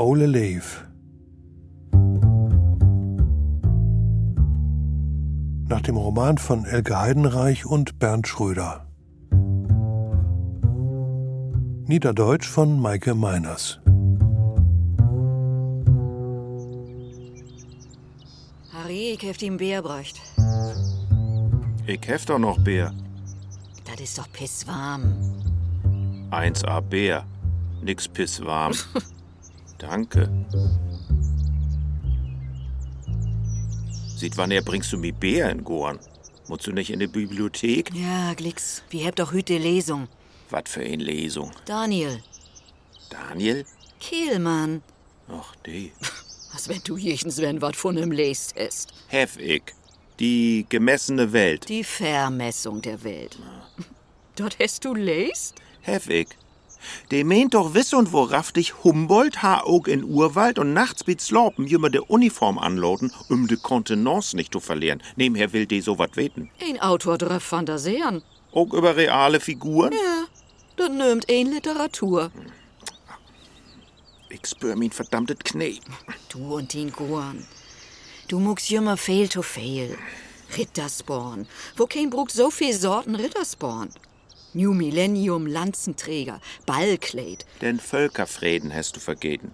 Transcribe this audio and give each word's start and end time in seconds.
Ole 0.00 0.24
Leef. 0.24 0.82
Nach 5.68 5.82
dem 5.82 5.98
Roman 5.98 6.38
von 6.38 6.64
Elke 6.64 6.98
Heidenreich 6.98 7.66
und 7.66 7.98
Bernd 7.98 8.26
Schröder. 8.26 8.86
Niederdeutsch 11.86 12.48
von 12.48 12.80
Maike 12.80 13.14
Meiners. 13.14 13.78
Harry, 18.72 19.10
ich 19.12 19.22
heft 19.22 19.42
ihm 19.42 19.58
Bär 19.58 19.82
bräucht. 19.82 20.18
Ich 21.86 22.08
hef 22.08 22.24
doch 22.24 22.38
noch 22.38 22.58
Bär. 22.58 22.94
Das 23.84 24.00
ist 24.00 24.16
doch 24.16 24.32
pisswarm. 24.32 25.12
1A 26.30 26.80
Bär. 26.80 27.26
Nix 27.82 28.08
pisswarm. 28.08 28.72
Danke. 29.80 30.28
Sieht 34.16 34.36
wann 34.36 34.50
er 34.50 34.62
bringst 34.62 34.92
du 34.92 34.98
mi 34.98 35.10
Bär 35.10 35.50
in 35.50 35.64
Gorn? 35.64 35.98
Musst 36.48 36.66
du 36.66 36.72
nicht 36.72 36.90
in 36.90 37.00
die 37.00 37.06
Bibliothek? 37.06 37.90
Ja, 37.94 38.34
Glicks, 38.34 38.82
wir 38.90 39.06
habt 39.06 39.18
doch 39.18 39.32
hüte 39.32 39.56
Lesung. 39.56 40.08
Was 40.50 40.64
für 40.66 40.82
ein 40.82 41.00
Lesung. 41.00 41.50
Daniel, 41.64 42.20
Daniel? 43.08 43.64
Kehlmann. 43.98 44.82
Ach, 45.28 45.54
die. 45.66 45.92
Was, 46.52 46.68
wenn 46.68 46.82
du 46.82 46.96
jechens 46.96 47.38
wenn 47.38 47.62
wat 47.62 47.76
von 47.76 47.96
em 47.96 48.10
lest 48.10 48.56
hast? 48.58 48.92
Hef 49.06 49.38
ich. 49.38 49.62
Die 50.18 50.66
gemessene 50.68 51.32
Welt. 51.32 51.68
Die 51.68 51.84
Vermessung 51.84 52.82
der 52.82 53.04
Welt. 53.04 53.38
Dort 54.36 54.58
hast 54.58 54.84
du 54.84 54.94
lest? 54.94 55.54
Hef 55.82 56.08
ich. 56.08 56.26
De 57.10 57.24
meint 57.24 57.54
doch 57.54 57.74
wiss 57.74 57.92
und 57.92 58.12
worauf 58.12 58.52
dich 58.52 58.82
Humboldt 58.84 59.42
ha 59.42 59.60
auch 59.60 59.86
in 59.86 60.04
Urwald 60.04 60.58
und 60.58 60.72
nachts 60.72 61.06
mit 61.06 61.20
Slopen 61.20 61.66
jümmer 61.66 61.90
de 61.90 62.00
Uniform 62.08 62.58
anloten, 62.58 63.12
um 63.28 63.46
de 63.46 63.56
Kontenance 63.56 64.36
nicht 64.36 64.52
zu 64.52 64.60
verlieren. 64.60 65.02
Nebenher 65.16 65.52
will 65.52 65.66
de 65.66 65.80
so 65.80 65.98
wat 65.98 66.16
weten. 66.16 66.50
Ein 66.60 66.80
Autor 66.80 67.18
drauf 67.18 67.42
fantasieren. 67.42 68.22
Auch 68.52 68.72
über 68.72 68.96
reale 68.96 69.40
Figuren? 69.40 69.92
Ja, 69.92 70.24
das 70.76 70.88
nimmt 70.88 71.30
ein 71.30 71.52
Literatur. 71.52 72.30
Ich 74.28 74.46
spür 74.46 74.76
min 74.76 74.90
verdammtet 74.90 75.44
Knie. 75.44 75.80
Du 76.28 76.54
und 76.54 76.72
den 76.72 76.92
Gorn. 76.92 77.46
Du 78.28 78.38
muckst 78.38 78.70
jümmer 78.70 78.96
fehl 78.96 79.28
to 79.28 79.42
fehl. 79.42 79.98
Rittersporn. 80.56 81.46
Wo 81.76 81.86
kein 81.86 82.10
Bruck 82.10 82.30
so 82.30 82.50
viel 82.50 82.72
Sorten 82.72 83.14
Rittersporn. 83.16 83.90
New 84.52 84.72
Millennium 84.74 85.46
Lanzenträger, 85.46 86.40
Ballkleid. 86.66 87.46
Den 87.60 87.78
Völkerfrieden 87.78 88.74
hast 88.74 88.96
du 88.96 89.00
vergeten. 89.00 89.52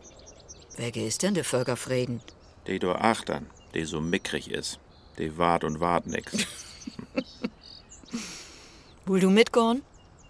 Wer 0.76 0.94
ist 0.96 1.22
denn 1.22 1.34
der 1.34 1.44
Völkerfrieden? 1.44 2.20
De 2.66 2.78
du 2.78 2.92
achtern, 2.92 3.46
de 3.74 3.84
so 3.84 4.00
mickrig 4.00 4.50
is. 4.50 4.78
De 5.18 5.36
wart 5.36 5.64
und 5.64 5.80
wart 5.80 6.06
nix. 6.06 6.32
Will 9.06 9.20
du 9.20 9.30
mitgorn? 9.30 9.82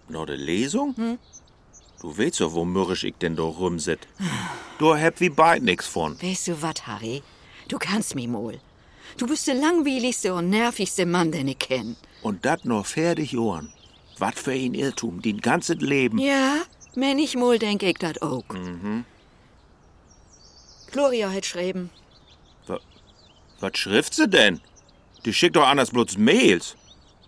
Nur 0.09 0.25
de 0.25 0.35
Lesung? 0.35 1.17
Du 2.01 2.17
weißt 2.17 2.41
doch, 2.41 2.53
wo 2.53 2.63
mürrisch 2.63 3.03
ich 3.03 3.15
denn 3.15 3.35
da 3.35 3.43
rumsit. 3.43 4.07
Du 4.77 4.95
heb 4.95 5.19
wie 5.19 5.29
beid 5.29 5.63
nix 5.63 5.87
von. 5.87 6.21
Weißt 6.21 6.47
du 6.47 6.61
wat, 6.61 6.87
Harry? 6.87 7.23
Du 7.67 7.77
kannst 7.77 8.15
mi 8.15 8.27
mol. 8.27 8.59
Du 9.17 9.25
bist 9.25 9.47
der 9.47 9.55
langweiligste 9.55 10.33
und 10.33 10.49
nervigste 10.49 11.05
Mann, 11.05 11.31
den 11.31 11.47
ich 11.47 11.59
kenn. 11.59 11.95
Und 12.21 12.45
dat 12.45 12.65
nur 12.65 12.83
fertig 12.83 13.37
Ohren. 13.37 13.73
Wat 14.19 14.39
für 14.39 14.51
ein 14.51 14.73
Irrtum, 14.73 15.21
den 15.21 15.39
ganzen 15.41 15.79
Leben. 15.79 16.17
Ja, 16.17 16.61
wenn 16.95 17.19
ich 17.19 17.35
mol 17.35 17.59
denk 17.59 17.83
ich 17.83 17.97
dat 17.97 18.21
auch. 18.21 18.43
Gloria 20.91 21.31
hat 21.31 21.45
schreiben. 21.45 21.89
Was 23.59 23.77
schrift 23.77 24.13
sie 24.13 24.27
denn? 24.27 24.61
Die 25.25 25.33
schickt 25.33 25.55
doch 25.55 25.67
anders 25.67 25.91
bloß 25.91 26.17
Mails. 26.17 26.75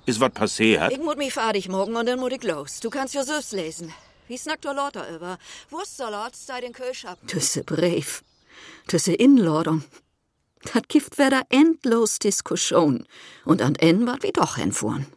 Ist 0.05 0.19
wat 0.19 0.33
passiert? 0.33 0.91
Ich 0.91 0.99
muss 0.99 1.17
mich 1.17 1.33
fertig 1.33 1.69
morgen 1.69 1.95
und 1.95 2.05
dann 2.05 2.19
muss 2.19 2.31
ich 2.31 2.43
los. 2.43 2.79
Du 2.79 2.89
kannst 2.89 3.13
ja 3.13 3.23
selbst 3.23 3.51
lesen. 3.51 3.93
Wie 4.27 4.37
snackt 4.37 4.63
der 4.63 4.73
Lauter 4.73 5.09
über? 5.13 5.37
Wurstsalat 5.69 6.35
sei 6.35 6.61
den 6.61 6.73
Kühlschappen. 6.73 7.27
Tüsse 7.27 7.63
Brief. 7.63 8.23
Tüsse 8.87 9.13
Inladung. 9.13 9.83
Dat 10.73 10.87
gibt 10.87 11.17
wieder 11.17 11.43
endlos 11.49 12.19
Diskussion. 12.19 13.05
Und 13.45 13.61
an 13.61 13.75
Ende 13.75 14.07
wat 14.07 14.23
wir 14.23 14.33
doch 14.33 14.57
hinfuhren. 14.57 15.07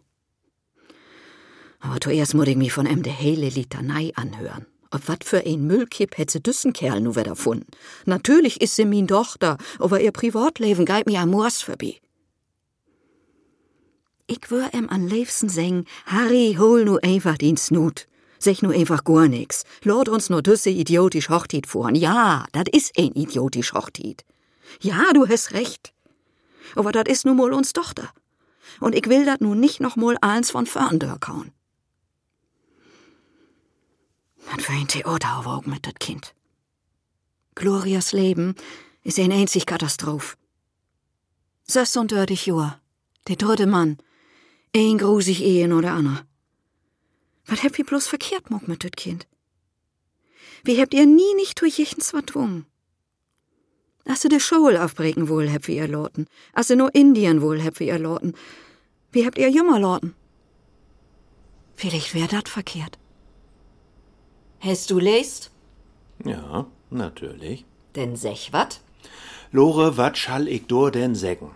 Aber 1.83 2.01
zuerst 2.01 2.35
muss 2.35 2.47
ich 2.47 2.57
mich 2.57 2.73
von 2.73 2.87
em 2.87 3.03
de 3.03 3.13
hele 3.13 3.49
Litanei 3.49 4.13
anhören. 4.15 4.67
Ob 4.93 5.09
wat 5.09 5.25
für 5.25 5.45
ein 5.45 5.67
Müllkipp 5.67 6.17
hätte 6.17 6.41
düssen 6.41 6.73
Kerl 6.73 7.01
nu 7.01 7.17
wieder 7.17 7.31
gefunden. 7.31 7.67
Natürlich 8.07 8.61
ist 8.61 8.77
sie 8.77 8.85
min 8.85 9.09
Tochter, 9.09 9.57
aber 9.79 10.01
ihr 10.01 10.13
Privatleben 10.13 10.85
geht 10.85 11.07
mir 11.07 11.21
am 11.21 11.31
Moors 11.31 11.61
vorbei. 11.63 11.97
Ich 14.29 14.51
wür 14.51 14.73
em 14.73 14.89
an 14.89 15.09
liebsten 15.09 15.49
singen, 15.49 15.87
Harry, 16.07 16.57
hol 16.59 16.85
nu 16.85 16.99
einfach 17.03 17.37
den 17.37 17.57
Snut. 17.57 18.07
Sech 18.39 18.63
nu 18.63 18.71
einfach 18.71 19.03
gar 19.03 19.27
nix. 19.27 19.65
Lord 19.83 20.09
uns 20.09 20.31
nur 20.31 20.43
düsse 20.43 20.71
idiotisch 20.71 21.31
Hochtit 21.31 21.67
fuhren. 21.67 21.97
Ja, 21.97 22.47
dat 22.53 22.69
is 22.69 22.93
ein 22.97 23.13
idiotisch 23.15 23.73
Hochtit. 23.73 24.25
Ja, 24.81 25.13
du 25.13 25.27
hast 25.27 25.53
recht. 25.53 25.93
Aber 26.77 26.93
dat 26.93 27.09
is 27.09 27.25
nu 27.25 27.35
mal 27.35 27.53
uns 27.53 27.73
Tochter. 27.73 28.09
Und 28.81 28.95
ich 28.95 29.09
will 29.09 29.25
dat 29.25 29.41
nu 29.41 29.55
nicht 29.55 29.81
noch 29.81 29.97
mal 29.97 30.17
eins 30.21 30.51
von 30.51 30.67
vorn 30.67 30.99
kauen. 31.21 31.53
Was 34.51 34.65
für 34.65 34.73
ein 34.73 34.89
Theater 34.89 35.39
auch 35.39 35.65
mit 35.67 35.87
dat 35.87 36.01
Kind. 36.01 36.35
Glorias 37.55 38.13
Leben 38.13 38.55
ist 39.05 39.19
ein 39.19 39.33
einzig 39.33 39.67
Katastroph. 39.67 40.37
Sess 41.65 41.97
und 41.97 42.11
dördig 42.13 42.47
Joa, 42.47 42.81
der 43.29 43.37
dritte 43.37 43.67
Mann, 43.67 43.99
ein 44.75 44.99
grusig 44.99 45.43
Ehen 45.43 45.73
oder 45.73 45.93
Anna. 45.93 46.27
Was 47.47 47.63
habt 47.63 47.79
ihr 47.79 47.85
bloß 47.85 48.07
verkehrt 48.07 48.51
muck 48.51 48.69
mit 48.69 48.85
dat 48.85 48.97
Kind? 48.97 49.27
Wie 50.65 50.81
habt 50.81 50.95
ihr 50.95 51.07
nie 51.07 51.35
nicht 51.35 51.61
durch 51.61 51.79
jichens 51.79 52.13
wat 52.15 52.35
dwungen? 52.35 52.67
Als 54.05 54.21
de 54.21 54.41
Schule 54.41 54.83
aufbrechen 54.85 55.29
wohl, 55.29 55.51
habt 55.51 55.69
ihr 55.69 55.87
loten. 55.87 56.27
Als 56.53 56.69
sie 56.69 56.77
nur 56.77 56.95
Indien 56.95 57.41
wohl, 57.41 57.63
habt 57.63 57.81
ihr 57.81 57.99
loten. 57.99 58.35
Wie 59.13 59.25
habt 59.27 59.39
ihr 59.39 59.49
Jummer 59.49 59.79
loten? 59.79 60.15
Vielleicht 61.77 62.15
wär 62.15 62.27
dat 62.27 62.49
verkehrt. 62.49 62.99
Hast 64.65 64.93
du 64.93 65.01
lest? 65.01 65.51
Ja, 66.25 66.67
natürlich. 66.91 67.65
Denn 67.97 68.15
sech 68.15 68.53
wat? 68.53 68.81
Lore, 69.51 69.97
wat 69.97 70.17
schall 70.17 70.47
ich 70.47 70.67
do 70.67 70.89
denn 70.89 71.17
sägen? 71.17 71.51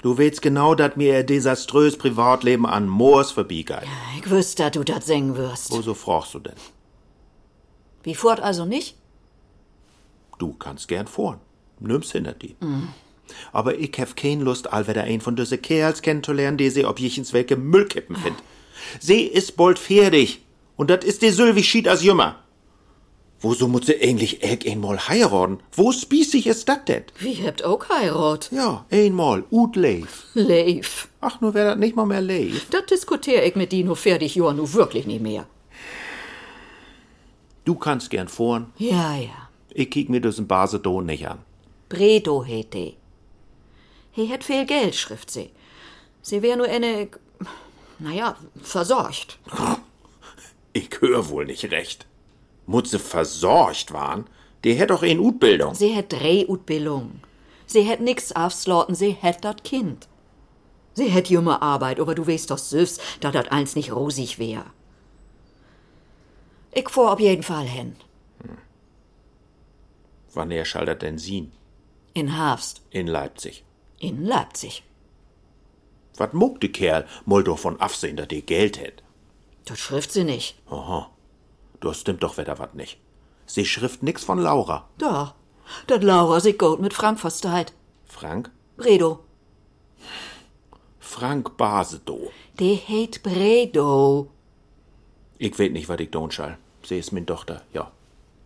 Du 0.00 0.16
weißt 0.16 0.40
genau, 0.40 0.74
dat 0.74 0.96
mir 0.96 1.12
ihr 1.12 1.24
desaströs 1.24 1.98
Privatleben 1.98 2.64
an 2.64 2.88
Moors 2.88 3.32
vorbeigeht. 3.32 3.82
Ich 4.18 4.30
wüsste, 4.30 4.62
dass 4.62 4.72
du 4.72 4.82
dat 4.82 5.04
singen 5.04 5.36
wirst. 5.36 5.70
Wo 5.70 5.82
so 5.82 5.92
fragst 5.92 6.32
du 6.32 6.38
denn? 6.38 6.54
Wie 8.02 8.14
fort 8.14 8.40
also 8.40 8.64
nicht? 8.64 8.96
Du 10.38 10.54
kannst 10.54 10.88
gern 10.88 11.08
vorn. 11.08 11.38
Nimm's 11.80 12.12
hinter 12.12 12.32
die. 12.32 12.56
Aber 13.52 13.76
ich 13.78 13.92
hef 13.98 14.16
kein 14.16 14.40
Lust, 14.40 14.72
allweder 14.72 15.02
ein 15.02 15.20
von 15.20 15.36
düsse 15.36 15.58
Kerls 15.58 16.00
kennenzulernen, 16.00 16.56
die 16.56 16.70
sie 16.70 16.86
ob 16.86 16.98
jichens 16.98 17.34
welke 17.34 17.56
Müllkippen 17.56 18.16
find. 18.16 18.36
Sie 19.00 19.22
ist 19.24 19.58
bald 19.58 19.78
fertig. 19.78 20.45
Und 20.76 20.90
dat 20.90 21.04
ist 21.04 21.22
die 21.22 21.30
Sylvie 21.30 21.62
schied 21.62 21.88
as 21.88 22.02
jümmer. 22.02 22.36
Woso 23.40 23.68
muss 23.68 23.86
sie 23.86 24.00
eigentlich 24.00 24.42
äg 24.42 24.66
einmal 24.66 24.98
heiraten? 25.08 25.58
Wo 25.72 25.92
spießig 25.92 26.46
ist 26.46 26.68
dat 26.68 26.88
denn? 26.88 27.04
Wie 27.18 27.46
habt 27.46 27.62
auch 27.64 27.88
heirat? 27.90 28.50
Ja, 28.50 28.86
einmal, 28.90 29.44
ut 29.50 29.76
leif. 29.76 30.26
Leif. 30.34 31.08
Ach, 31.20 31.40
nur 31.40 31.52
wär 31.52 31.66
dat 31.66 31.78
nicht 31.78 31.96
mal 31.96 32.06
mehr 32.06 32.22
leif. 32.22 32.68
Dat 32.70 32.90
diskutier 32.90 33.44
ich 33.44 33.54
mit 33.54 33.72
Dino 33.72 33.94
fertig, 33.94 34.34
Joa, 34.36 34.54
nu 34.54 34.72
wirklich 34.72 35.06
nicht 35.06 35.20
mehr. 35.20 35.46
Du 37.64 37.74
kannst 37.74 38.10
gern 38.10 38.28
vorn. 38.28 38.72
Ja, 38.78 39.16
ja. 39.16 39.48
Ich 39.74 39.90
kiek 39.90 40.08
mir 40.08 40.20
diesen 40.20 40.46
Basedon 40.46 41.04
nicht 41.06 41.28
an. 41.28 41.38
Bredo 41.88 42.42
het 42.42 42.72
de. 42.72 42.94
He 44.12 44.28
hat 44.32 44.44
viel 44.44 44.64
Geld, 44.64 44.94
schrift 44.94 45.30
sie. 45.30 45.50
Sie 46.22 46.40
wär 46.40 46.56
nur 46.56 46.66
eine, 46.66 47.08
naja, 47.98 48.36
versorgt. 48.62 49.38
Ich 50.76 50.90
hör 51.00 51.30
wohl 51.30 51.46
nicht 51.46 51.70
recht. 51.70 52.06
Sie 52.84 52.98
versorgt 52.98 53.92
waren? 53.94 54.26
Die 54.62 54.74
hätt 54.74 54.90
doch 54.90 55.02
een 55.02 55.20
Utbildung. 55.20 55.74
Sie 55.74 55.96
hat 55.96 56.12
Drehutbildung. 56.12 57.06
Sie 57.66 57.88
hat 57.88 58.00
nix 58.00 58.32
aufslauten, 58.32 58.94
sie 58.94 59.16
hat 59.22 59.42
dat 59.42 59.64
Kind. 59.64 60.06
Sie 60.92 61.10
hat 61.14 61.30
junge 61.30 61.62
Arbeit, 61.62 61.98
aber 61.98 62.14
du 62.14 62.26
weißt 62.26 62.50
doch 62.50 62.58
selbst, 62.58 63.00
dass 63.20 63.32
dat 63.32 63.52
eins 63.52 63.74
nicht 63.74 63.90
rosig 63.90 64.38
wär. 64.38 64.66
Ich 66.72 66.90
fuhr 66.90 67.10
auf 67.12 67.20
jeden 67.20 67.42
Fall 67.42 67.66
hin. 67.66 67.96
Wann 70.34 70.50
er 70.50 70.66
schall 70.66 70.84
dat 70.84 71.00
denn 71.00 71.16
sien? 71.16 71.52
In 72.12 72.28
Herbst. 72.36 72.82
In 72.90 73.06
Leipzig. 73.06 73.64
In 73.98 74.26
Leipzig. 74.26 74.82
Wat 76.18 76.34
muck 76.34 76.60
de 76.60 76.68
Kerl, 76.68 77.06
moll 77.24 77.44
doch 77.44 77.58
von 77.58 77.80
afsehen, 77.80 78.16
dat 78.16 78.30
die 78.30 78.44
Geld 78.44 78.78
hätt. 78.78 79.05
Das 79.66 79.78
schrift 79.78 80.12
sie 80.12 80.24
nicht. 80.24 80.56
Aha. 80.70 81.10
Du 81.80 81.92
stimmt 81.92 82.22
doch 82.22 82.38
wieder 82.38 82.58
wat 82.58 82.74
nicht. 82.74 82.98
Sie 83.46 83.66
schrift 83.66 84.02
nix 84.02 84.24
von 84.24 84.38
Laura. 84.38 84.88
Doch, 84.98 85.34
dat 85.86 86.02
Laura 86.02 86.40
sich 86.40 86.56
gut 86.58 86.80
mit 86.80 86.94
Frank 86.94 87.20
versteht. 87.20 87.74
Frank? 88.06 88.50
Bredo. 88.76 89.20
Frank 91.00 91.56
Basedow. 91.56 92.30
De 92.58 92.74
heet 92.74 93.22
Bredo. 93.22 94.30
Ich 95.38 95.58
weet 95.58 95.72
nicht, 95.72 95.88
was 95.88 96.00
ich 96.00 96.10
tun 96.10 96.30
soll. 96.30 96.56
Sie 96.82 96.98
ist 96.98 97.12
min 97.12 97.26
Tochter, 97.26 97.62
ja. 97.72 97.90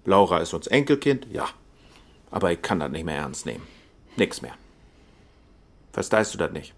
Laura 0.07 0.39
ist 0.39 0.55
uns 0.55 0.67
Enkelkind, 0.67 1.27
ja. 1.31 1.47
Aber 2.31 2.51
ich 2.51 2.63
kann 2.63 2.81
das 2.81 2.91
nicht 2.91 3.05
mehr 3.05 3.17
ernst 3.17 3.45
nehmen. 3.45 3.67
Nix 4.17 4.41
mehr. 4.41 4.55
Verstehst 5.93 6.33
du 6.35 6.39
das 6.39 6.53
nicht? 6.53 6.73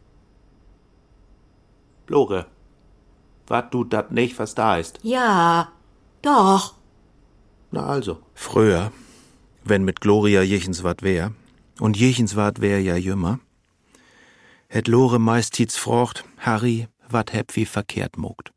Lore, 2.09 2.47
was 3.53 3.67
du 3.71 3.85
das 3.85 4.11
nicht 4.11 4.35
verstehst? 4.35 4.99
Ja, 5.03 5.71
doch. 6.23 6.75
Na 7.71 7.87
also. 7.87 8.19
Früher, 8.35 8.91
wenn 9.63 9.85
mit 9.85 10.01
Gloria 10.01 10.43
jechens 10.43 10.83
wat 10.83 11.03
wär, 11.03 11.33
und 11.79 11.97
jechens 11.97 12.35
wat 12.35 12.61
wär 12.61 12.81
ja 12.81 12.97
jümmer, 12.97 13.39
hätt 14.69 14.89
Lore 14.89 15.19
meist 15.19 15.57
frocht, 15.73 16.25
Harry, 16.39 16.89
wat 17.09 17.33
heb 17.33 17.55
wie 17.55 17.67
verkehrt 17.67 18.17
mogt. 18.17 18.53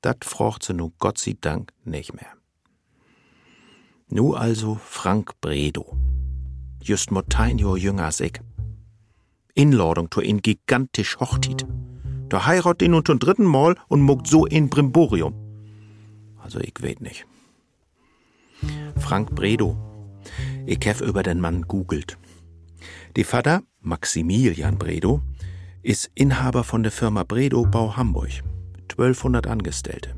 Dat 0.00 0.24
frocht 0.24 0.64
sie 0.64 0.74
nu 0.74 0.90
Gott 0.98 1.18
sei 1.18 1.36
Dank 1.40 1.72
nicht 1.84 2.14
mehr. 2.14 2.32
Nu 4.08 4.34
also 4.34 4.78
Frank 4.82 5.38
Bredo. 5.40 5.96
Just 6.82 7.10
motein 7.10 7.58
jo 7.58 7.76
jünger 7.76 8.04
als 8.04 8.20
ich. 8.20 8.40
Inladung 9.54 10.08
to 10.08 10.20
in 10.20 10.40
gigantisch 10.40 11.18
Hochtit. 11.18 11.66
Da 12.28 12.46
heirat 12.46 12.80
den 12.80 12.94
und 12.94 13.06
zum 13.06 13.18
dritten 13.18 13.44
Mal 13.44 13.76
und 13.88 14.02
mogt 14.02 14.26
so 14.26 14.46
in 14.46 14.68
Brimborium. 14.68 15.34
Also 16.42 16.60
ich 16.60 16.74
weet 16.80 17.00
nicht. 17.00 17.26
Frank 18.96 19.34
Bredo. 19.34 19.76
Ich 20.66 20.84
hef 20.84 21.00
über 21.00 21.22
den 21.22 21.40
Mann 21.40 21.62
googelt. 21.62 22.18
Die 23.16 23.24
Vater, 23.24 23.62
Maximilian 23.80 24.78
Bredo, 24.78 25.22
ist 25.82 26.10
Inhaber 26.14 26.64
von 26.64 26.82
der 26.82 26.92
Firma 26.92 27.24
Bredo 27.24 27.64
Bau 27.64 27.96
Hamburg. 27.96 28.42
1200 28.90 29.46
Angestellte. 29.46 30.14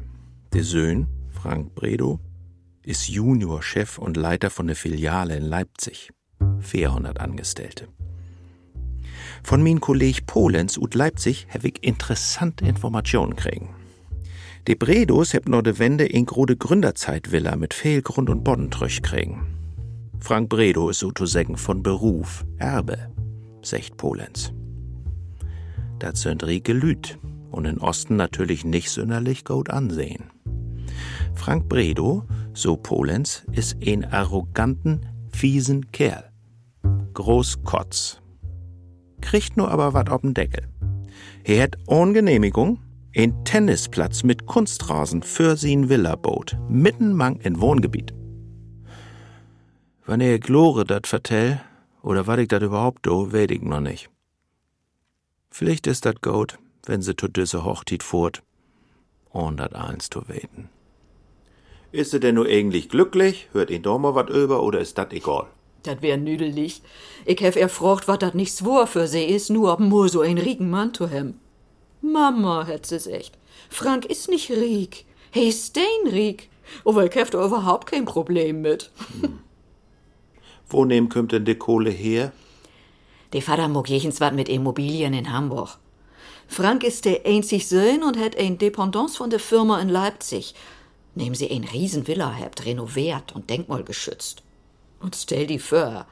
Der 0.52 0.64
Sohn, 0.64 1.06
Frank 1.30 1.74
Bredo, 1.74 2.18
ist 2.82 3.08
Juniorchef 3.08 3.98
und 3.98 4.16
Leiter 4.16 4.50
von 4.50 4.66
der 4.66 4.76
Filiale 4.76 5.36
in 5.36 5.44
Leipzig. 5.44 6.10
400 6.60 7.20
Angestellte. 7.20 7.88
Von 9.42 9.62
min 9.62 9.80
Kolleg 9.80 10.26
Polenz 10.26 10.76
und 10.76 10.94
Leipzig 10.94 11.46
habe 11.52 11.68
ich 11.68 11.82
interessante 11.82 12.64
Informationen 12.66 13.36
kriegen. 13.36 13.74
Die 14.68 14.74
Bredos 14.74 15.32
heb 15.32 15.48
no 15.48 15.62
de 15.62 15.78
Wende 15.78 16.04
in 16.04 16.26
grode 16.26 16.56
Gründerzeitvilla 16.56 17.56
mit 17.56 17.72
viel 17.72 18.02
Grund 18.02 18.28
und 18.28 18.44
Boddentrüch 18.44 19.02
kriegen. 19.02 19.46
Frank 20.20 20.50
Bredo 20.50 20.90
ist 20.90 20.98
so 20.98 21.10
zu 21.10 21.24
sagen 21.24 21.56
von 21.56 21.82
Beruf 21.82 22.44
Erbe, 22.58 23.10
secht 23.62 23.96
Polenz. 23.96 24.52
Dat 25.98 26.16
sind 26.16 26.44
rike 26.44 26.74
Lüt 26.74 27.18
und 27.50 27.64
in 27.64 27.78
Osten 27.78 28.16
natürlich 28.16 28.64
nicht 28.64 28.90
sonderlich 28.90 29.44
gut 29.44 29.70
ansehen. 29.70 30.30
Frank 31.34 31.68
Bredo, 31.68 32.24
so 32.52 32.76
Polenz, 32.76 33.44
ist 33.52 33.76
ein 33.84 34.04
arroganten, 34.04 35.06
fiesen 35.32 35.90
Kerl. 35.90 36.30
Groß 37.14 37.64
Kotz. 37.64 38.19
Kriegt 39.20 39.56
nur 39.56 39.70
aber 39.70 39.94
wat 39.94 40.08
ob'n 40.10 40.34
Deckel. 40.34 40.66
Er 41.44 41.62
hat 41.62 41.78
ohne 41.86 42.12
Genehmigung 42.12 42.78
ein 43.16 43.44
Tennisplatz 43.44 44.22
mit 44.22 44.46
Kunstrasen 44.46 45.22
für 45.22 45.56
sin 45.56 45.88
Villa-Boot, 45.88 46.56
mitten 46.68 47.14
mang 47.14 47.40
in 47.40 47.60
Wohngebiet. 47.60 48.14
Wann 50.06 50.20
er 50.20 50.38
Glore 50.38 50.84
dat 50.84 51.06
vertell, 51.06 51.60
oder 52.02 52.26
wat 52.26 52.38
ich 52.38 52.48
dat 52.48 52.62
überhaupt 52.62 53.06
do, 53.06 53.32
weet 53.32 53.50
ich 53.50 53.62
noch 53.62 53.80
nicht. 53.80 54.10
Vielleicht 55.50 55.86
ist 55.86 56.06
dat 56.06 56.22
gut, 56.22 56.58
wenn 56.86 57.02
se 57.02 57.14
to 57.14 57.28
düsse 57.28 57.64
Hochtit 57.64 58.02
furt, 58.02 58.42
und 59.30 59.58
dat 59.58 59.74
eins 59.74 60.08
zu 60.10 60.28
weten. 60.28 60.68
Ist 61.92 62.14
er 62.14 62.20
denn 62.20 62.36
nur 62.36 62.46
eigentlich 62.46 62.88
glücklich? 62.88 63.48
Hört 63.52 63.70
ihn 63.70 63.82
doch 63.82 63.98
mal 63.98 64.14
wat 64.14 64.30
über, 64.30 64.62
oder 64.62 64.78
ist 64.80 64.96
dat 64.98 65.12
egal? 65.12 65.46
Dat 65.82 66.02
wär 66.02 66.16
nüdelig. 66.16 66.82
Ich 67.24 67.40
hef 67.40 67.56
erfrocht, 67.56 68.06
wat 68.06 68.22
dat 68.22 68.34
nicht 68.34 68.54
swor 68.54 68.86
für 68.86 69.06
sie 69.06 69.24
is, 69.24 69.48
nur 69.48 69.72
ob 69.72 69.80
mo 69.80 70.06
so 70.08 70.20
ein 70.20 70.38
rieken 70.38 70.70
Mann 70.70 70.92
zu 70.92 71.08
hem. 71.08 71.34
Mama, 72.02 72.66
hätt 72.66 72.86
sie's 72.86 73.06
echt. 73.06 73.38
Frank 73.68 74.04
is 74.06 74.28
nicht 74.28 74.50
riek. 74.50 75.04
He 75.30 75.48
is 75.48 75.66
steinriek. 75.66 76.48
Aber 76.84 77.04
ich 77.04 77.14
hef 77.14 77.30
da 77.30 77.44
überhaupt 77.44 77.86
kein 77.90 78.04
Problem 78.04 78.62
mit. 78.62 78.90
Wo 80.68 80.84
nehm 80.84 81.08
kümmt 81.08 81.32
denn 81.32 81.44
die 81.44 81.56
Kohle 81.56 81.90
her? 81.90 82.32
Der 83.32 83.42
Vater 83.42 83.68
mag 83.68 83.88
jechens 83.88 84.20
wat 84.20 84.34
mit 84.34 84.48
Immobilien 84.48 85.14
in 85.14 85.32
Hamburg. 85.32 85.78
Frank 86.46 86.84
ist 86.84 87.04
der 87.04 87.24
einzig 87.24 87.68
Sohn 87.68 88.02
und 88.02 88.18
hat 88.18 88.36
ein 88.36 88.58
Dependance 88.58 89.16
von 89.16 89.30
der 89.30 89.40
Firma 89.40 89.80
in 89.80 89.88
Leipzig. 89.88 90.54
Nehmen 91.14 91.34
sie 91.34 91.50
ein 91.50 91.64
Riesenvilla 91.64 92.36
habt 92.40 92.66
renoviert 92.66 93.34
und 93.34 93.50
denkmalgeschützt. 93.50 94.42
Und 95.00 95.16
stell 95.16 95.46
die 95.46 95.58
vor, 95.58 96.06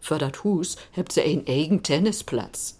für 0.00 0.18
dat 0.18 0.44
Hus 0.44 0.76
habt 0.96 1.12
sie 1.12 1.22
ein 1.22 1.44
eigen 1.48 1.82
Tennisplatz. 1.82 2.78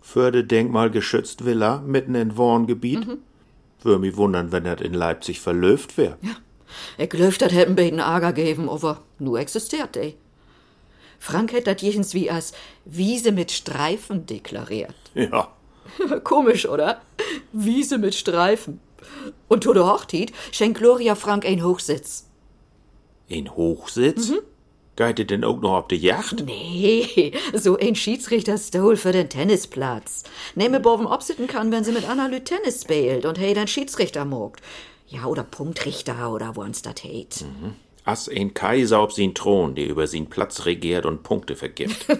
Für 0.00 0.30
de 0.30 0.42
denkmalgeschützt 0.42 1.44
Villa 1.44 1.78
mitten 1.78 2.14
in 2.14 2.36
Wohngebiet? 2.36 3.06
Würde 3.82 3.98
mich 4.00 4.16
wundern, 4.16 4.52
wenn 4.52 4.64
das 4.64 4.80
in 4.80 4.94
Leipzig 4.94 5.40
verlöft 5.40 5.96
wär. 5.96 6.18
Ich 6.98 7.08
glaub, 7.08 7.38
dat 7.38 7.52
hätten 7.52 7.76
beiden 7.76 8.00
Ärger 8.00 8.32
geben, 8.32 8.68
aber 8.68 9.02
nur 9.18 9.38
existiert 9.38 9.94
de. 9.94 10.14
Frank 11.18 11.52
hätt 11.52 11.66
dat 11.66 11.80
jechens 11.82 12.12
wie 12.14 12.30
als 12.30 12.52
Wiese 12.84 13.32
mit 13.32 13.50
Streifen 13.50 14.26
deklariert. 14.26 14.94
Ja. 15.14 15.48
Komisch, 16.24 16.68
oder? 16.68 17.00
Wiese 17.52 17.98
mit 17.98 18.14
Streifen. 18.14 18.80
Und 19.48 19.64
to 19.64 19.72
der 19.72 19.86
Hochtit 19.86 20.32
schenkt 20.50 20.78
Gloria 20.78 21.14
Frank 21.14 21.46
ein 21.46 21.62
Hochsitz. 21.62 22.28
Ein 23.30 23.54
Hochsitz? 23.54 24.32
Geht 24.96 25.18
ihr 25.18 25.26
denn 25.26 25.42
auch 25.42 25.60
noch 25.60 25.72
auf 25.72 25.88
die 25.88 25.96
Yacht? 25.96 26.44
Nee, 26.46 27.32
so 27.52 27.76
ein 27.76 27.96
Schiedsrichterstuhl 27.96 28.96
für 28.96 29.10
den 29.10 29.28
Tennisplatz. 29.28 30.22
Nehme 30.54 30.78
Boven 30.78 31.06
obsitten 31.06 31.48
kann, 31.48 31.72
wenn 31.72 31.82
sie 31.82 31.90
mit 31.90 32.08
Anna 32.08 32.28
Lü 32.28 32.40
Tennis 32.40 32.82
spielt 32.82 33.24
und 33.24 33.38
hey 33.38 33.54
dann 33.54 33.66
Schiedsrichter 33.66 34.24
mogt. 34.24 34.60
Ja, 35.08 35.26
oder 35.26 35.42
Punktrichter 35.42 36.32
oder 36.32 36.54
wo's 36.54 36.82
dat 36.82 37.02
heit. 37.02 37.44
Ass 38.04 38.28
ein 38.28 38.54
Kaiser 38.54 39.00
auf 39.00 39.12
sin 39.12 39.34
Thron, 39.34 39.74
der 39.74 39.88
über 39.88 40.06
sin 40.06 40.26
Platz 40.26 40.64
regiert 40.64 41.06
und 41.06 41.24
Punkte 41.24 41.56
vergibt. 41.56 42.06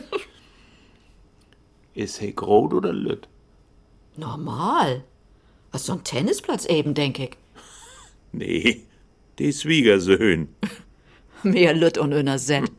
Ist 1.94 2.18
he 2.18 2.32
grot 2.32 2.74
oder 2.74 2.92
lütt? 2.92 3.28
Normal. 4.16 5.04
Was 5.70 5.86
so 5.86 5.92
ein 5.92 6.04
Tennisplatz 6.04 6.66
eben, 6.66 6.94
denk 6.94 7.18
ich. 7.18 7.30
Nee, 8.32 8.82
die 9.38 9.52
Schwiegersöhn. 9.52 10.48
Mehr 11.44 11.74
Lütt 11.74 11.98
und 11.98 12.12
öner 12.12 12.38
Set. 12.38 12.72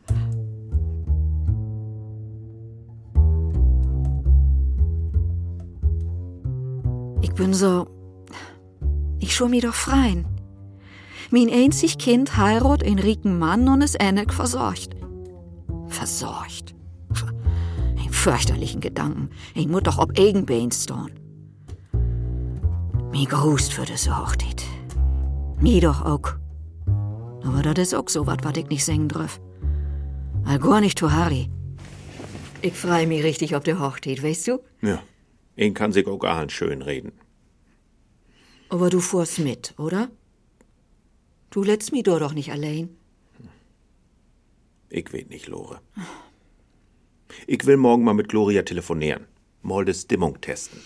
Ich 7.22 7.32
bin 7.32 7.54
so. 7.54 7.86
Ich 9.20 9.34
schau 9.34 9.48
mi 9.48 9.60
doch 9.60 9.74
freien. 9.74 10.26
Mein 11.30 11.48
einzig 11.50 11.98
Kind 11.98 12.36
heirat 12.36 12.84
einen 12.84 12.98
rieken 12.98 13.38
Mann 13.38 13.68
und 13.68 13.82
ist 13.82 13.96
ähnlich 14.00 14.32
versorgt. 14.32 14.96
Versorgt. 15.88 16.74
Ein 17.98 18.10
fürchterlichen 18.10 18.80
Gedanken. 18.80 19.30
Ich 19.54 19.68
muss 19.68 19.82
doch 19.84 19.98
ob 19.98 20.18
Eigenbein 20.18 20.70
stehen. 20.72 21.10
Mi 23.12 23.24
grust 23.24 23.72
für 23.72 23.84
das 23.84 24.10
Hochtit. 24.10 24.64
Mi 25.60 25.80
doch 25.80 26.04
auch. 26.04 26.45
Aber 27.56 27.72
das 27.72 27.88
ist 27.88 27.94
auch 27.94 28.10
so 28.10 28.26
wat, 28.26 28.44
wat 28.44 28.58
ich 28.58 28.68
nicht 28.68 28.84
singen 28.84 29.08
darf. 29.08 29.40
All 30.44 30.58
gar 30.58 30.82
nicht 30.82 30.98
zu 30.98 31.10
Harry. 31.10 31.48
Ich 32.60 32.74
freu 32.74 33.06
mich 33.06 33.24
richtig 33.24 33.56
auf 33.56 33.62
der 33.64 33.80
Hochtit, 33.80 34.22
weißt 34.22 34.48
du? 34.48 34.58
Ja. 34.82 35.02
Ihn 35.56 35.72
kann 35.72 35.90
sich 35.90 36.06
auch 36.06 36.40
nicht 36.42 36.52
schön 36.52 36.82
reden. 36.82 37.12
Aber 38.68 38.90
du 38.90 39.00
fuhrst 39.00 39.38
mit, 39.38 39.72
oder? 39.78 40.10
Du 41.48 41.62
lässt 41.62 41.92
mich 41.92 42.02
doch 42.02 42.34
nicht 42.34 42.52
allein. 42.52 42.90
Ich 44.90 45.10
weet 45.14 45.30
nicht, 45.30 45.46
Lore. 45.46 45.80
Ich 47.46 47.64
will 47.64 47.78
morgen 47.78 48.04
mal 48.04 48.12
mit 48.12 48.28
Gloria 48.28 48.64
telefonieren. 48.64 49.24
Mal 49.62 49.86
die 49.86 49.94
Stimmung 49.94 50.38
testen. 50.42 50.78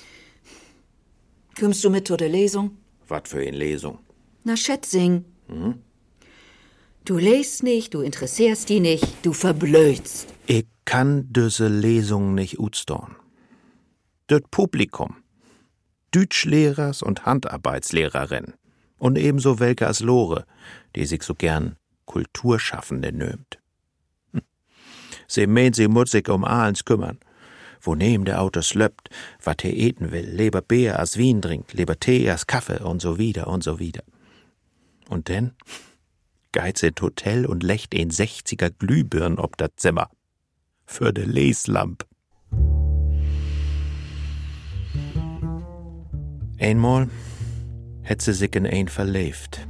Kommst 1.58 1.82
du 1.82 1.90
mit 1.90 2.06
zu 2.06 2.16
der 2.16 2.28
Lesung? 2.28 2.76
Wat 3.08 3.26
für 3.26 3.40
eine 3.40 3.56
Lesung. 3.56 3.98
Na, 4.44 4.56
Schätzing. 4.56 5.24
Du 7.10 7.18
lest 7.18 7.64
nicht, 7.64 7.94
du 7.94 8.02
interessierst 8.02 8.68
die 8.68 8.78
nicht, 8.78 9.04
du 9.26 9.32
verblödst. 9.32 10.32
Ich 10.46 10.64
kann 10.84 11.26
diese 11.32 11.66
Lesung 11.66 12.36
nicht 12.36 12.60
utstorn. 12.60 13.16
Das 14.28 14.42
Publikum, 14.52 15.16
Deutschlehrers 16.12 17.02
und 17.02 17.26
Handarbeitslehrerinnen, 17.26 18.54
Und 18.98 19.18
ebenso 19.18 19.58
welke 19.58 19.88
als 19.88 19.98
Lore, 19.98 20.44
die 20.94 21.04
sich 21.04 21.24
so 21.24 21.34
gern 21.34 21.74
Kulturschaffende 22.04 23.10
nömt. 23.10 23.58
Hm. 24.32 24.42
Sie 25.26 25.48
meint, 25.48 25.74
sie 25.74 25.88
muss 25.88 26.12
sich 26.12 26.28
um 26.28 26.44
alles 26.44 26.84
kümmern. 26.84 27.18
Wo 27.80 27.96
neben 27.96 28.24
der 28.24 28.40
Auto 28.40 28.62
slöppt, 28.62 29.10
wat 29.42 29.64
er 29.64 29.74
eten 29.74 30.12
will, 30.12 30.30
lieber 30.30 30.60
Bier 30.60 31.00
als 31.00 31.16
Wien 31.16 31.42
trinkt, 31.42 31.72
lieber 31.72 31.98
Tee 31.98 32.30
als 32.30 32.46
Kaffee 32.46 32.80
und 32.80 33.02
so 33.02 33.18
wieder 33.18 33.48
und 33.48 33.64
so 33.64 33.80
wieder. 33.80 34.04
Und 35.08 35.26
denn 35.26 35.54
ins 36.56 36.82
Hotel 37.00 37.46
und 37.46 37.62
lecht 37.62 37.94
ein 37.94 38.10
60er 38.10 38.70
Glühbirn 38.70 39.38
ob 39.38 39.56
das 39.56 39.70
Zimmer. 39.76 40.08
Für 40.84 41.12
de 41.12 41.24
Leslamp. 41.24 42.04
Einmal 46.58 47.08
hätt 48.02 48.22
sie 48.22 48.34
sich 48.34 48.54
in 48.54 48.66
ein 48.66 48.88
verlebt. 48.88 49.66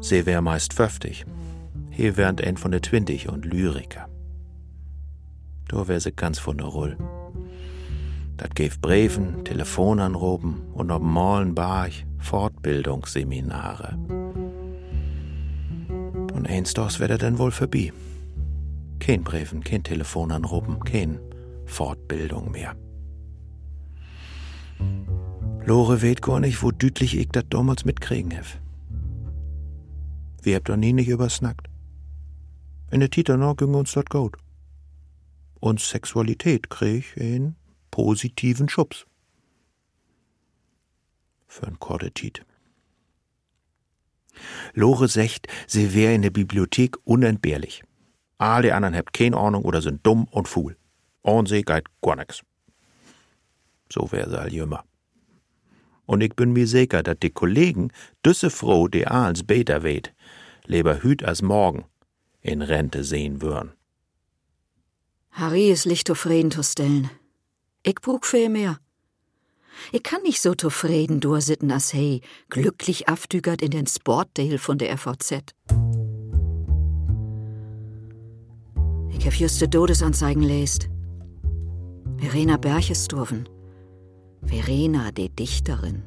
Sie 0.00 0.24
wär 0.24 0.40
meist 0.40 0.72
50. 0.72 1.26
Hier 1.90 2.16
während 2.16 2.42
ein 2.42 2.56
von 2.56 2.70
der 2.70 2.80
Twintig 2.80 3.28
und 3.28 3.44
Lyriker. 3.44 4.08
Da 5.68 5.88
wär 5.88 6.00
sie 6.00 6.12
ganz 6.12 6.38
von 6.38 6.58
der 6.58 6.68
Rull. 6.68 6.96
Dat 8.36 8.54
gäf 8.54 8.80
Briefen, 8.80 9.44
Telefonanrufen 9.44 10.62
und 10.72 10.90
ob 10.90 11.02
Malen 11.02 11.54
Barch 11.54 12.06
Fortbildungsseminare. 12.18 13.98
Und 16.32 16.48
eins 16.48 16.74
dos 16.74 17.00
wär 17.00 17.18
dann 17.18 17.38
wohl 17.38 17.50
vorbei. 17.50 17.92
Kein 18.98 19.22
Briefen, 19.24 19.62
kein 19.62 19.82
Telefonanrufen, 19.82 20.80
kein 20.80 21.20
Fortbildung 21.66 22.50
mehr. 22.52 22.74
Lore 25.64 26.02
weet 26.02 26.22
gar 26.22 26.40
nicht, 26.40 26.62
wo 26.62 26.70
dütlich 26.70 27.16
ich 27.16 27.28
dat 27.28 27.46
damals 27.50 27.84
mitkriegen 27.84 28.30
hef. 28.30 28.58
Wir 30.42 30.56
habt 30.56 30.68
doch 30.68 30.76
nie 30.76 30.92
nicht 30.92 31.08
übersnackt. 31.08 31.68
In 32.90 33.00
der 33.00 33.10
Titana 33.10 33.52
ging 33.54 33.74
uns 33.74 33.92
dat 33.92 34.10
gut. 34.10 34.36
Und 35.60 35.80
Sexualität 35.80 36.68
krieg 36.68 37.16
einen 37.18 37.56
positiven 37.90 38.68
Schubs. 38.68 39.06
Für'n 41.48 41.78
Kordetit. 41.78 42.44
Lore 44.74 45.08
secht, 45.08 45.46
sie 45.66 45.94
wär 45.94 46.14
in 46.14 46.22
der 46.22 46.30
Bibliothek 46.30 46.96
unentbehrlich. 47.04 47.82
Alle 48.38 48.74
anderen 48.74 48.96
habt 48.96 49.12
keine 49.12 49.36
Ahnung 49.36 49.64
oder 49.64 49.82
sind 49.82 50.06
dumm 50.06 50.26
und 50.30 50.48
fuhl. 50.48 50.76
Und 51.22 51.48
sie 51.48 51.62
geht 51.62 51.84
gar 52.00 52.16
nix. 52.16 52.42
So 53.92 54.10
wär 54.10 54.28
sie 54.28 54.40
all 54.40 54.52
jümmer. 54.52 54.84
Und 56.06 56.20
ich 56.22 56.34
bin 56.34 56.52
mir 56.52 56.66
sicher, 56.66 57.02
dat 57.02 57.22
die 57.22 57.30
Kollegen 57.30 57.92
düsse 58.24 58.50
froh, 58.50 58.88
die 58.88 59.06
als 59.06 59.44
beter 59.44 59.82
weht, 59.82 60.12
lieber 60.66 61.02
hüt 61.02 61.22
als 61.22 61.42
morgen 61.42 61.84
in 62.40 62.62
Rente 62.62 63.04
sehen 63.04 63.40
würden. 63.40 63.72
Harry 65.30 65.70
is 65.70 65.84
licht 65.84 66.08
zufrieden 66.08 66.50
zu 66.50 66.62
stellen. 66.62 67.10
Ich 67.82 67.94
brug 67.94 68.26
viel 68.26 68.48
mehr. 68.48 68.78
Ich 69.92 70.02
kann 70.02 70.22
nicht 70.22 70.40
so 70.40 70.54
zufrieden 70.54 71.20
durchsitten 71.20 71.70
als 71.70 71.92
hey, 71.92 72.20
glücklich 72.48 73.08
aftügert 73.08 73.62
in 73.62 73.70
den 73.70 73.86
Sportdale 73.86 74.58
von 74.58 74.78
der 74.78 74.96
FVZ. 74.96 75.54
Ich 79.10 79.26
hab 79.26 79.34
just 79.34 79.60
die 79.60 79.68
Todesanzeigen 79.68 80.42
lest. 80.42 80.88
Verena 82.18 82.56
Berchesturven. 82.56 83.48
Verena, 84.44 85.12
die 85.12 85.28
Dichterin. 85.28 86.02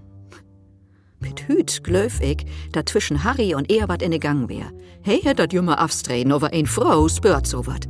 Mit 1.19 1.48
Hüt 1.48 1.84
glöf 1.84 2.19
ich, 2.22 2.45
dat 2.72 2.89
zwischen 2.89 3.24
Harry 3.24 3.55
und 3.55 3.72
er 3.72 3.88
wat 3.88 4.01
in 4.01 4.12
de 4.12 4.19
Gang 4.19 4.50
wär. 4.50 4.72
Hey 5.01 5.22
hätt 5.22 5.39
dat 5.39 5.53
jummer 5.53 5.79
afstreden, 5.79 6.31
over 6.31 6.51
ein 6.51 6.65
Frau 6.65 7.07
spürt 7.07 7.48
so 7.48 7.65
wat. 7.65 7.88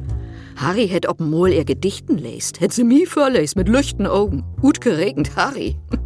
Harry 0.55 0.87
hätt 0.87 1.07
ob 1.07 1.19
mol 1.19 1.51
er 1.51 1.65
Gedichten 1.65 2.17
lest, 2.17 2.61
hätt 2.61 2.73
sie 2.73 2.83
mi 2.83 3.05
vorlest 3.05 3.55
mit 3.55 3.67
lüchten 3.67 4.07
Augen. 4.07 4.43
Gut 4.61 4.81
geregend, 4.81 5.35
Harry. 5.35 5.77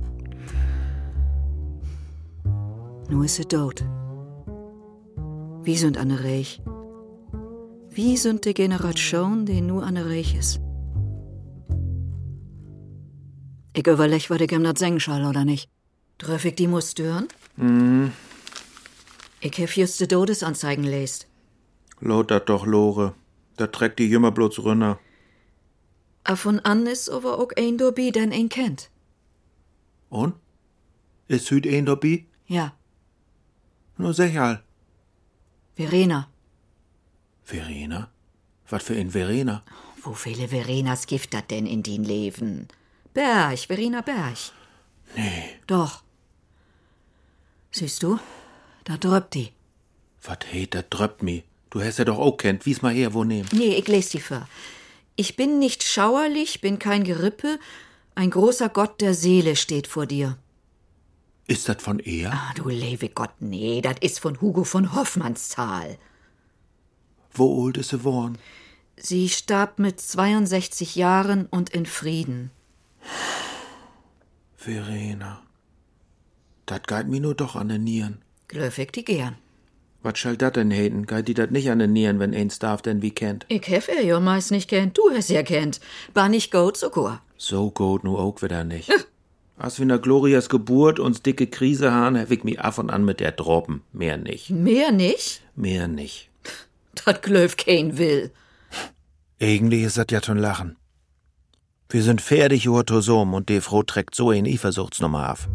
Nu 3.09 3.23
is 3.23 3.35
sie 3.35 3.45
tot. 3.45 3.83
Wie 5.63 5.75
sind 5.75 5.97
an 5.97 6.11
Reich? 6.11 6.61
Wie 7.89 8.17
sind 8.17 8.45
die 8.45 8.53
Generation, 8.53 9.47
die 9.47 9.61
nu 9.61 9.79
an 9.79 9.97
Reich 9.97 10.35
is? 10.35 10.59
Ich 13.73 13.87
überleg, 13.87 14.29
was 14.29 14.41
ich 14.41 14.51
ihm 14.51 14.63
dat 14.63 14.77
singen 14.77 14.99
soll, 14.99 15.25
oder 15.25 15.43
nicht? 15.43 15.69
Treff 16.19 16.45
ich 16.45 16.55
die 16.55 16.67
muss 16.67 16.91
stören? 16.91 17.27
Mhm. 17.55 18.11
Ich 19.41 19.59
hab 19.59 19.75
just 19.75 19.99
die 19.99 20.07
Todesanzeigen 20.07 20.83
lest. 20.83 21.27
Laut 22.01 22.29
dat 22.29 22.47
doch, 22.47 22.65
Lore. 22.67 23.13
Da 23.59 23.67
trägt 23.67 23.99
die 23.99 24.09
Jümmer 24.09 24.31
bloß 24.31 24.59
runter. 24.59 24.99
A 26.23 26.35
von 26.37 26.59
an 26.61 26.87
is 26.87 27.09
aber 27.09 27.39
auch 27.39 27.51
ein 27.57 27.77
dobi, 27.77 28.11
den 28.11 28.31
ein 28.31 28.47
kennt. 28.47 28.89
Und? 30.09 30.33
Ist 31.27 31.51
hüt 31.51 31.67
ein 31.67 31.85
dabei? 31.85 32.25
Ja, 32.47 32.73
Nur 33.97 34.13
sicher. 34.13 34.63
Verena. 35.75 36.29
Verena? 37.43 38.09
Was 38.69 38.83
für 38.83 38.95
ein 38.95 39.11
Verena? 39.11 39.61
Wo 40.03 40.13
viele 40.13 40.47
Verenas 40.47 41.05
gibt 41.05 41.33
dat 41.33 41.51
denn 41.51 41.65
in 41.65 41.83
din 41.83 42.05
Leben? 42.05 42.69
Berg, 43.13 43.59
Verena 43.59 43.99
Berg. 44.01 44.37
Nee. 45.17 45.59
Doch. 45.67 46.03
Siehst 47.71 48.03
du? 48.03 48.19
Da 48.85 48.95
dröppt 48.95 49.33
die. 49.33 49.51
Wat 50.23 50.45
heet, 50.45 50.73
dat 50.73 50.85
dröppt 50.89 51.23
mi. 51.23 51.43
Du 51.69 51.81
hast 51.81 51.99
ja 51.99 52.05
doch 52.05 52.17
auch 52.17 52.37
kennt. 52.37 52.65
Wies 52.65 52.81
mal 52.81 52.93
her, 52.93 53.13
wo 53.13 53.23
nehmen. 53.23 53.47
Nee, 53.51 53.75
ich 53.75 53.87
les 53.87 54.09
die 54.09 54.19
für. 54.19 54.47
Ich 55.15 55.35
bin 55.35 55.59
nicht 55.59 55.83
schauerlich, 55.83 56.61
bin 56.61 56.79
kein 56.79 57.03
Gerippe. 57.03 57.59
Ein 58.15 58.31
großer 58.31 58.69
Gott 58.69 59.01
der 59.01 59.13
Seele 59.13 59.55
steht 59.55 59.87
vor 59.87 60.05
dir. 60.05 60.37
Ist 61.47 61.67
dat 61.67 61.81
von 61.81 61.99
er? 61.99 62.31
Ah, 62.31 62.53
du 62.55 62.69
lebe 62.69 63.09
Gott, 63.09 63.33
nee, 63.39 63.81
das 63.81 63.95
ist 64.01 64.19
von 64.19 64.39
Hugo 64.39 64.63
von 64.63 64.93
Hoffmannsthal. 64.93 65.97
Wo 67.33 67.63
old 67.63 67.77
ist 67.77 67.89
sie 67.89 68.03
worn? 68.03 68.37
Sie 68.97 69.29
starb 69.29 69.79
mit 69.79 69.99
62 69.99 70.95
Jahren 70.95 71.45
und 71.45 71.69
in 71.69 71.85
Frieden. 71.85 72.51
Verena. 74.55 75.41
Dat 76.65 76.87
geht 76.87 77.07
mi 77.07 77.19
nur 77.19 77.33
doch 77.33 77.55
an 77.55 77.69
den 77.69 77.83
Nieren. 77.83 78.21
Glöfig 78.47 78.91
die 78.91 79.05
gern. 79.05 79.37
Was 80.01 80.17
schall 80.17 80.37
dat 80.37 80.55
denn 80.55 80.71
heten? 80.71 81.05
Geht 81.05 81.27
die 81.27 81.33
dat 81.33 81.51
nicht 81.51 81.69
an 81.69 81.79
den 81.79 81.91
Nieren, 81.91 82.19
wenn 82.19 82.33
eins 82.33 82.59
darf 82.59 82.81
denn 82.81 83.01
wie 83.01 83.11
kennt? 83.11 83.45
Ich 83.49 83.67
hef 83.67 83.89
er 83.89 84.01
ja 84.01 84.19
meist 84.19 84.51
nicht 84.51 84.69
kennt, 84.69 84.97
du 84.97 85.09
hast 85.13 85.29
ja 85.29 85.43
kennt. 85.43 85.81
War 86.13 86.29
nicht 86.29 86.51
gut 86.51 86.77
sogar. 86.77 87.21
So 87.37 87.69
gut 87.69 88.03
nu 88.03 88.17
auch 88.17 88.41
wieder 88.41 88.63
nicht. 88.63 88.89
Als 89.57 89.77
wir 89.77 89.85
nach 89.85 90.01
Glorias 90.01 90.47
Geburt 90.47 90.99
uns 90.99 91.21
dicke 91.21 91.47
Krise 91.47 91.91
haben, 91.91 92.17
hab 92.17 92.31
ich 92.31 92.45
mi 92.45 92.57
af 92.57 92.77
und 92.77 92.89
an 92.89 93.03
mit 93.03 93.19
der 93.19 93.33
Droppen. 93.33 93.81
Mehr 93.91 94.15
nicht. 94.15 94.49
Mehr 94.49 94.93
nicht? 94.93 95.41
Mehr 95.55 95.89
nicht. 95.89 96.29
Dat 97.05 97.21
Glöf 97.21 97.57
kein 97.57 97.97
will. 97.97 98.31
Eigentlich 99.41 99.83
ist 99.83 99.97
dat 99.97 100.11
ja 100.11 100.23
schon 100.23 100.37
Lachen. 100.37 100.77
Wir 101.89 102.03
sind 102.03 102.21
fertig 102.21 102.65
über 102.65 102.85
Tosom 102.85 103.33
und 103.33 103.49
die 103.49 103.61
Frau 103.61 103.83
trägt 103.83 104.15
so 104.15 104.29
ein 104.29 104.45
Eifersuchtsnummer 104.45 105.31
auf. 105.31 105.49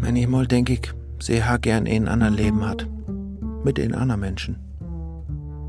Manchmal 0.00 0.46
denk 0.46 0.68
ich, 0.68 0.92
sie 1.26 1.44
ha 1.44 1.56
gern 1.56 1.86
einen 1.86 2.08
anderen 2.08 2.34
Leben 2.34 2.66
hat. 2.66 2.88
Mit 3.64 3.78
den 3.78 3.94
anderen 3.94 4.20
Menschen. 4.20 4.58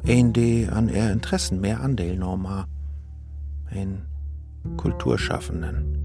Ein, 0.08 0.34
die 0.34 0.68
an 0.68 0.90
ihr 0.90 1.12
Interessen 1.12 1.62
mehr 1.62 1.82
Anteil 1.82 2.18
normal. 2.18 2.66
Ein 3.70 4.06
Kulturschaffenden. 4.78 5.98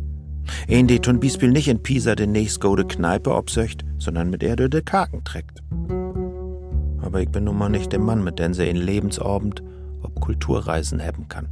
Ein, 0.69 0.87
die 0.87 1.01
zum 1.01 1.21
Beispiel 1.21 1.51
nicht 1.51 1.69
in 1.69 1.83
Pisa 1.83 2.15
den 2.15 2.33
nächstgode 2.33 2.87
Kneipe 2.87 3.35
obsöcht, 3.35 3.85
sondern 3.99 4.31
mit 4.31 4.43
er 4.43 4.57
de 4.57 4.83
Kaken 4.83 5.25
trägt. 5.25 5.63
Aber 7.01 7.21
ich 7.21 7.29
bin 7.31 7.45
nun 7.45 7.57
mal 7.57 7.69
nicht 7.71 7.93
der 7.93 8.01
Mann, 8.01 8.23
mit 8.23 8.39
dem 8.39 8.55
sie 8.55 8.69
in 8.69 8.77
Lebensabend 8.77 9.63
ob 10.03 10.21
Kulturreisen 10.21 11.03
haben 11.03 11.27
kann. 11.29 11.49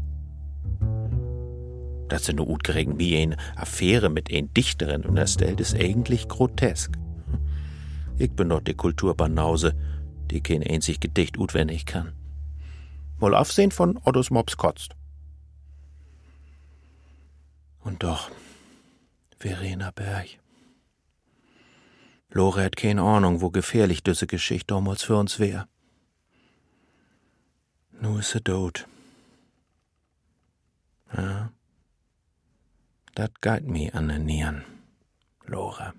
Das 2.09 2.27
sind 2.27 2.37
nur 2.37 2.49
utgeregen 2.49 2.99
wie 2.99 3.17
eine 3.17 3.37
Affäre 3.57 4.11
mit 4.11 4.33
ein 4.33 4.53
Dichterin 4.55 5.05
und 5.05 5.17
das 5.17 5.33
stellt 5.33 5.61
ist 5.61 5.75
eigentlich 5.75 6.29
grotesk. 6.29 6.97
Ich 8.19 8.33
bin 8.33 8.49
doch 8.49 8.61
die 8.61 8.75
Kulturbanause, 8.75 9.75
die 10.31 10.41
kein 10.41 10.63
einzig 10.63 11.01
Gedicht 11.01 11.39
utwendig 11.39 11.85
kann. 11.85 12.15
Wohl 13.19 13.35
aufsehen 13.35 13.71
von 13.71 13.99
Ottos 14.05 14.31
Mops 14.31 14.57
kotzt. 14.57 14.97
Und 17.81 18.03
doch, 18.03 18.31
Verena 19.39 19.91
Berg. 19.91 20.39
Lore 22.31 22.65
hat 22.65 22.77
keine 22.77 23.03
Ahnung, 23.03 23.41
wo 23.41 23.51
gefährlich 23.51 24.03
diese 24.03 24.27
Geschichte 24.27 24.75
damals 24.75 25.03
für 25.03 25.17
uns 25.17 25.39
wär. 25.39 25.69
Nu 27.93 28.19
ist 28.19 28.33
sie 28.33 28.41
tot. 28.41 28.87
Ja, 31.17 31.53
dat 33.15 33.41
geht 33.41 33.67
mi 33.67 33.91
an 33.91 34.09
den 34.09 34.25
Nieren, 34.25 34.65
Lore. 35.47 35.95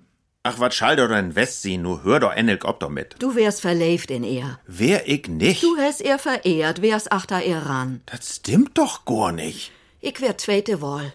Ach, 0.50 0.60
wat 0.60 0.74
schall 0.74 0.96
doch 0.96 1.10
in 1.12 1.36
Westsehen, 1.36 1.82
nur 1.82 2.06
hör 2.06 2.22
doch 2.22 2.32
endlich 2.32 2.64
ob 2.64 2.80
doch 2.80 2.90
mit. 2.90 3.18
Du 3.20 3.36
wärst 3.36 3.60
verlebt 3.60 4.10
in 4.10 4.24
er. 4.24 4.62
Wär 4.66 5.06
ich 5.06 5.28
nicht? 5.28 5.62
Du 5.62 5.76
hast 5.78 6.00
er 6.00 6.18
verehrt, 6.18 6.82
wärst 6.82 7.12
achter 7.12 7.42
er 7.42 7.66
ran. 7.66 8.00
Das 8.06 8.38
stimmt 8.38 8.78
doch 8.78 9.04
gar 9.04 9.34
nicht. 9.34 9.74
Ich 10.00 10.22
wär 10.22 10.38
zweite 10.38 10.82
Wahl. 10.82 11.12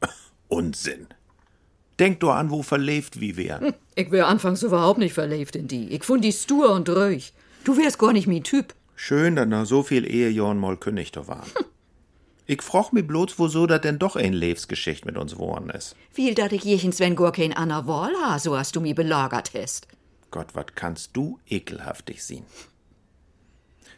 Unsinn. 0.48 1.06
Denk 2.00 2.18
doch 2.18 2.32
an, 2.32 2.50
wo 2.50 2.64
verlebt 2.64 3.20
wie 3.20 3.36
wär. 3.36 3.72
Ich 3.94 4.10
wär 4.10 4.26
anfangs 4.26 4.64
überhaupt 4.64 4.98
nicht 4.98 5.14
verlebt 5.14 5.54
in 5.54 5.68
die. 5.68 5.92
Ich 5.92 6.02
fand 6.02 6.24
die 6.24 6.32
stur 6.32 6.72
und 6.72 6.88
ruhig. 6.88 7.32
Du 7.62 7.76
wärst 7.76 8.00
gar 8.00 8.12
nicht 8.12 8.26
mein 8.26 8.42
Typ. 8.42 8.74
Schön, 8.96 9.36
dass 9.36 9.46
nach 9.46 9.64
so 9.64 9.84
viel 9.84 10.04
Ehejahren 10.04 10.58
mal 10.58 10.76
Kündigter 10.76 11.28
waren. 11.28 11.48
Ich 12.46 12.62
froch 12.62 12.92
mi 12.92 13.02
bloß, 13.02 13.38
wieso 13.38 13.66
dat 13.66 13.84
denn 13.84 13.98
doch 13.98 14.16
ein 14.16 14.32
Lebensgeschicht 14.32 15.04
mit 15.04 15.16
uns 15.16 15.38
worden 15.38 15.70
is. 15.70 15.94
Viel, 16.10 16.34
dat 16.34 16.52
ich 16.52 16.64
jechens 16.64 16.98
wenn 16.98 17.16
gar 17.16 17.32
kein 17.32 17.52
Anna 17.52 17.86
Wahl 17.86 18.12
ha, 18.22 18.38
so 18.38 18.56
hast 18.56 18.74
du 18.74 18.80
mi 18.80 18.94
belagert 18.94 19.52
hast. 19.54 19.86
Gott, 20.30 20.54
wat 20.54 20.74
kannst 20.74 21.10
du 21.16 21.38
ekelhaftig 21.48 22.22
sehen. 22.24 22.44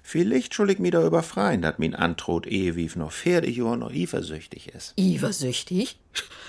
Vielleicht 0.03 0.53
schuld 0.53 0.71
ich 0.71 0.79
mi 0.79 0.91
da 0.91 1.03
überfreien, 1.07 1.63
dat 1.63 1.79
min 1.79 1.95
Antrot 1.95 2.47
Ehewief 2.47 2.95
noch 2.95 3.11
Pferdejahr 3.11 3.77
noch 3.77 3.91
eifersüchtig 3.91 4.69
is. 4.75 4.93
Iversüchtig? 4.97 5.99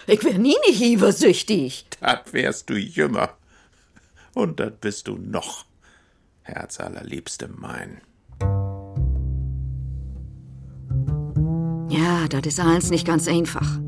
Ich 0.07 0.23
wär 0.25 0.37
nie 0.37 0.57
nicht 0.67 0.81
iversüchtig. 0.81 1.85
Dat 2.01 2.33
wärst 2.33 2.69
du 2.69 2.75
jümmer. 2.75 3.37
Und 4.33 4.59
dat 4.59 4.81
bist 4.81 5.07
du 5.07 5.15
noch, 5.17 5.65
Herz 6.41 6.81
allerliebste 6.81 7.47
mein. 7.47 8.01
Ja, 11.95 12.27
das 12.27 12.45
ist 12.45 12.59
alles 12.59 12.89
nicht 12.89 13.07
ganz 13.07 13.25
einfach. 13.29 13.79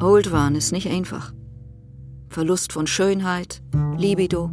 Old 0.00 0.32
waren 0.32 0.56
ist 0.56 0.72
nicht 0.72 0.90
einfach. 0.90 1.32
Verlust 2.28 2.72
von 2.72 2.88
Schönheit, 2.88 3.62
Libido, 3.96 4.50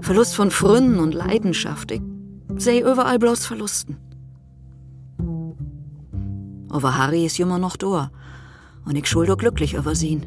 Verlust 0.00 0.34
von 0.34 0.50
Fründen 0.50 0.98
und 0.98 1.14
Leidenschaft. 1.14 1.92
Ich 1.92 2.02
seh 2.56 2.80
überall 2.80 3.20
bloß 3.20 3.46
Verlusten. 3.46 3.96
Aber 6.68 6.98
Harry 6.98 7.24
ist 7.24 7.38
immer 7.38 7.60
noch 7.60 7.76
da 7.76 8.10
und 8.84 8.96
ich 8.96 9.06
schuld 9.06 9.38
glücklich 9.38 9.74
über 9.74 9.94
sie. 9.94 10.20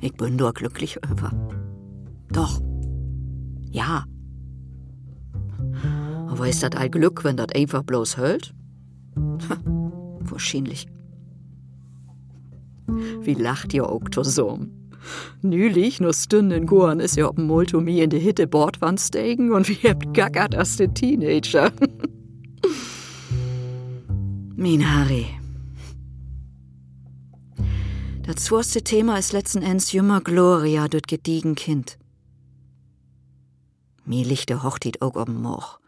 Ich 0.00 0.14
bin 0.14 0.36
doch 0.36 0.52
glücklich 0.52 0.98
über. 1.08 1.30
Doch. 2.32 2.60
Ja. 3.70 4.04
Aber 6.26 6.48
ist 6.48 6.64
das 6.64 6.72
all 6.72 6.90
Glück, 6.90 7.22
wenn 7.22 7.36
das 7.36 7.54
einfach 7.54 7.84
bloß 7.84 8.16
hält? 8.16 8.52
Wahrscheinlich. 10.20 10.86
Wie 12.86 13.34
lacht 13.34 13.74
ihr 13.74 13.88
so? 14.24 14.60
Nülich, 15.42 16.00
nur 16.00 16.14
Stunden 16.14 16.66
Gorn 16.66 17.00
ist 17.00 17.16
ja 17.16 17.28
ob 17.28 17.38
Multomi 17.38 18.00
in 18.00 18.10
de 18.10 18.20
Hitte 18.20 18.46
Bordwand 18.46 19.00
steigen 19.00 19.52
und 19.52 19.68
wie 19.68 19.88
habt 19.88 20.12
gackert 20.14 20.54
as 20.56 20.76
de 20.76 20.88
Teenager. 20.88 21.72
Min 24.56 24.82
Harry. 24.82 25.26
Das 28.26 28.44
zweite 28.44 28.82
Thema 28.82 29.18
ist 29.18 29.32
letzten 29.32 29.62
Endes 29.62 29.92
jümmer 29.92 30.20
Gloria, 30.20 30.88
dort 30.88 31.08
gediegen 31.08 31.54
Kind. 31.54 31.96
Mir 34.04 34.26
der 34.46 34.62
Hochtit 34.62 35.00
auch 35.00 35.14
ob'n 35.14 35.32
Moch. 35.32 35.78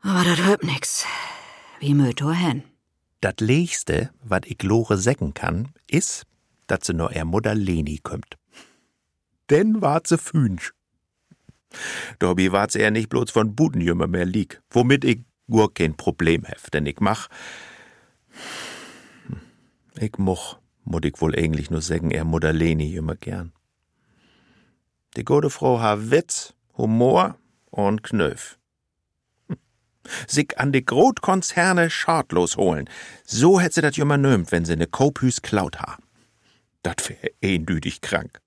Aber 0.00 0.24
das 0.24 0.42
hört 0.44 0.64
nix. 0.64 1.04
Wie 1.82 1.94
möt 1.94 2.22
hen? 2.22 2.62
Dat 3.20 3.40
Leichste, 3.40 4.10
wat 4.22 4.46
ich 4.46 4.62
Lore 4.62 4.96
säcken 4.96 5.34
kann, 5.34 5.72
is, 5.88 6.24
dat 6.68 6.84
se 6.84 6.92
nur 6.92 7.10
er 7.10 7.24
Mutter 7.24 7.56
Leni 7.56 7.98
kümmt. 7.98 8.38
Denn 9.50 9.82
wart 9.82 10.06
se 10.06 10.16
fünsch. 10.16 10.72
Dobby 12.20 12.52
wart 12.52 12.76
er 12.76 12.92
nicht 12.92 13.08
bloß 13.08 13.32
von 13.32 13.56
Budenjümmer 13.56 14.06
mehr 14.06 14.26
lieg, 14.26 14.62
womit 14.70 15.04
ich 15.04 15.24
gur 15.50 15.74
kein 15.74 15.96
Problem 15.96 16.44
hef, 16.44 16.70
denn 16.70 16.86
ich 16.86 17.00
mach. 17.00 17.28
Ich 19.98 20.18
moch, 20.18 20.60
mut 20.84 21.04
ich 21.04 21.20
wohl 21.20 21.34
eigentlich 21.34 21.68
nur 21.68 21.82
sägen, 21.82 22.12
er 22.12 22.24
Mutter 22.24 22.52
Leni 22.52 22.92
jümmer 22.92 23.16
gern. 23.16 23.50
Die 25.16 25.24
gute 25.24 25.50
Frau 25.50 25.80
ha 25.80 25.96
Witz, 25.98 26.54
Humor 26.76 27.36
und 27.72 28.04
Knöf 28.04 28.56
sich 30.26 30.58
an 30.58 30.72
de 30.72 30.82
Grotkonzerne 30.82 31.90
schadlos 31.90 32.56
holen. 32.56 32.88
So 33.24 33.60
hätt 33.60 33.74
sie 33.74 33.82
dat 33.82 33.96
jümmer 33.96 34.18
nömt, 34.18 34.52
wenn 34.52 34.64
sie 34.64 34.76
ne 34.76 34.86
Kopüs 34.86 35.42
klaut 35.42 35.80
ha. 35.80 35.96
Dat 36.82 37.08
wär 37.08 37.30
eendütig 37.40 38.00
krank. 38.00 38.40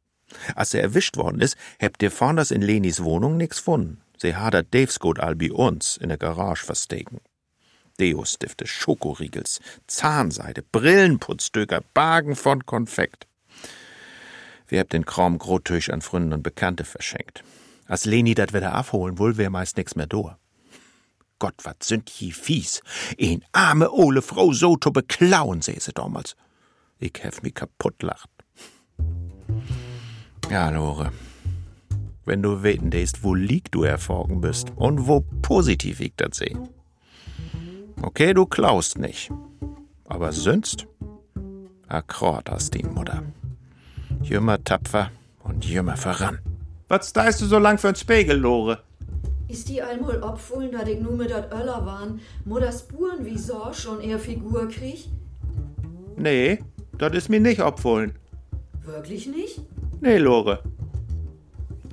Als 0.56 0.72
sie 0.72 0.80
erwischt 0.80 1.18
worden 1.18 1.42
is, 1.42 1.56
hebt 1.80 2.04
ihr 2.04 2.12
vornders 2.12 2.52
in 2.52 2.62
Lenis 2.62 3.04
Wohnung 3.04 3.38
nix 3.38 3.58
gefunden. 3.58 4.02
Sie 4.18 4.34
dat 4.34 4.74
Davesgut 4.74 5.20
all 5.20 5.36
bei 5.36 5.52
uns 5.52 5.98
in 5.98 6.10
der 6.10 6.18
Garage 6.18 6.66
versteken. 6.66 7.20
Deo-Stifte, 8.00 8.68
Schokoriegels, 8.68 9.62
Zahnseide, 9.88 10.62
Brillenputzdöker, 10.64 11.82
Bagen 11.94 12.36
von 12.36 12.66
Konfekt. 12.66 13.28
Wir 14.68 14.80
habt 14.80 14.94
den 14.94 15.06
Kram 15.06 15.38
Grottisch 15.38 15.90
an 15.90 16.02
Fründen 16.02 16.34
und 16.34 16.44
Bekannte 16.44 16.84
verschenkt. 16.84 17.44
Als 17.88 18.06
Leni 18.06 18.34
dat 18.34 18.54
wieder 18.54 18.74
abholen 18.74 19.20
will, 19.20 19.38
wär 19.38 19.50
meist 19.50 19.78
nix 19.78 19.96
mehr 19.96 20.08
do. 20.08 20.34
Gott, 21.40 21.66
wat 21.66 21.84
sind 21.84 22.10
hi 22.10 22.32
fies. 22.32 22.82
Een 23.18 23.44
arme 23.52 23.92
ole 23.92 24.22
Frau 24.22 24.54
so 24.54 24.76
to 24.76 24.92
beklauen, 24.92 25.62
seh 25.62 25.80
sie 25.80 25.94
damals. 25.94 26.36
Ich 27.00 27.24
hef 27.24 27.42
mi 27.42 27.52
kaputt 27.52 28.02
lacht. 28.04 28.30
Ja, 30.50 30.70
Lore. 30.70 31.12
Wenn 32.26 32.42
du 32.42 32.64
weten 32.64 32.90
dest, 32.90 33.24
wo 33.24 33.34
liegt 33.34 33.76
du 33.76 33.84
erfolgen 33.84 34.42
bist 34.42 34.72
und 34.76 35.08
wo 35.08 35.22
positiv 35.42 36.00
ich 36.00 36.14
dat 36.16 36.34
seh. 36.34 36.56
Okay, 38.02 38.34
du 38.34 38.46
klaust 38.46 38.98
nicht. 38.98 39.32
Aber 40.06 40.32
sünst? 40.32 40.88
Akkord 41.88 42.50
hast 42.50 42.74
die 42.74 42.84
Mutter. 42.84 43.24
Jümmer 44.22 44.64
tapfer 44.64 45.12
und 45.44 45.66
jümmer 45.66 45.98
voran. 45.98 46.40
Was 46.88 47.10
steist 47.10 47.42
du 47.42 47.46
so 47.46 47.60
lang 47.60 47.78
für'n 47.78 47.96
Spiegel, 47.96 48.38
Lore? 48.38 48.80
Ist 49.48 49.70
die 49.70 49.82
einmal 49.82 50.24
opfohlen, 50.24 50.72
dat 50.72 50.88
ich 50.88 51.00
nur 51.00 51.14
mit 51.14 51.30
dat 51.30 51.52
Öller 51.52 51.86
waren, 51.86 52.20
mo 52.46 52.60
das 52.60 52.80
Spuren 52.80 53.26
wie 53.26 53.38
so 53.38 53.72
schon 53.74 54.02
eher 54.02 54.20
Figur 54.20 54.68
krieg? 54.68 55.08
Nee, 56.18 56.60
das 56.98 57.14
ist 57.14 57.30
mir 57.30 57.40
nicht 57.40 57.62
opfohlen. 57.62 58.14
Wirklich 58.84 59.28
nicht? 59.28 59.62
Nee, 60.02 60.18
Lore. 60.18 60.64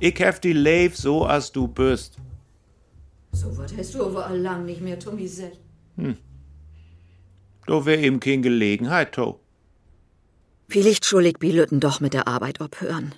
Ich 0.01 0.19
hef 0.19 0.41
die 0.41 0.53
Leif 0.53 0.97
so, 0.97 1.25
als 1.25 1.53
du 1.53 1.69
bist. 1.69 2.17
So 3.33 3.57
wat 3.57 3.77
hast 3.77 3.95
du 3.95 4.05
aber 4.05 4.31
lang 4.35 4.65
nicht 4.65 4.81
mehr, 4.81 4.99
Tommy 4.99 5.29
Sell. 5.29 5.53
Du 7.67 7.87
wär 7.87 7.99
eben 7.99 8.19
kein 8.19 8.43
Gelegenheit, 8.43 9.12
to. 9.12 9.38
Vielleicht 10.69 11.05
schuldig 11.05 11.38
Bilütten 11.38 11.81
doch 11.81 12.01
mit 12.01 12.15
der 12.15 12.27
Arbeit 12.27 12.61
abhören. 12.61 13.15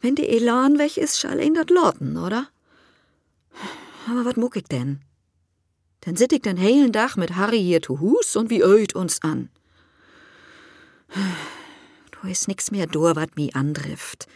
Wenn 0.00 0.14
die 0.14 0.28
Elan 0.28 0.78
weg 0.78 0.96
ist, 0.96 1.18
schall 1.18 1.40
ihn 1.40 1.54
dat 1.54 1.70
loten, 1.70 2.16
oder? 2.16 2.48
Aber 4.08 4.24
wat 4.24 4.36
muck 4.36 4.56
ich 4.56 4.64
denn? 4.64 5.00
Dann 6.00 6.16
sit 6.16 6.32
ich 6.32 6.42
den 6.42 6.60
heilen 6.60 6.92
Dach 6.92 7.16
mit 7.16 7.36
Harry 7.36 7.60
hier 7.60 7.80
zu 7.80 8.00
Hus 8.00 8.36
und 8.36 8.50
wie 8.50 8.62
öit 8.62 8.94
uns 8.94 9.22
an. 9.22 9.48
Du 12.10 12.28
is 12.28 12.46
nix 12.46 12.70
mehr 12.70 12.86
do, 12.86 13.02
wat 13.02 13.36
mi 13.36 13.50
andrift. 13.54 14.26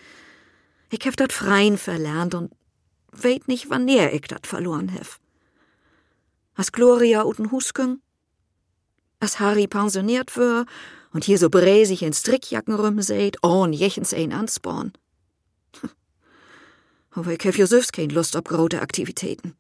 Ich 0.91 1.05
hef 1.05 1.17
dat 1.17 1.33
Freien 1.33 1.77
verlernt 1.77 2.35
und 2.35 2.53
weet 3.13 3.49
nicht, 3.49 3.69
wann 3.69 3.85
näher 3.85 4.13
ich 4.15 4.23
dat 4.23 4.47
verloren 4.47 4.89
hef. 4.89 5.19
As 6.55 6.73
Gloria 6.73 7.25
uten 7.25 7.51
Hus 7.51 7.75
küng? 7.75 8.01
As 9.21 9.39
Harry 9.39 9.67
pensioniert 9.67 10.37
wär 10.37 10.65
und 11.13 11.25
hier 11.25 11.39
so 11.39 11.51
bräsig 11.51 12.03
in 12.03 12.13
Strickjacken 12.13 12.75
rumseht, 12.75 13.39
ohn 13.43 13.73
jechens 13.73 14.15
ein 14.15 14.33
ansporn. 14.33 14.93
Aber 17.11 17.33
ich 17.33 17.45
hef 17.45 17.59
ja 17.59 17.67
selbst 17.67 17.93
kein 17.93 18.11
Lust 18.11 18.37
auf 18.37 18.45
große 18.45 18.81
Aktivitäten. 18.81 19.55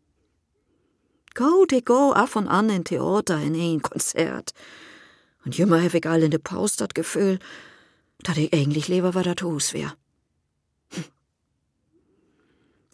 Gut, 1.34 1.72
ich 1.72 1.84
go 1.84 2.12
ab 2.12 2.37
und 2.37 2.48
an 2.48 2.70
in 2.70 2.84
Theater, 2.84 3.40
in 3.40 3.54
ein 3.54 3.82
Konzert. 3.82 4.52
Und 5.44 5.56
jümmer 5.56 5.78
hef 5.78 5.94
ich 5.94 6.06
all 6.06 6.22
in 6.22 6.30
de 6.30 6.40
Pause 6.40 6.78
dat 6.78 6.94
Gefühl, 6.94 7.38
dat 8.18 8.37
ich 8.37 8.52
eigentlich 8.52 8.88
lieber 8.88 9.12
dat 9.12 9.42
Hus 9.42 9.72
wär. 9.72 9.94
Hm. 10.92 11.04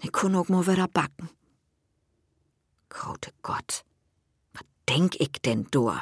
Ich 0.03 0.13
kun 0.13 0.37
auch 0.37 0.49
mal 0.49 0.67
wieder 0.67 0.89
backen. 0.89 1.31
Grote 2.91 3.33
Gott, 3.43 3.83
was 4.53 4.63
denk 4.89 5.17
ich 5.19 5.41
denn 5.45 5.67
do? 5.71 5.93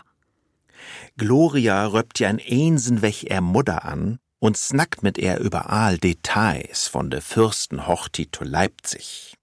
Gloria 1.16 1.86
röppt 1.86 2.18
ja 2.18 2.28
ein 2.28 2.40
Einsen 2.40 3.02
weg 3.02 3.24
er 3.30 3.40
Mutter 3.40 3.84
an 3.84 4.18
und 4.42 4.56
snackt 4.56 5.04
mit 5.04 5.18
er 5.18 5.38
überall 5.38 5.98
Details 5.98 6.88
von 6.88 7.10
de 7.10 7.20
Fürstenhochtit 7.20 8.34
zu 8.34 8.42
Leipzig. 8.42 9.36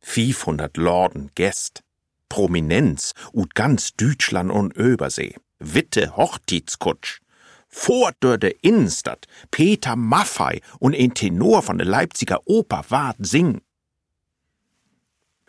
500 0.00 0.74
Lorden 0.78 1.30
Gäst, 1.34 1.82
Prominenz 2.30 3.12
ut 3.34 3.54
ganz 3.54 3.92
Deutschland 3.92 4.50
und 4.50 4.74
Übersee, 4.74 5.36
Witte 5.58 6.16
Hochtitskutsch, 6.16 7.20
Fort 7.68 8.16
durch 8.20 8.40
de 8.40 8.56
Innenstadt, 8.62 9.26
Peter 9.50 9.96
Maffei 9.96 10.62
und 10.78 10.96
ein 10.96 11.12
Tenor 11.12 11.60
von 11.60 11.76
der 11.76 11.86
Leipziger 11.86 12.40
Oper 12.46 12.86
wart 12.88 13.18
singen. 13.18 13.60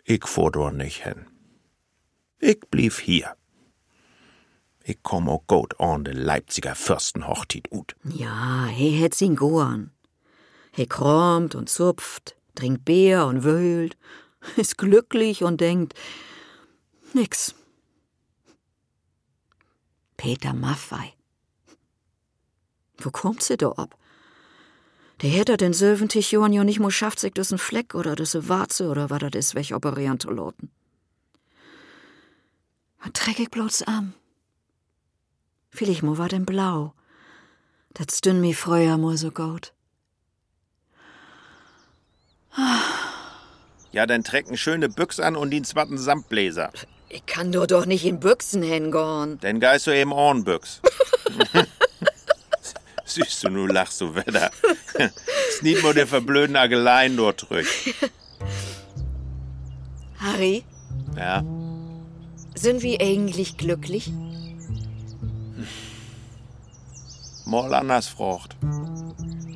Ich 0.04 0.26
fuhr 0.26 0.52
dort 0.52 0.74
nicht 0.74 1.04
hin. 1.04 1.24
Ich 2.38 2.60
blieb 2.70 2.92
hier. 3.00 3.37
Ich 4.88 5.02
komm 5.02 5.28
auch 5.28 5.46
gut 5.46 5.78
an 5.78 6.04
de 6.04 6.14
Leipziger 6.14 6.74
Fürstenhochtit 6.74 7.70
ut. 7.70 7.94
Ja, 8.04 8.64
he 8.64 8.88
hätt 8.88 9.14
sin 9.14 9.36
goan. 9.36 9.90
He 10.72 10.86
kromt 10.86 11.54
und 11.54 11.68
zupft, 11.68 12.36
trinkt 12.54 12.86
Bier 12.86 13.26
und 13.26 13.44
wöhlt, 13.44 13.98
ist 14.56 14.78
glücklich 14.78 15.44
und 15.44 15.60
denkt, 15.60 15.92
nix. 17.12 17.54
Peter 20.16 20.54
Maffei. 20.54 21.12
Wo 22.96 23.10
kommt 23.10 23.42
sie 23.42 23.58
da 23.58 23.72
ab? 23.72 23.94
Der 25.20 25.28
hätte 25.28 25.58
den 25.58 25.74
Söwentich 25.74 26.32
Johann 26.32 26.54
ja 26.54 26.64
nicht 26.64 26.80
mo 26.80 26.88
schafft 26.88 27.20
sich 27.20 27.34
ein 27.36 27.58
Fleck 27.58 27.94
oder 27.94 28.12
a 28.12 28.48
Warze 28.48 28.88
oder 28.88 29.10
was 29.10 29.18
das 29.18 29.34
is 29.34 29.54
weg 29.54 29.72
operieren 29.76 30.18
zu 30.18 30.30
loten. 30.30 30.70
Was 33.00 33.12
träg 33.12 33.38
ich 33.38 33.50
bloß 33.50 33.82
am? 33.82 34.14
Vielleicht 35.78 36.02
mo 36.02 36.18
war 36.18 36.28
denn 36.28 36.44
blau. 36.44 36.92
Das 37.94 38.18
stünn 38.18 38.40
mi 38.40 38.52
früher 38.52 38.98
mo 38.98 39.14
so 39.14 39.30
gut. 39.30 39.72
Ja, 43.92 44.04
dann 44.04 44.24
trecken 44.24 44.56
schöne 44.56 44.88
Büchs 44.88 45.20
an 45.20 45.36
und 45.36 45.52
den 45.52 45.62
zwatten 45.62 45.96
Samtbläser. 45.96 46.72
Ich 47.08 47.24
kann 47.26 47.52
doch 47.52 47.68
doch 47.68 47.86
nicht 47.86 48.04
in 48.04 48.18
Büchsen 48.18 48.60
hingorn. 48.60 49.38
Denn 49.38 49.60
geist 49.60 49.86
du 49.86 49.92
eben 49.92 50.10
Ohrenbüchs. 50.10 50.80
Süß 53.04 53.42
du, 53.42 53.50
nu 53.50 53.66
lachst 53.68 54.00
du 54.00 54.16
Wetter. 54.16 54.50
Sniet 55.60 55.80
mo 55.84 55.92
der 55.92 56.08
verblöden 56.08 56.56
Ageleien 56.56 57.16
dort 57.16 57.38
zurück. 57.38 57.68
Harry, 60.18 60.64
Ja, 61.16 61.44
sind 62.56 62.82
wir 62.82 63.00
eigentlich 63.00 63.56
glücklich? 63.56 64.10
Mal 67.48 67.74
anders 67.74 68.08
frocht. 68.08 68.56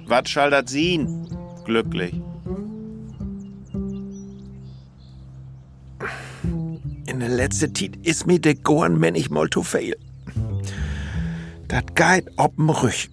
Wat 0.07 0.29
schall 0.29 0.51
dat 0.51 0.69
sien? 0.69 1.29
Glücklich. 1.65 2.15
In 7.07 7.21
der 7.21 7.29
letzte 7.29 7.73
Tiet 7.73 7.99
is 8.03 8.27
mi 8.27 8.39
de 8.39 8.55
Gorn 8.55 8.99
men 8.99 9.15
ich 9.15 9.31
mal 9.31 9.49
zu 9.51 9.63
viel. 9.63 9.97
Dat 11.69 11.95
geit 11.95 12.27
ob'n 12.37 12.71
Rüch. 12.71 13.09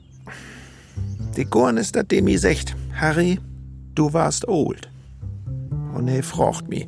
De 1.35 1.45
Gorn 1.45 1.77
is 1.77 1.91
dat 1.91 2.11
dem 2.11 2.27
i 2.27 2.37
secht, 2.37 2.75
Harry, 2.93 3.39
du 3.95 4.11
warst 4.13 4.47
old. 4.47 4.89
Und 5.93 6.07
er 6.07 6.23
frocht 6.23 6.67
mi, 6.69 6.87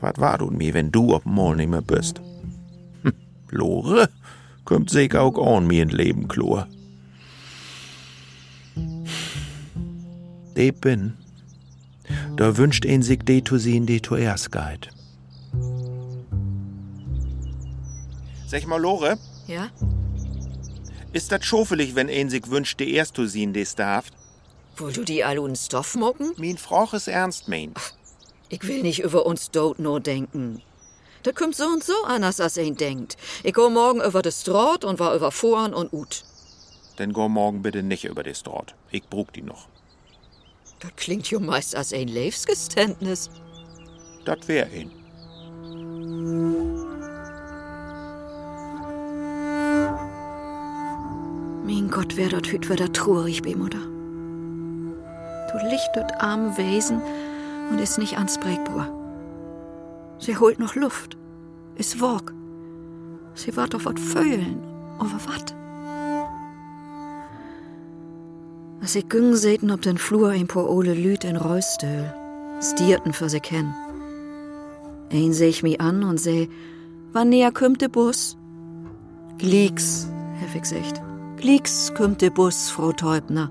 wat 0.00 0.18
war 0.18 0.38
du 0.38 0.50
mi, 0.50 0.74
wenn 0.74 0.90
du 0.90 1.14
ob'n 1.14 1.30
Mol 1.30 1.56
nimmer 1.56 1.82
bist? 1.82 2.20
Hm, 3.02 3.12
Lore, 3.50 4.08
kommt 4.64 4.90
sich 4.90 5.14
auch 5.14 5.38
an 5.38 5.66
mi 5.66 5.80
in 5.80 5.88
Leben 5.88 6.28
klor. 6.28 6.66
De 10.56 10.70
bin. 10.72 11.14
Da 12.36 12.56
wünscht 12.56 12.84
een 12.84 13.02
sich 13.02 13.20
de 13.24 13.42
zu 13.42 13.58
sehen, 13.58 13.86
de 13.86 14.00
zuerst 14.00 14.52
geit. 14.52 14.88
Sag 18.46 18.66
mal, 18.66 18.80
Lore, 18.80 19.18
Ja? 19.46 19.70
ist 21.12 21.30
dat 21.32 21.44
schofelig, 21.44 21.94
wenn 21.94 22.08
een 22.08 22.30
sich 22.30 22.50
wünscht, 22.50 22.78
de 22.80 22.90
erst 22.90 23.16
zu 23.16 23.26
sehen, 23.26 23.52
des 23.52 23.74
darf? 23.74 24.06
Wohl 24.76 24.92
du 24.92 25.04
die 25.04 25.24
alle 25.24 25.40
uns 25.40 25.64
Stoff 25.66 25.94
mucken? 25.94 26.32
Min 26.36 26.58
Froch 26.58 26.94
is 26.94 27.06
ernst 27.08 27.48
meint. 27.48 27.78
Ich 28.48 28.62
will 28.66 28.82
nicht 28.82 29.00
über 29.02 29.24
uns 29.26 29.50
dort 29.50 29.78
nur 29.78 30.00
denken. 30.00 30.60
Da 31.22 31.32
kommt 31.32 31.54
so 31.56 31.64
und 31.64 31.82
so 31.82 31.94
anders, 32.06 32.40
als 32.40 32.58
ein 32.58 32.76
denkt. 32.76 33.16
Ich 33.44 33.54
go 33.54 33.70
morgen 33.70 34.02
über 34.02 34.20
das 34.20 34.42
Straat 34.42 34.84
und 34.84 34.98
war 34.98 35.14
über 35.14 35.30
Foren 35.30 35.72
und 35.72 35.92
Ut. 35.92 36.24
Denn 36.98 37.12
go 37.12 37.28
morgen 37.28 37.62
bitte 37.62 37.82
nicht 37.82 38.04
über 38.04 38.22
des 38.22 38.42
dort. 38.42 38.74
Ich 38.90 39.04
brug 39.08 39.32
die 39.32 39.42
noch. 39.42 39.68
Das 40.80 40.90
klingt 40.96 41.30
ja 41.30 41.38
meist 41.38 41.74
als 41.76 41.92
ein 41.92 42.08
Lebensgeständnis. 42.08 43.30
Dat 44.24 44.46
wär 44.48 44.66
een. 44.72 44.90
Mein 51.64 51.90
Gott, 51.90 52.16
wär 52.16 52.28
dat 52.28 52.46
hüt 52.46 52.68
wieder 52.68 52.92
traurig, 52.92 53.42
Bemutter. 53.42 53.80
Du 55.52 55.68
licht 55.68 55.90
dort 55.94 56.12
arm 56.20 56.56
Wesen 56.56 57.00
und 57.70 57.78
ist 57.78 57.98
nicht 57.98 58.18
ansprechbar. 58.18 58.88
Sie 60.18 60.36
holt 60.36 60.58
noch 60.58 60.74
Luft, 60.74 61.16
ist 61.76 62.00
wog. 62.00 62.32
Sie 63.34 63.56
wart 63.56 63.74
auf 63.74 63.84
wat 63.84 63.98
Vögeln, 63.98 64.62
aber 64.98 65.18
wat? 65.26 65.54
Als 68.80 68.94
ich 68.94 69.08
güng 69.08 69.34
sehten 69.34 69.70
ob 69.70 69.82
den 69.82 69.98
Flur 69.98 70.30
ein 70.30 70.46
paar 70.46 70.68
ole 70.68 70.94
Lüt 70.94 71.24
in 71.24 71.36
Reustöl, 71.36 72.12
stierten 72.60 73.12
für 73.12 73.28
sie 73.28 73.40
kennen. 73.40 73.74
Ein 75.10 75.32
seh 75.32 75.48
ich 75.48 75.62
mi 75.62 75.78
an 75.78 76.02
und 76.02 76.18
seh, 76.18 76.48
wann 77.12 77.28
näher 77.30 77.52
kümmt 77.52 77.80
de 77.80 77.88
Bus? 77.88 78.36
Glieks, 79.38 80.08
hef 80.40 80.54
ich 80.54 80.62
gesagt. 80.62 81.00
Glieks 81.36 81.92
kümmt 81.94 82.20
de 82.20 82.30
Bus, 82.30 82.70
Frau 82.70 82.92
Teubner. 82.92 83.50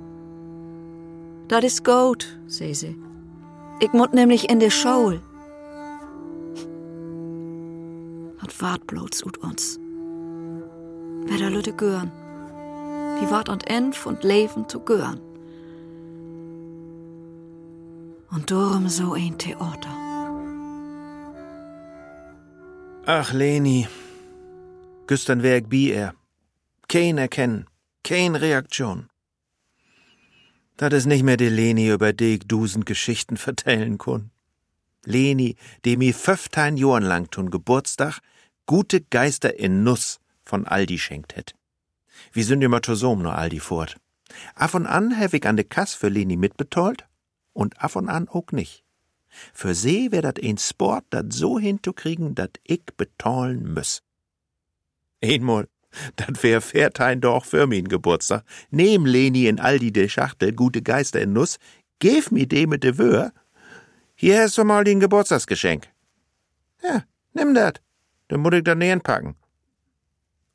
Dat 1.47 1.63
is 1.63 1.83
gut, 1.83 2.39
seh 2.47 2.73
sie. 2.73 2.95
Ich 3.79 3.91
mut 3.93 4.13
nämlich 4.13 4.49
in 4.49 4.59
de 4.59 4.69
Schaul. 4.69 5.21
Hat 8.39 8.61
wart 8.61 8.87
bloß 8.87 9.25
ut 9.25 9.37
uns. 9.37 9.79
Wer 11.25 11.37
da 11.37 11.47
Lütte 11.49 11.73
gören. 11.73 12.11
Wie 13.23 13.31
wart 13.31 13.47
und 13.47 13.69
Enf 13.69 14.05
und 14.05 14.25
Leben 14.25 14.67
zu 14.67 14.81
gören. 14.81 15.21
Und 18.29 18.51
darum 18.51 18.89
so 18.89 19.13
ein 19.13 19.37
Theater. 19.37 19.93
Ach, 23.05 23.31
Leni. 23.31 23.87
Gestern 25.07 25.41
wär 25.41 25.59
ich 25.59 25.67
bi 25.67 25.91
er. 25.91 26.15
Kein 26.89 27.17
erkennen. 27.17 27.65
Kein 28.03 28.35
Reaktion. 28.35 29.07
Dat 30.75 30.91
is 30.91 31.05
nicht 31.05 31.23
mehr 31.23 31.37
die 31.37 31.47
Leni, 31.47 31.87
über 31.91 32.11
die 32.11 32.33
ich 32.35 32.45
dusend 32.45 32.85
Geschichten 32.85 33.37
vertellen 33.37 33.97
kun. 33.97 34.31
Leni, 35.05 35.55
die 35.85 35.95
mi 35.95 36.11
15 36.11 36.75
Jahren 36.75 37.03
lang 37.03 37.31
tun 37.31 37.49
Geburtstag 37.51 38.19
gute 38.65 38.99
Geister 38.99 39.57
in 39.57 39.83
Nuss 39.83 40.19
von 40.43 40.67
Aldi 40.67 40.99
schenkt 40.99 41.37
het. 41.37 41.53
Wie 42.33 42.43
sind 42.43 42.63
immer 42.63 42.81
zusammen 42.81 43.21
nur 43.23 43.35
Aldi 43.35 43.59
fort. 43.59 43.97
Af 44.55 44.73
und 44.73 44.87
an 44.87 45.17
hab 45.17 45.33
ich 45.33 45.45
an 45.45 45.55
de 45.55 45.65
Kass 45.65 45.93
für 45.93 46.09
Leni 46.09 46.35
mitbetalt 46.35 47.07
und 47.53 47.79
af 47.81 47.95
und 47.95 48.09
an 48.09 48.27
auch 48.27 48.51
nicht. 48.51 48.83
Für 49.53 49.73
sie 49.75 50.11
wär 50.11 50.21
dat 50.21 50.39
ein 50.41 50.57
Sport, 50.57 51.05
dat 51.11 51.31
so 51.31 51.59
hinzukriegen, 51.59 52.35
dat 52.35 52.59
ich 52.63 52.85
betalen 52.97 53.73
müss. 53.73 54.01
Einmal, 55.23 55.67
dat 56.15 56.41
wär 56.43 56.61
Fairtein 56.61 57.21
doch 57.21 57.45
für 57.45 57.67
min 57.67 57.87
Geburtstag. 57.87 58.43
Nehm 58.71 59.05
Leni 59.05 59.47
in 59.47 59.59
Aldi 59.59 59.91
de 59.91 60.07
Schachtel 60.07 60.53
gute 60.53 60.81
Geister 60.81 61.21
in 61.21 61.33
Nuss, 61.33 61.57
gef 61.99 62.31
mi 62.31 62.47
de 62.47 62.65
mit 62.67 62.83
de 62.83 62.97
Wör. 62.97 63.31
Hier 64.15 64.41
hast 64.41 64.57
du 64.57 64.63
mal 64.63 64.83
den 64.83 64.99
Geburtstagsgeschenk. 64.99 65.87
Ja, 66.83 67.03
nimm 67.33 67.53
dat. 67.53 67.81
Dann 68.27 68.41
muss 68.41 68.53
ich 68.53 68.63
da 68.63 68.75
nähen 68.75 69.01
packen. 69.01 69.35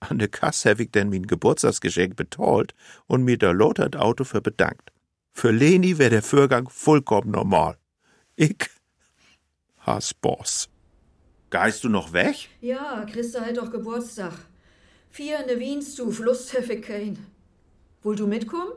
An 0.00 0.18
de 0.18 0.28
Kasse 0.28 0.70
hab 0.70 0.80
ich 0.80 0.90
denn 0.90 1.08
min 1.08 1.26
Geburtstagsgeschenk 1.26 2.16
betalt 2.16 2.74
und 3.06 3.24
mir 3.24 3.36
der 3.36 3.52
lotert 3.52 3.96
Auto 3.96 4.24
für 4.24 4.40
bedankt. 4.40 4.92
Für 5.32 5.50
Leni 5.50 5.98
wär 5.98 6.10
der 6.10 6.22
Vorgang 6.22 6.68
vollkommen 6.68 7.30
normal. 7.30 7.76
Ich 8.36 8.70
has 9.78 10.14
Boss. 10.14 10.68
Geist 11.50 11.82
du 11.82 11.88
noch 11.88 12.12
weg? 12.12 12.48
Ja, 12.60 13.04
Christa 13.10 13.40
hat 13.40 13.56
doch 13.56 13.70
Geburtstag. 13.70 14.34
Vier 15.10 15.40
in 15.40 15.48
der 15.48 15.58
Wienstuf, 15.58 16.18
Lust 16.20 16.54
kein. 16.82 17.18
Wohl 18.02 18.16
du 18.16 18.26
mitkommen? 18.26 18.72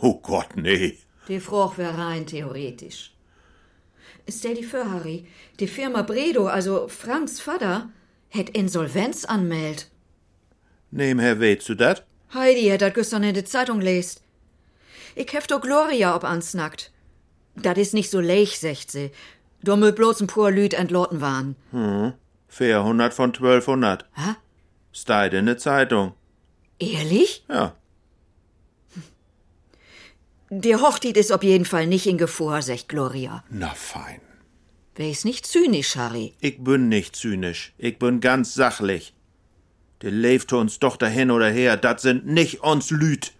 Oh 0.00 0.18
Gott, 0.20 0.56
nee. 0.56 0.98
Die 1.28 1.40
Froch 1.40 1.78
wär 1.78 1.96
rein 1.96 2.26
theoretisch. 2.26 3.14
Stell 4.28 4.54
dir 4.54 4.68
vor, 4.68 4.90
Harry, 4.90 5.26
die 5.60 5.68
Firma 5.68 6.02
Bredo, 6.02 6.48
also 6.48 6.88
Franks 6.88 7.40
Vater, 7.40 7.90
hätt 8.28 8.50
Insolvenz 8.50 9.24
anmeldt. 9.24 9.90
Nehm 10.90 11.18
Herr 11.18 11.40
weißt 11.40 11.68
du 11.68 11.74
dat? 11.74 12.04
Heidi 12.34 12.68
hat 12.68 12.80
dat 12.80 12.94
gestern 12.94 13.22
in 13.22 13.34
der 13.34 13.44
Zeitung 13.44 13.80
lest. 13.80 14.22
Ich 15.14 15.32
hef 15.32 15.46
doch 15.46 15.60
Gloria 15.60 16.14
ob 16.14 16.24
ansnackt. 16.24 16.90
Dat 17.54 17.78
is 17.78 17.92
nicht 17.92 18.10
so 18.10 18.20
leich, 18.20 18.58
secht 18.58 18.90
sie. 18.90 19.10
Da 19.62 19.76
mö 19.76 19.92
bloß 19.92 20.20
ein 20.20 20.26
paar 20.26 20.50
Lüd 20.50 20.74
entloten 20.74 21.20
waren. 21.20 21.56
Fair 22.48 22.78
100 22.80 23.14
von 23.14 23.32
1200. 23.32 24.04
Hä? 24.14 24.34
Steigt 24.92 25.34
in 25.34 25.46
der 25.46 25.58
Zeitung. 25.58 26.14
Ehrlich? 26.78 27.44
Ja. 27.48 27.74
Die 30.50 30.76
Hochtit 30.76 31.16
ist 31.16 31.32
auf 31.32 31.42
jeden 31.42 31.64
Fall 31.64 31.86
nicht 31.86 32.06
in 32.06 32.18
Gefahr, 32.18 32.62
sagt 32.62 32.88
Gloria. 32.88 33.42
Na 33.50 33.74
fein. 33.74 34.20
Wär's 34.94 35.24
nicht 35.24 35.44
zynisch, 35.46 35.96
Harry. 35.96 36.34
Ich 36.40 36.62
bin 36.62 36.88
nicht 36.88 37.16
zynisch. 37.16 37.74
Ich 37.78 37.98
bin 37.98 38.20
ganz 38.20 38.54
sachlich. 38.54 39.12
Der 40.02 40.10
lebt 40.10 40.52
uns 40.52 40.78
doch 40.78 40.96
dahin 40.96 41.30
oder 41.30 41.48
her, 41.50 41.76
dat 41.76 42.00
sind 42.00 42.26
nicht 42.26 42.62
uns 42.62 42.90
Lüt. 42.90 43.32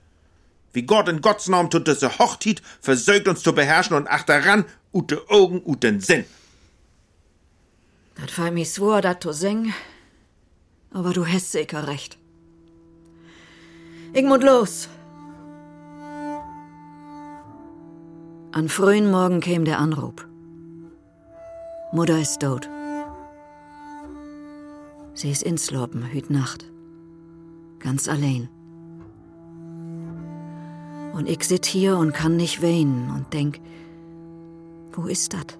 Wie 0.72 0.82
Gott 0.82 1.08
in 1.08 1.20
Gottes 1.20 1.48
Namen 1.48 1.70
tut 1.70 1.88
diese 1.88 2.18
Hochtit, 2.18 2.62
versögt 2.80 3.28
uns 3.28 3.42
zu 3.42 3.54
beherrschen 3.54 3.96
und 3.96 4.08
achteran, 4.08 4.64
ute 4.92 5.28
Augen, 5.28 5.62
uten 5.64 6.00
Sinn. 6.00 6.24
Das 8.14 8.30
fällt 8.30 8.54
mir 8.54 8.64
schwor, 8.64 9.02
dat 9.02 9.22
zu 9.22 9.32
singen. 9.32 9.74
Aber 10.90 11.12
du 11.12 11.26
hast 11.26 11.52
sicher 11.52 11.86
recht. 11.88 12.16
Ich 14.14 14.22
muss 14.22 14.42
los. 14.42 14.88
An 18.52 18.68
frühen 18.70 19.10
Morgen 19.10 19.40
käm 19.40 19.66
der 19.66 19.78
Anruf. 19.78 20.26
Mutter 21.92 22.18
ist 22.18 22.40
tot. 22.40 22.68
Sie 25.16 25.30
ist 25.30 25.42
inslopen, 25.42 26.12
hüt 26.12 26.28
Nacht. 26.28 26.70
Ganz 27.78 28.06
allein. 28.06 28.50
Und 31.14 31.26
ich 31.26 31.42
sit 31.42 31.64
hier 31.64 31.96
und 31.96 32.12
kann 32.12 32.36
nicht 32.36 32.62
weinen 32.62 33.10
und 33.10 33.32
denk, 33.32 33.58
wo 34.92 35.06
ist 35.06 35.32
dat? 35.32 35.58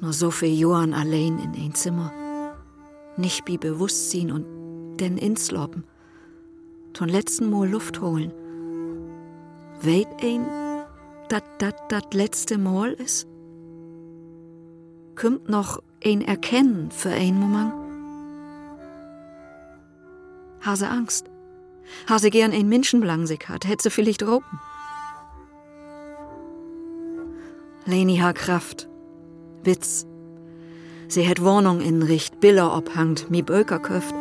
Nur 0.00 0.12
so 0.12 0.30
viel 0.30 0.56
Johann 0.56 0.94
allein 0.94 1.40
in 1.40 1.60
ein 1.60 1.74
Zimmer. 1.74 2.12
Nicht 3.16 3.44
bi 3.44 3.58
Bewusstsein 3.58 4.30
und 4.30 4.46
denn 5.00 5.18
insloppen. 5.18 5.82
Ton 6.92 7.08
letzten 7.08 7.50
Mal 7.50 7.68
Luft 7.68 8.00
holen. 8.00 8.32
Weit 9.82 10.22
ein, 10.22 10.46
dat 11.28 11.42
dat 11.58 11.90
dat 11.90 12.14
letzte 12.14 12.58
Mal 12.58 12.92
ist? 12.92 13.26
Kümmt 15.16 15.48
noch 15.48 15.82
ein 16.04 16.22
Erkennen 16.22 16.92
für 16.92 17.10
ein 17.10 17.40
Moment? 17.40 17.83
Hase 20.64 20.88
Angst. 20.88 21.26
Hase 22.08 22.30
gern 22.30 22.52
ein 22.52 22.68
Menschenblangsig 22.68 23.48
hat, 23.48 23.66
hätte 23.66 23.84
sie 23.84 23.90
vielleicht 23.90 24.22
ropen. 24.22 24.60
Leni 27.86 28.16
ha 28.18 28.32
Kraft. 28.32 28.88
Witz. 29.62 30.06
Sie 31.08 31.22
hätt 31.22 31.42
Wohnung 31.42 31.80
inricht, 31.80 32.40
Biller 32.40 32.76
obhangt, 32.76 33.30
mi 33.30 33.42
Böker 33.42 33.78
köft. 33.78 34.14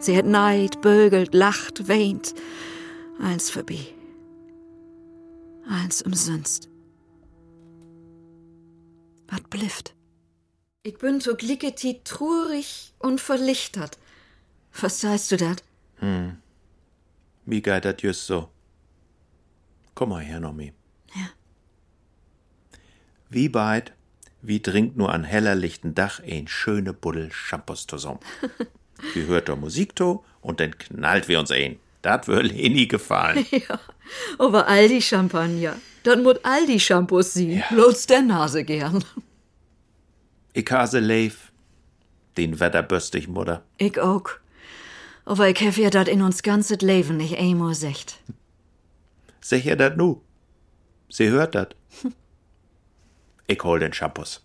Sie 0.00 0.14
hätt 0.14 0.26
neid, 0.26 0.80
bögelt, 0.80 1.32
lacht, 1.34 1.88
weint. 1.88 2.34
Eins 3.20 3.50
vorbei. 3.50 3.86
Eins 5.66 6.02
umsonst. 6.02 6.68
Wat 9.28 9.48
blifft? 9.50 9.94
Ich 10.82 10.98
bin 10.98 11.20
so 11.20 11.34
glicketi 11.34 12.02
trurig 12.04 12.92
und 12.98 13.20
verlichtert. 13.20 13.98
Was 14.80 15.00
sagst 15.00 15.30
du 15.30 15.36
dat? 15.36 15.62
Hm. 16.00 16.36
Wie 17.46 17.62
geht 17.62 17.84
dat 17.84 18.02
just 18.02 18.26
so? 18.26 18.48
Komm 19.94 20.08
mal 20.10 20.22
her, 20.22 20.40
Nomi. 20.40 20.72
Ja. 21.14 21.28
Wie 23.30 23.48
beid, 23.48 23.92
wie 24.42 24.60
trinkt 24.60 24.96
nur 24.96 25.12
an 25.12 25.24
heller 25.24 25.54
lichten 25.54 25.94
Dach 25.94 26.20
ein 26.20 26.48
schöne 26.48 26.92
Buddel 26.92 27.30
Shampoos 27.32 27.86
zusammen. 27.86 28.20
wir 29.14 29.26
hört 29.26 29.48
der 29.48 29.56
Musik 29.56 29.94
to 29.94 30.24
und 30.40 30.60
dann 30.60 30.76
knallt 30.76 31.28
wir 31.28 31.38
uns 31.38 31.50
ein. 31.50 31.78
Dat 32.02 32.28
wär 32.28 32.42
Leni 32.42 32.86
gefallen. 32.86 33.46
Ja, 33.50 33.80
aber 34.38 34.68
Aldi 34.68 35.00
Champagner. 35.00 35.76
Dann 36.02 36.22
muss 36.22 36.44
Aldi 36.44 36.78
Shampoos 36.78 37.32
sie. 37.32 37.54
Ja. 37.54 37.64
Bloß 37.70 38.06
der 38.06 38.20
Nase 38.22 38.64
gern. 38.64 39.02
Ich 40.52 40.70
hase 40.70 41.00
leif, 41.00 41.50
den 42.36 42.60
wetterböstig 42.60 43.28
Mutter. 43.28 43.64
Ich 43.78 43.98
auch. 43.98 44.28
Aber 45.24 45.48
ich 45.48 45.60
hab 45.60 45.76
ja 45.76 45.90
dat 45.90 46.08
in 46.08 46.22
uns 46.22 46.42
ganzes 46.42 46.80
Leben 46.80 47.16
nicht 47.16 47.38
einmal 47.38 47.74
secht. 47.74 48.20
Sicher 49.40 49.76
dat 49.76 49.96
nu. 49.96 50.20
Sie 51.08 51.28
hört 51.28 51.54
dat. 51.54 51.74
Ich 53.46 53.62
hol 53.62 53.78
den 53.78 53.92
Shampoos. 53.92 54.40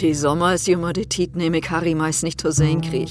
Die 0.00 0.12
Sommer 0.12 0.54
ist 0.54 0.68
immer 0.68 0.92
die 0.92 1.06
Tit, 1.06 1.36
nehm 1.36 1.54
ich 1.54 1.70
Harry 1.70 1.94
meist 1.94 2.22
nicht 2.22 2.38
zu 2.38 2.52
sehen 2.52 2.82
krieg. 2.82 3.08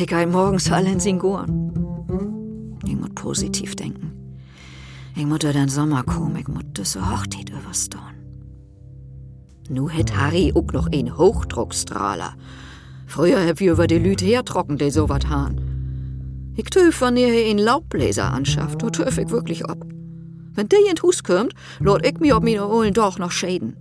Ich 0.00 0.06
geh 0.06 0.24
morgens 0.24 0.72
alle 0.72 0.90
in 0.90 1.00
Singoren. 1.00 2.78
Ich 2.86 2.96
muss 2.96 3.10
positiv 3.14 3.76
denken. 3.76 4.12
Ich 5.14 5.26
muss 5.26 5.40
den 5.40 5.68
Sommer 5.68 6.02
kommen, 6.04 6.36
ich 6.36 6.48
muss 6.48 6.64
diese 6.74 7.00
Hochzeit 7.10 7.50
überstehen. 7.50 8.17
Nu 9.68 9.88
hätt 9.90 10.16
Harry 10.16 10.52
auch 10.54 10.72
noch 10.72 10.90
einen 10.90 11.16
Hochdruckstrahler. 11.16 12.34
Früher 13.06 13.46
hab 13.46 13.60
wir 13.60 13.72
über 13.72 13.86
die 13.86 13.98
Lüte 13.98 14.24
hertrocken, 14.24 14.78
die 14.78 14.90
so 14.90 15.08
wat 15.08 15.28
han. 15.28 16.54
Ich 16.56 16.64
tüf, 16.70 17.00
wenn 17.00 17.16
ihr 17.16 17.28
einen 17.28 17.58
Laubbläser 17.58 18.32
anschafft, 18.32 18.82
du 18.82 18.90
tüf 18.90 19.18
ich 19.18 19.30
wirklich 19.30 19.64
ab. 19.66 19.78
Wenn 20.54 20.68
der 20.68 20.80
in 20.80 20.96
den 20.96 21.02
Hus 21.02 21.22
kommt, 21.22 21.54
lot 21.78 22.04
ich 22.04 22.18
mir 22.18 22.36
ob 22.36 22.42
mir 22.42 22.66
holen 22.66 22.94
doch 22.94 23.18
noch 23.18 23.30
schäden. 23.30 23.76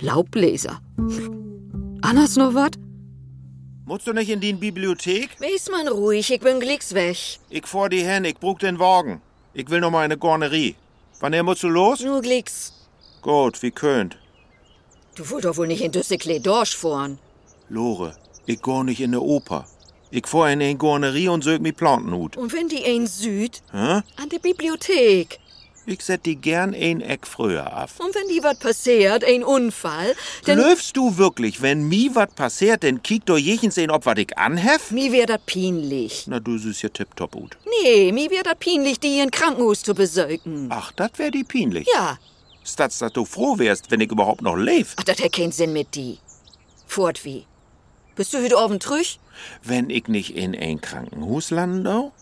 Laubbläser. 0.00 0.80
Anders 2.02 2.36
noch 2.36 2.54
wat? 2.54 2.76
Musst 3.86 4.06
du 4.06 4.12
nicht 4.12 4.30
in 4.30 4.40
die 4.40 4.52
Bibliothek? 4.52 5.40
Weiß 5.40 5.70
man 5.70 5.88
ruhig, 5.88 6.30
ich 6.30 6.40
bin 6.40 6.58
glicks 6.60 6.94
weg. 6.94 7.38
Ich 7.50 7.66
vor 7.66 7.88
die 7.88 8.02
Hen, 8.02 8.24
ich 8.24 8.38
brug 8.38 8.58
den 8.58 8.78
Wagen. 8.78 9.20
Ich 9.52 9.70
will 9.70 9.80
noch 9.80 9.90
mal 9.90 10.04
eine 10.04 10.18
Gornerie. 10.18 10.74
Wann 11.20 11.32
er 11.32 11.42
musst 11.42 11.62
du 11.62 11.68
los? 11.68 12.00
Nur 12.00 12.20
glicks. 12.20 12.72
Gut, 13.22 13.62
wie 13.62 13.70
könnt. 13.70 14.18
Du 15.14 15.30
wollt 15.30 15.44
doch 15.44 15.56
wohl 15.56 15.68
nicht 15.68 15.82
in 15.82 15.92
Düsseldorf 15.92 16.42
Dorsch 16.42 16.76
fahren. 16.76 17.18
Lore, 17.68 18.16
ich 18.46 18.60
geh 18.60 18.82
nicht 18.82 19.00
in 19.00 19.12
ne 19.12 19.20
Oper. 19.20 19.66
Ich 20.10 20.26
fahr 20.26 20.50
in 20.50 20.60
eine 20.60 20.76
Gornerie 20.76 21.28
und 21.28 21.44
sög 21.44 21.60
mi 21.60 21.72
Plantenhut. 21.72 22.36
Und 22.36 22.52
wenn 22.52 22.68
die 22.68 22.84
ein 22.84 23.06
Süd? 23.06 23.62
Hä? 23.72 24.02
An 24.16 24.28
der 24.32 24.38
Bibliothek. 24.38 25.38
Ich 25.86 26.02
set 26.02 26.24
die 26.24 26.36
gern 26.36 26.74
ein 26.74 27.00
Eck 27.00 27.26
früher 27.26 27.72
ab. 27.72 27.90
Und 27.98 28.14
wenn 28.14 28.28
die 28.28 28.42
wat 28.42 28.58
passiert, 28.58 29.22
ein 29.24 29.44
Unfall, 29.44 30.14
dann 30.46 30.58
Löfst 30.58 30.96
du 30.96 31.18
wirklich, 31.18 31.60
wenn 31.62 31.86
mi 31.88 32.10
wat 32.14 32.34
passiert, 32.34 32.82
denn 32.82 33.02
kiek 33.02 33.26
do 33.26 33.36
jechens 33.36 33.74
sehen, 33.74 33.90
ob 33.90 34.06
wat 34.06 34.18
ich 34.18 34.36
anhef? 34.38 34.90
mi 34.90 35.12
wär 35.12 35.26
dat 35.26 35.46
pinlich. 35.46 36.26
Na, 36.26 36.40
du 36.40 36.58
süß 36.58 36.82
ja 36.82 36.88
tipptopp 36.88 37.32
gut. 37.32 37.58
Nee, 37.82 38.12
mi 38.12 38.30
wär 38.30 38.42
dat 38.42 38.58
pinlich, 38.60 38.98
die 38.98 39.20
in 39.20 39.30
Krankenhaus 39.30 39.82
zu 39.82 39.94
besöken. 39.94 40.68
Ach, 40.70 40.90
dat 40.92 41.18
wär 41.18 41.30
die 41.30 41.44
pinlich. 41.44 41.86
Ja, 41.92 42.18
Stats, 42.64 42.98
dass 42.98 43.12
du 43.12 43.24
froh 43.24 43.58
wärst, 43.58 43.90
wenn 43.90 44.00
ich 44.00 44.10
überhaupt 44.10 44.42
noch 44.42 44.56
leb. 44.56 44.86
ach, 44.96 45.04
dat 45.04 45.22
hat 45.22 45.32
keinen 45.32 45.52
Sinn 45.52 45.72
mit 45.72 45.94
die. 45.94 46.18
Fort 46.86 47.24
wie. 47.24 47.46
Bist 48.16 48.32
du 48.32 48.38
heute 48.38 48.56
oben 48.56 48.80
trüch? 48.80 49.18
Wenn 49.62 49.90
ich 49.90 50.08
nicht 50.08 50.34
in 50.34 50.54
ein 50.54 50.80
Krankenhaus 50.80 51.50
lande? 51.50 52.12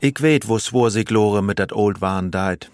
Ich 0.00 0.20
weet, 0.20 0.46
wo 0.46 0.58
swor 0.58 0.90
sich 0.90 1.10
Lore 1.10 1.42
mit 1.42 1.58
dat 1.58 1.72
Old 1.72 2.00
Wahn 2.00 2.30
deit. 2.30 2.70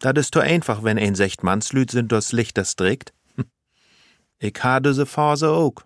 Dat 0.00 0.16
is 0.16 0.30
to 0.30 0.40
einfach, 0.40 0.82
wenn 0.82 0.98
ein 0.98 1.14
secht 1.14 1.42
Mannslüt 1.42 1.90
sind 1.90 2.10
das 2.10 2.32
Licht 2.32 2.56
das 2.56 2.74
trägt. 2.74 3.12
Hm. 3.36 3.44
Ich 4.38 4.54
ha 4.62 4.80
diese 4.80 5.06
Phase 5.06 5.50
ook. 5.50 5.84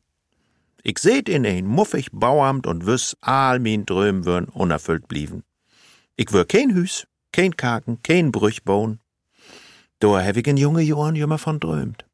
Ich 0.82 0.98
seht 0.98 1.28
in 1.28 1.44
ein 1.44 1.66
muffig 1.66 2.10
Bauamt 2.12 2.66
und 2.66 2.86
wüss, 2.86 3.16
all 3.20 3.58
min 3.58 3.84
Dröm 3.84 4.24
würn 4.24 4.44
unerfüllt 4.46 5.08
blieben. 5.08 5.42
Ich 6.16 6.32
wür 6.32 6.44
kein 6.44 6.74
Hüs, 6.74 7.06
kein 7.32 7.56
Kaken, 7.56 8.00
kein 8.02 8.30
Brüch 8.30 8.62
ich 10.04 10.46
in 10.46 10.56
junge 10.56 10.82
Jahren 10.82 11.16
jümmer 11.16 11.38
von 11.38 11.60
drömt. 11.60 12.04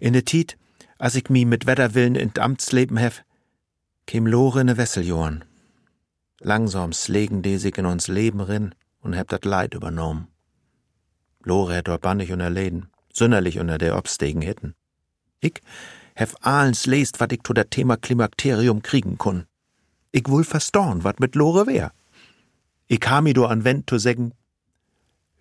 In 0.00 0.12
de 0.12 0.22
Tiet, 0.22 0.56
als 0.98 1.14
ich 1.14 1.28
mi 1.30 1.44
mit 1.44 1.66
Wetterwillen 1.66 2.14
in 2.14 2.32
Amtsleben 2.38 2.96
hef, 2.96 3.22
käm 4.06 4.26
Lore 4.26 4.64
ne 4.64 4.76
Wesseljorn. 4.76 5.44
Langsam 6.40 6.92
slegen 6.92 7.42
die 7.42 7.58
sich 7.58 7.76
in 7.78 7.86
uns 7.86 8.08
Leben 8.08 8.40
rin 8.40 8.74
und 9.00 9.14
heb 9.14 9.28
dat 9.28 9.44
Leid 9.44 9.74
übernommen. 9.74 10.28
Lore 11.42 11.74
hätt 11.74 12.00
bannig 12.00 12.32
unter 12.32 12.50
Läden, 12.50 12.88
sünderlich 13.12 13.58
unter 13.58 13.78
der 13.78 13.96
Obstegen 13.96 14.42
hätten. 14.42 14.74
Ich 15.40 15.60
hef 16.14 16.34
ahlens 16.40 16.86
lest, 16.86 17.20
wat 17.20 17.32
ich 17.32 17.42
to 17.42 17.52
dat 17.52 17.70
Thema 17.70 17.96
Klimakterium 17.96 18.82
kriegen 18.82 19.18
kun. 19.18 19.46
Ich 20.12 20.28
wohl 20.28 20.44
verstorn, 20.44 21.04
wat 21.04 21.20
mit 21.20 21.34
Lore 21.34 21.66
wär. 21.66 21.92
Ich 22.88 23.00
kam 23.00 23.24
mi 23.24 23.32
do 23.32 23.44
an 23.44 23.64
Wend 23.64 23.88
zu 23.88 23.98
sägen, 23.98 24.32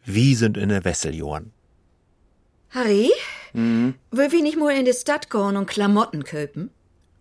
wie 0.05 0.35
sind 0.35 0.57
in 0.57 0.69
der 0.69 0.85
Wesseljorn. 0.85 1.51
Harry? 2.69 3.11
Will 3.53 4.31
wir 4.31 4.41
nicht 4.41 4.57
mal 4.57 4.75
in 4.75 4.85
die 4.85 4.93
Stadt 4.93 5.29
gehen 5.29 5.55
und 5.55 5.65
Klamotten 5.67 6.23
köpen? 6.23 6.71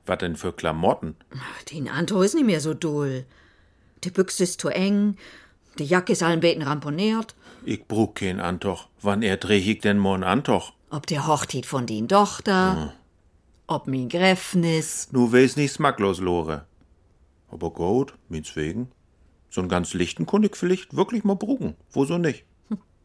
Wat 0.05 0.21
denn 0.21 0.37
für 0.37 0.53
Klamotten? 0.53 1.17
Den 1.71 1.89
Anto 1.89 2.21
ist 2.23 2.35
nicht 2.35 2.47
mehr 2.47 2.61
so 2.61 2.75
doll. 2.75 3.25
Die 4.03 4.11
Büchse 4.11 4.43
ist 4.43 4.61
zu 4.61 4.69
eng, 4.69 5.17
die 5.79 5.85
Jacke 5.85 6.13
ist 6.13 6.23
allen 6.23 6.41
Beten 6.41 6.63
ramponiert. 6.63 7.35
Ich 7.65 7.87
brug 7.87 8.17
kein 8.17 8.41
Antoch. 8.41 8.89
Wann 9.01 9.23
er 9.23 9.37
dreh 9.37 9.59
ich 9.59 9.81
denn 9.81 9.99
mo 9.99 10.15
n 10.15 10.25
Antoch? 10.25 10.73
Ob 10.91 11.07
der 11.07 11.27
Hochtit 11.27 11.67
von 11.67 11.87
den 11.87 12.09
Tochter, 12.09 12.95
ob 13.67 13.87
min 13.87 14.09
Gräfnis. 14.09 15.09
Nu 15.13 15.33
weiß 15.33 15.57
nicht 15.57 15.73
smacklos, 15.73 16.21
Lore. 16.21 16.67
Aber 17.49 17.71
gut, 17.71 18.15
mins 18.29 18.55
wegen. 18.57 18.89
So 19.51 19.61
einen 19.61 19.71
ganz 19.71 19.95
lichten 19.95 20.27
kunde 20.27 20.49
ich 20.49 20.57
vielleicht 20.57 20.97
wirklich 20.97 21.25
mal 21.25 21.37
brugen. 21.37 21.77
Wo 21.91 22.05
so 22.05 22.19
nicht? 22.19 22.45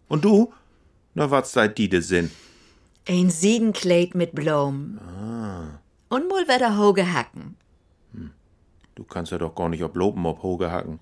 Und 0.09 0.25
du? 0.25 0.51
Na, 1.13 1.31
was 1.31 1.53
seid 1.53 1.77
die 1.77 1.87
de 1.87 2.01
Sinn? 2.01 2.29
Ein 3.07 3.29
Siedenkleid 3.29 4.15
mit 4.15 4.35
Blom. 4.35 4.99
Und 6.09 6.27
mul 6.27 6.47
wieder 6.47 6.77
hoge 6.77 7.13
Hacken. 7.13 7.55
Du 8.95 9.05
kannst 9.05 9.31
ja 9.31 9.37
doch 9.37 9.55
gar 9.55 9.69
nicht 9.69 9.81
ob 9.81 9.95
Lopen 9.95 10.25
ob 10.25 10.43
Hoge 10.43 10.69
hacken. 10.69 10.99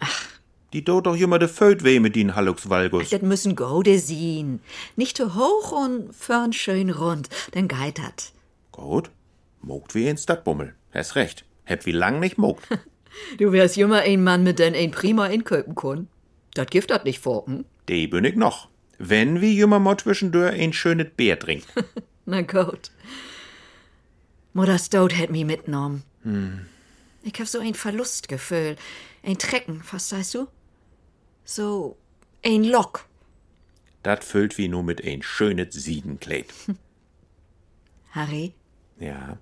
Die 0.72 0.84
dort 0.84 1.08
doch 1.08 1.16
immer 1.16 1.40
de 1.40 1.48
Föld 1.48 1.84
weh 1.84 2.00
mit 2.00 2.16
den 2.16 2.36
Hallux 2.36 2.70
Valgus. 2.70 3.10
Das 3.10 3.24
müssen 3.24 3.56
Gode 3.56 3.98
sehen. 3.98 4.60
Nicht 4.96 5.18
zu 5.18 5.34
hoch 5.34 5.72
und 5.72 6.14
fern 6.14 6.54
schön 6.54 6.92
rund, 6.92 7.28
denn 7.56 7.68
geit 7.68 7.98
dat. 7.98 8.34
Gut, 8.72 9.10
mogt 9.62 9.96
wie 9.96 10.08
in 10.08 10.18
Stadtbummel. 10.18 10.76
Hast 10.94 11.16
recht. 11.16 11.44
Heb 11.64 11.88
wie 11.88 11.92
lang 11.92 12.20
nicht 12.20 12.38
mogt. 12.38 12.68
Du 13.40 13.52
wärst 13.52 13.78
jümmer 13.78 14.02
ein 14.02 14.24
Mann, 14.24 14.44
mit 14.44 14.60
den 14.60 14.76
ein 14.76 14.92
prima 14.92 15.26
inköpen 15.26 15.74
kun. 15.74 16.08
Dat 16.54 16.70
gift 16.70 16.92
dat 16.92 17.04
nicht 17.04 17.20
vor, 17.20 17.48
hm? 17.48 17.66
De 17.90 18.06
bin 18.06 18.26
ich 18.26 18.36
noch. 18.36 18.68
Wenn 19.00 19.42
wie 19.42 19.56
jümmer 19.56 19.80
mal 19.80 19.98
zwischendurch 19.98 20.54
ein 20.60 20.74
schönes 20.74 21.08
Bier 21.16 21.38
trinkt. 21.40 21.68
Na 22.26 22.42
gut. 22.42 22.92
Mutters 24.54 24.90
Tod 24.90 25.16
hat 25.16 25.30
mi 25.30 25.44
mitgenommen. 25.44 26.04
Ich 27.24 27.40
hab 27.40 27.48
so 27.48 27.60
ein 27.60 27.74
Verlustgefühl. 27.76 28.76
Ein 29.24 29.38
Trecken, 29.38 29.82
verstehst 29.84 30.34
du? 30.36 30.48
So 31.46 31.98
ein 32.44 32.64
Lock. 32.64 33.06
dat 34.04 34.24
füllt 34.24 34.58
wie 34.58 34.68
nur 34.70 34.84
mit 34.84 35.04
ein 35.04 35.22
schönes 35.22 35.74
Siedenkleid. 35.74 36.46
Harry, 38.12 38.54
Ja. 39.00 39.38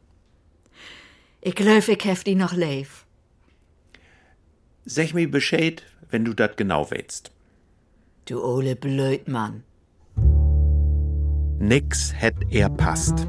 ich 1.41 1.56
glaub, 1.56 1.88
ich 1.88 2.04
hef 2.04 2.24
die 2.24 2.36
noch 2.36 2.54
leif. 2.54 3.06
Sag 4.86 5.13
mir 5.13 5.30
Bescheid, 5.30 5.84
wenn 6.10 6.26
du 6.26 6.34
dat 6.34 6.58
genau 6.58 6.89
weißt. 6.89 7.32
Du 8.28 8.44
ole 8.44 8.76
Blödmann. 8.76 9.62
Nix 11.60 12.12
hätt 12.12 12.34
er 12.50 12.70
passt. 12.70 13.28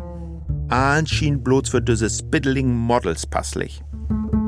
Ahn 0.68 1.06
schien 1.06 1.42
bloß 1.42 1.68
für 1.68 1.82
diese 1.82 2.08
spitteling 2.08 2.74
Models 2.74 3.26
passlich. 3.26 3.84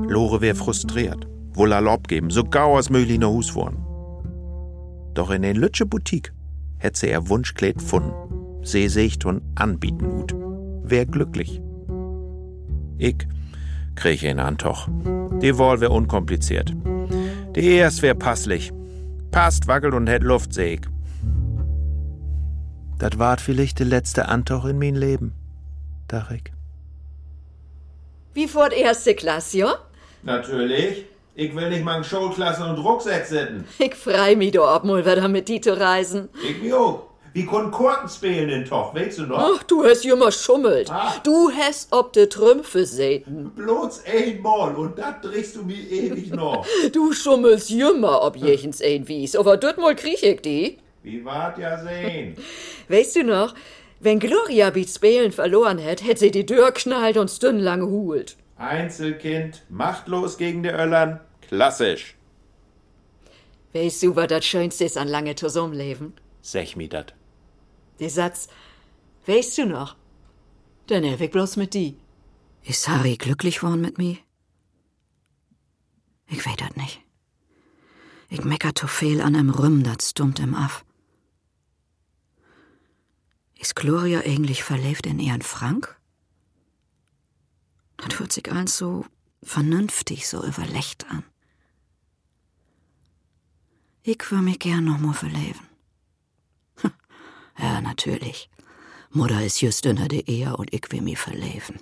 Lore 0.07 0.41
wär 0.41 0.55
frustriert, 0.55 1.29
wohl 1.53 1.75
all 1.75 1.87
abgeben, 1.87 2.31
so 2.31 2.45
gau 2.45 2.77
als 2.77 2.89
möglich 2.89 3.19
nach 3.19 3.29
Hus 3.29 3.51
fahren. 3.51 3.77
Doch 5.13 5.31
in 5.31 5.43
den 5.43 5.57
Lütsche 5.57 5.85
Boutique 5.85 6.33
hätt 6.79 6.97
sie 6.97 7.11
ihr 7.11 7.29
Wunschkleid 7.29 7.77
gefunden. 7.77 8.13
Sie 8.63 8.89
sich 8.89 9.23
und 9.27 9.43
anbieten 9.55 10.07
hut. 10.11 10.35
Wär 10.83 11.05
glücklich. 11.05 11.61
Ich 12.97 13.19
krieg 13.97 14.23
ihn 14.23 14.39
an 14.39 14.57
Toch. 14.57 14.89
Die 15.43 15.59
Wahl 15.59 15.83
wär 15.83 15.91
unkompliziert. 15.91 16.75
Die 17.55 17.67
erst 17.67 18.01
wär 18.01 18.15
passlich. 18.15 18.73
Passt, 19.31 19.67
wackelt 19.67 19.95
und 19.95 20.09
hätt 20.09 20.23
Luft, 20.23 20.55
seh 20.55 20.75
ich. 20.75 20.81
Dat 22.99 23.19
ward 23.19 23.41
vielleicht 23.41 23.79
der 23.79 23.87
letzte 23.87 24.29
Antoch 24.29 24.65
in 24.65 24.79
mein 24.79 24.97
Leben, 24.97 25.33
dach 26.09 26.31
ich. 26.31 26.53
Wie 28.35 28.49
vor 28.49 28.73
erste 28.73 29.15
Klasse, 29.15 29.59
ja? 29.59 29.75
Natürlich. 30.23 31.05
Ich 31.35 31.55
will 31.55 31.69
nicht 31.71 31.85
mal 31.85 32.03
Schulklasse 32.03 32.65
und 32.65 32.79
Rucksack 32.79 33.25
sitten. 33.27 33.65
Ich 33.79 33.95
frei 33.95 34.35
mi 34.35 34.51
do 34.51 34.65
ab, 34.65 34.85
mal 34.85 35.05
wieder 35.05 35.29
mit 35.29 35.49
die 35.49 35.61
zu 35.61 35.79
reisen. 35.79 36.29
Ich 36.43 36.61
mir 36.61 36.77
auch. 36.77 37.08
Wie 37.39 37.47
kon 37.47 37.71
Korten 37.71 38.09
spielen 38.09 38.65
Toch, 38.65 38.93
weißt 38.97 39.19
du 39.19 39.27
noch? 39.27 39.39
Ach, 39.39 39.63
du 39.63 39.85
hast 39.85 40.03
jümmer 40.05 40.33
schummelt. 40.33 40.91
Ah. 40.91 41.15
Du 41.23 41.53
hast 41.53 41.93
ob 41.93 42.13
de 42.13 42.27
Trümpfe 42.27 42.85
säten. 42.85 43.53
Bloß 43.55 44.03
einmal 44.13 44.75
und 44.75 44.99
dat 44.99 45.25
drehst 45.25 45.55
du 45.55 45.63
mir 45.63 45.77
ewig 45.77 46.33
noch. 46.35 46.67
Du 46.93 47.13
schummelst 47.13 47.71
jümmer 47.71 48.25
ob 48.25 48.37
jechens 48.37 48.83
ein 48.83 49.07
wies, 49.07 49.37
aber 49.37 49.57
dort 49.57 49.79
mal 49.79 49.95
krieg 49.95 50.21
ich 50.21 50.41
die. 50.41 50.79
Wie 51.05 51.25
wart 51.25 51.59
ja 51.59 51.79
sehen? 51.81 52.37
Weißt 52.89 53.15
du 53.15 53.23
noch, 53.23 53.55
wenn 54.01 54.19
Gloria 54.19 54.71
bi 54.71 54.85
Spelen 54.85 55.31
verloren 55.31 55.79
hätt, 55.79 56.05
hätt 56.05 56.19
sie 56.19 56.33
die 56.33 56.45
Tür 56.45 56.73
knallt 56.73 57.19
und 57.19 57.31
stundenlang 57.31 57.83
hult. 57.83 58.37
Einzelkind, 58.57 59.63
machtlos 59.69 60.39
gegen 60.39 60.65
die 60.65 60.71
Öllern, 60.71 61.21
klassisch. 61.47 62.17
Weißt 63.73 64.03
du, 64.03 64.17
was 64.17 64.27
das 64.27 64.45
Schönste 64.45 64.87
ist 64.87 64.99
an 64.99 65.07
lange 65.07 65.37
Zusammenleben? 65.37 66.15
Sech 66.43 66.75
mi 66.75 66.89
dat. 66.89 67.15
Der 68.01 68.11
Satz, 68.11 68.49
weißt 69.27 69.59
du 69.59 69.67
noch? 69.67 69.97
Dann 70.87 71.05
helf 71.05 71.21
ich 71.21 71.31
bloß 71.31 71.57
mit 71.57 71.75
die. 71.75 71.97
Ist 72.63 72.89
Harry 72.89 73.17
glücklich 73.17 73.63
worden 73.63 73.81
mit 73.81 73.99
mir? 73.99 74.19
Ich 76.27 76.45
weiß 76.45 76.57
das 76.57 76.77
nicht. 76.77 77.01
Ich 78.29 78.45
mecker 78.45 78.75
zu 78.75 78.87
viel 78.87 79.21
an 79.21 79.35
em 79.35 79.51
Rüm, 79.51 79.83
das 79.83 80.11
stummt 80.11 80.39
im 80.39 80.55
Aff. 80.55 80.85
Ist 83.59 83.75
Gloria 83.75 84.21
eigentlich 84.21 84.63
verlebt 84.63 85.07
in 85.07 85.19
ihren 85.19 85.43
Frank? 85.43 85.99
Das 87.97 88.21
hört 88.21 88.33
sich 88.33 88.51
alles 88.53 88.77
so 88.77 89.05
vernünftig, 89.43 90.29
so 90.29 90.45
überlecht 90.45 91.07
an. 91.11 91.25
Ich 94.03 94.31
würde 94.31 94.45
mich 94.45 94.59
gern 94.59 94.85
noch 94.85 94.99
mal 94.99 95.13
verleben. 95.13 95.68
Ja, 97.59 97.81
natürlich. 97.81 98.49
Mutter 99.11 99.45
ist 99.45 99.61
just 99.61 99.87
unter 99.87 100.09
der 100.09 100.29
Ehe 100.29 100.57
und 100.57 100.73
ich 100.73 100.91
will 100.91 101.03
mich 101.03 101.19
verleben. 101.19 101.81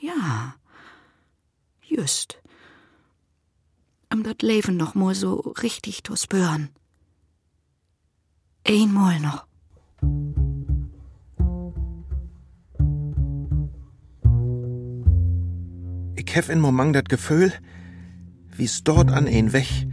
Ja, 0.00 0.54
just. 1.82 2.38
Um 4.12 4.22
das 4.22 4.36
Leben 4.42 4.76
noch 4.76 4.94
mal 4.94 5.14
so 5.14 5.36
richtig 5.62 6.04
zu 6.04 6.16
spüren. 6.16 6.70
Einmal 8.66 9.18
noch. 9.20 9.46
Ich 16.14 16.36
hef 16.36 16.48
in 16.48 16.60
Moment 16.60 16.94
dat 16.94 17.08
Gefühl, 17.08 17.52
wie's 18.56 18.84
dort 18.84 19.10
an 19.10 19.26
ein 19.26 19.52
Weg, 19.52 19.88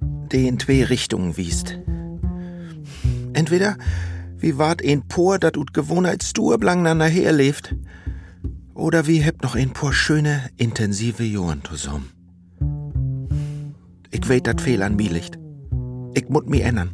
de 0.00 0.46
in 0.46 0.58
zwei 0.58 0.84
Richtungen 0.84 1.36
wiest. 1.36 1.78
Entweder 3.40 3.78
wie 4.36 4.58
wart 4.58 4.84
ein 4.84 5.08
Por, 5.08 5.38
dat 5.38 5.56
ut 5.56 5.72
Gewohnheitsdur 5.72 6.58
blang 6.58 6.82
nachher 6.82 7.32
lebt, 7.32 7.74
oder 8.74 9.06
wie 9.06 9.22
hebt 9.22 9.42
noch 9.42 9.54
ein 9.54 9.70
paar 9.70 9.94
schöne, 9.94 10.50
intensive 10.58 11.24
Joren 11.24 11.62
zusammen. 11.64 12.10
Ich 14.10 14.28
weet 14.28 14.46
dat 14.46 14.60
fehl 14.60 14.82
an 14.82 14.96
mir 14.96 15.10
licht. 15.10 15.38
Ich 16.12 16.28
mut 16.28 16.50
mi 16.50 16.60
ändern. 16.60 16.90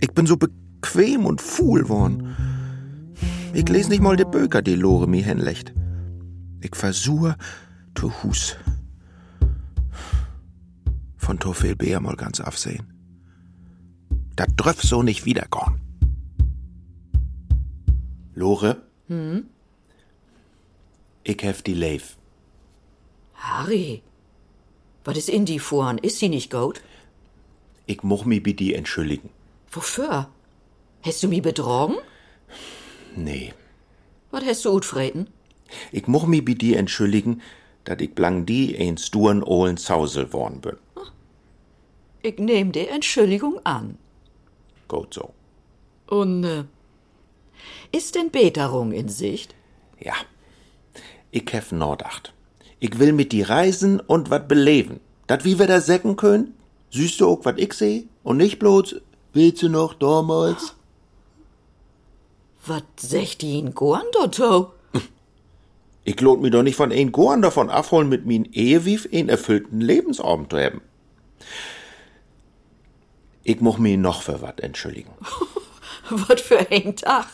Ich 0.00 0.12
bin 0.14 0.24
so 0.24 0.38
bequem 0.38 1.26
und 1.26 1.42
fuhl 1.42 1.90
worn. 1.90 2.34
Ich 3.52 3.68
les 3.68 3.90
nicht 3.90 4.02
mal 4.02 4.16
de 4.16 4.24
Böker, 4.24 4.62
die 4.62 4.76
Lore 4.76 5.06
mi 5.06 5.22
hinlecht. 5.22 5.74
Ich 6.62 6.74
versuche, 6.74 7.36
tu 7.92 8.10
Hus. 8.22 8.56
Von 11.18 11.38
to 11.38 11.52
viel 11.52 11.76
Bär 11.76 12.00
mal 12.00 12.16
ganz 12.16 12.40
aufsehen. 12.40 12.95
Da 14.36 14.44
dröff 14.56 14.82
so 14.82 15.02
nicht 15.02 15.24
wiedergorn. 15.24 15.80
Lore? 18.34 18.82
Hm? 19.08 19.46
Ich 21.24 21.42
hef 21.42 21.62
die 21.62 21.74
Leif. 21.74 22.16
Harry, 23.34 24.02
was 25.04 25.16
ist 25.16 25.30
in 25.30 25.46
die 25.46 25.58
vorn? 25.58 25.98
Ist 25.98 26.18
sie 26.18 26.28
nicht 26.28 26.50
gut? 26.50 26.82
Ich 27.86 28.02
moch 28.02 28.24
mi 28.24 28.40
bi 28.40 28.54
die 28.54 28.74
entschuldigen. 28.74 29.30
Wofür? 29.70 30.28
Hast 31.02 31.22
du 31.22 31.28
mich 31.28 31.42
betrogen? 31.42 31.96
Nee. 33.16 33.54
Was 34.30 34.44
hast 34.44 34.64
du 34.64 34.72
utfreten? 34.72 35.28
Ich 35.92 36.06
moch 36.08 36.26
mi 36.26 36.40
bi 36.42 36.54
die 36.54 36.74
entschuldigen, 36.74 37.40
dat 37.84 38.00
ich 38.02 38.14
blang 38.14 38.44
die 38.44 38.76
ein 38.78 38.98
sturen 38.98 39.42
ohlen 39.42 39.76
Zausel 39.76 40.32
worn 40.32 40.60
bin. 40.60 40.76
Ich 42.22 42.38
nehm 42.38 42.72
die 42.72 42.88
Entschuldigung 42.88 43.60
an. 43.64 43.98
Gut 44.88 45.14
so. 45.14 45.32
Und, 46.06 46.44
äh, 46.44 46.64
ist 47.92 48.14
denn 48.14 48.30
Beterung 48.30 48.92
in 48.92 49.08
Sicht? 49.08 49.54
Ja. 49.98 50.14
Ich 51.30 51.52
hef 51.52 51.72
Nordacht. 51.72 52.32
Ich 52.78 52.98
will 52.98 53.12
mit 53.12 53.32
die 53.32 53.42
reisen 53.42 54.00
und 54.00 54.30
wat 54.30 54.48
beleben. 54.48 55.00
Dat 55.26 55.44
wie 55.44 55.58
wir 55.58 55.66
da 55.66 55.80
säcken 55.80 56.16
können? 56.16 56.54
Süßt 56.90 57.20
du 57.20 57.28
auch 57.28 57.44
wat 57.44 57.58
ich 57.58 57.72
seh? 57.72 58.04
Und 58.22 58.36
nicht 58.36 58.58
bloß, 58.58 58.96
willst 59.32 59.62
du 59.62 59.68
noch 59.68 59.94
damals? 59.94 60.74
Was 62.64 62.82
secht 62.96 63.42
die 63.42 63.58
in 63.58 63.74
Gorn 63.74 64.04
dort? 64.12 64.72
Ich 66.08 66.20
lot 66.20 66.40
mi 66.40 66.50
doch 66.50 66.62
nicht 66.62 66.76
von 66.76 66.92
ein 66.92 67.10
Gorn 67.10 67.42
davon 67.42 67.68
abholen, 67.68 68.08
mit 68.08 68.26
min 68.26 68.44
Ehewief 68.52 69.08
ein 69.12 69.28
erfüllten 69.28 69.80
Lebensabend 69.80 70.52
zu 70.52 70.58
haben. 70.58 70.80
Ich 73.48 73.60
moch 73.60 73.78
mi 73.78 73.96
noch 73.96 74.22
für 74.22 74.42
wat 74.42 74.58
entschuldigen. 74.60 75.12
Was 76.10 76.40
für 76.40 76.68
ein 76.68 76.96
Tag. 76.96 77.28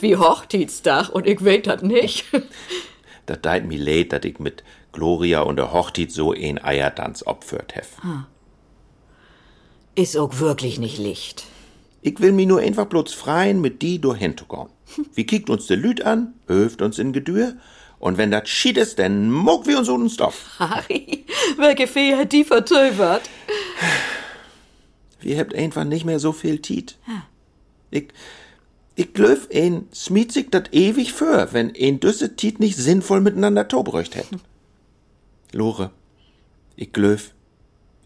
Wie 0.00 0.16
Hochzeitstag 0.16 1.08
und 1.08 1.26
ich 1.26 1.42
weet 1.42 1.66
dat 1.66 1.82
nicht. 1.82 2.24
Dat 3.26 3.44
deit 3.44 3.66
mi 3.66 3.76
leid, 3.76 4.12
dat 4.12 4.24
ich 4.24 4.38
mit 4.38 4.62
Gloria 4.92 5.40
und 5.40 5.56
der 5.56 5.72
Hochtit 5.72 6.12
so 6.12 6.32
ein 6.32 6.62
Eiertanz 6.62 7.26
opfert 7.26 7.74
hef. 7.74 7.96
Ist 9.96 10.16
auch 10.16 10.38
wirklich 10.38 10.78
nicht 10.78 10.98
Licht. 10.98 11.42
Ich 12.02 12.20
will 12.20 12.30
mi 12.30 12.46
nur 12.46 12.60
einfach 12.60 12.86
bloß 12.86 13.12
freien 13.12 13.60
mit 13.60 13.82
die 13.82 14.00
durch 14.00 14.20
hinzukommen. 14.20 14.72
Wie 15.14 15.26
kiekt 15.26 15.50
uns 15.50 15.66
de 15.66 15.76
Lüt 15.76 16.02
an, 16.02 16.34
öft 16.46 16.82
uns 16.82 17.00
in 17.00 17.12
Gedür, 17.12 17.56
und 17.98 18.16
wenn 18.16 18.30
dat 18.30 18.48
schied 18.48 18.76
ist, 18.76 19.00
dann 19.00 19.32
muck 19.32 19.66
wir 19.66 19.78
uns 19.78 19.88
unten 19.88 20.08
Stoff. 20.10 20.60
Harry, 20.60 21.24
welche 21.56 21.88
Fee 21.88 22.14
hat 22.14 22.30
die 22.30 22.44
vertöbert? 22.44 23.22
Wir 25.20 25.38
habt 25.38 25.54
einfach 25.54 25.84
nicht 25.84 26.04
mehr 26.04 26.18
so 26.20 26.32
viel 26.32 26.60
Tiet. 26.60 26.98
Ich, 27.90 28.08
ich 28.94 29.12
glöf 29.14 29.48
ein 29.52 29.88
smiet 29.94 30.32
sich 30.32 30.50
dat 30.50 30.72
ewig 30.74 31.12
für, 31.12 31.52
wenn 31.52 31.72
ein 31.76 32.00
düsse 32.00 32.36
Tiet 32.36 32.60
nicht 32.60 32.76
sinnvoll 32.76 33.20
miteinander 33.20 33.66
tobröcht 33.68 34.14
hätt. 34.16 34.28
Lore, 35.52 35.90
ich 36.76 36.92
glöf, 36.92 37.32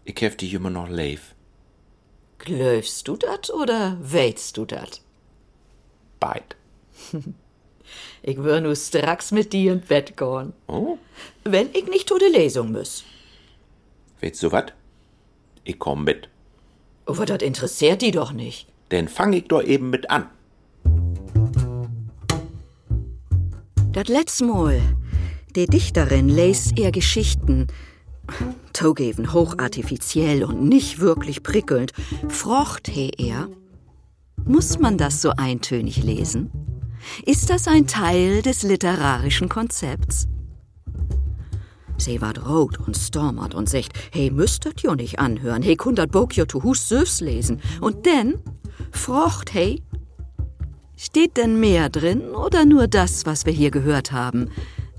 ich 0.05 0.19
hef 0.21 0.37
dich 0.37 0.53
immer 0.53 0.69
noch 0.69 0.87
leif. 0.89 1.35
Glöfst 2.39 3.07
du 3.07 3.17
dat 3.17 3.49
oder 3.51 3.97
weitst 4.01 4.57
du 4.57 4.65
dat? 4.65 5.01
Beid. 6.19 6.55
Ich 8.23 8.37
wür 8.37 8.61
nu 8.61 8.73
stracks 8.73 9.31
mit 9.31 9.51
dir 9.51 9.73
ins 9.73 9.85
Bett 9.87 10.15
gehen. 10.15 10.53
Oh, 10.67 10.97
Wenn 11.43 11.69
ich 11.73 11.87
nicht 11.87 12.07
to 12.07 12.17
de 12.17 12.29
Lesung 12.29 12.71
müss. 12.71 13.03
weißt 14.21 14.43
du 14.43 14.51
wat? 14.53 14.73
Ich 15.65 15.77
komm 15.77 16.05
mit. 16.05 16.29
Aber 17.05 17.25
dat 17.25 17.41
interessiert 17.41 18.01
die 18.01 18.11
doch 18.11 18.33
nicht. 18.33 18.67
Denn 18.91 19.07
fang 19.07 19.33
ich 19.33 19.47
doch 19.47 19.63
eben 19.63 19.89
mit 19.89 20.09
an. 20.09 20.25
Dat 23.93 24.07
letzte 24.07 24.45
Mal, 24.45 24.81
die 25.55 25.65
Dichterin 25.65 26.29
les 26.29 26.71
ihr 26.77 26.91
Geschichten, 26.91 27.67
zugeben 28.73 29.33
hochartifiziell 29.33 30.43
und 30.43 30.63
nicht 30.63 30.99
wirklich 30.99 31.43
prickelnd, 31.43 31.91
frocht 32.29 32.87
he 32.87 33.11
er, 33.17 33.49
muss 34.45 34.79
man 34.79 34.97
das 34.97 35.21
so 35.21 35.31
eintönig 35.31 36.03
lesen? 36.03 36.51
Ist 37.25 37.49
das 37.49 37.67
ein 37.67 37.87
Teil 37.87 38.41
des 38.41 38.63
literarischen 38.63 39.49
Konzepts? 39.49 40.27
Sie 42.01 42.21
ward 42.21 42.45
rot 42.47 42.79
und 42.79 42.97
stormert 42.97 43.55
und 43.55 43.69
sagt, 43.69 43.93
hey, 44.11 44.31
müsstet 44.31 44.81
jo 44.81 44.95
nicht 44.95 45.19
anhören, 45.19 45.61
hey, 45.61 45.75
kundert 45.75 46.11
Bok 46.11 46.35
jo 46.35 46.45
to 46.45 46.63
Hus 46.63 46.89
Süfs 46.89 47.21
lesen. 47.21 47.61
Und 47.79 48.05
denn, 48.05 48.39
frocht 48.91 49.53
hey, 49.53 49.83
Steht 51.03 51.35
denn 51.35 51.59
mehr 51.59 51.89
drin 51.89 52.29
oder 52.29 52.63
nur 52.63 52.87
das, 52.87 53.25
was 53.25 53.47
wir 53.47 53.53
hier 53.53 53.71
gehört 53.71 54.11
haben? 54.11 54.51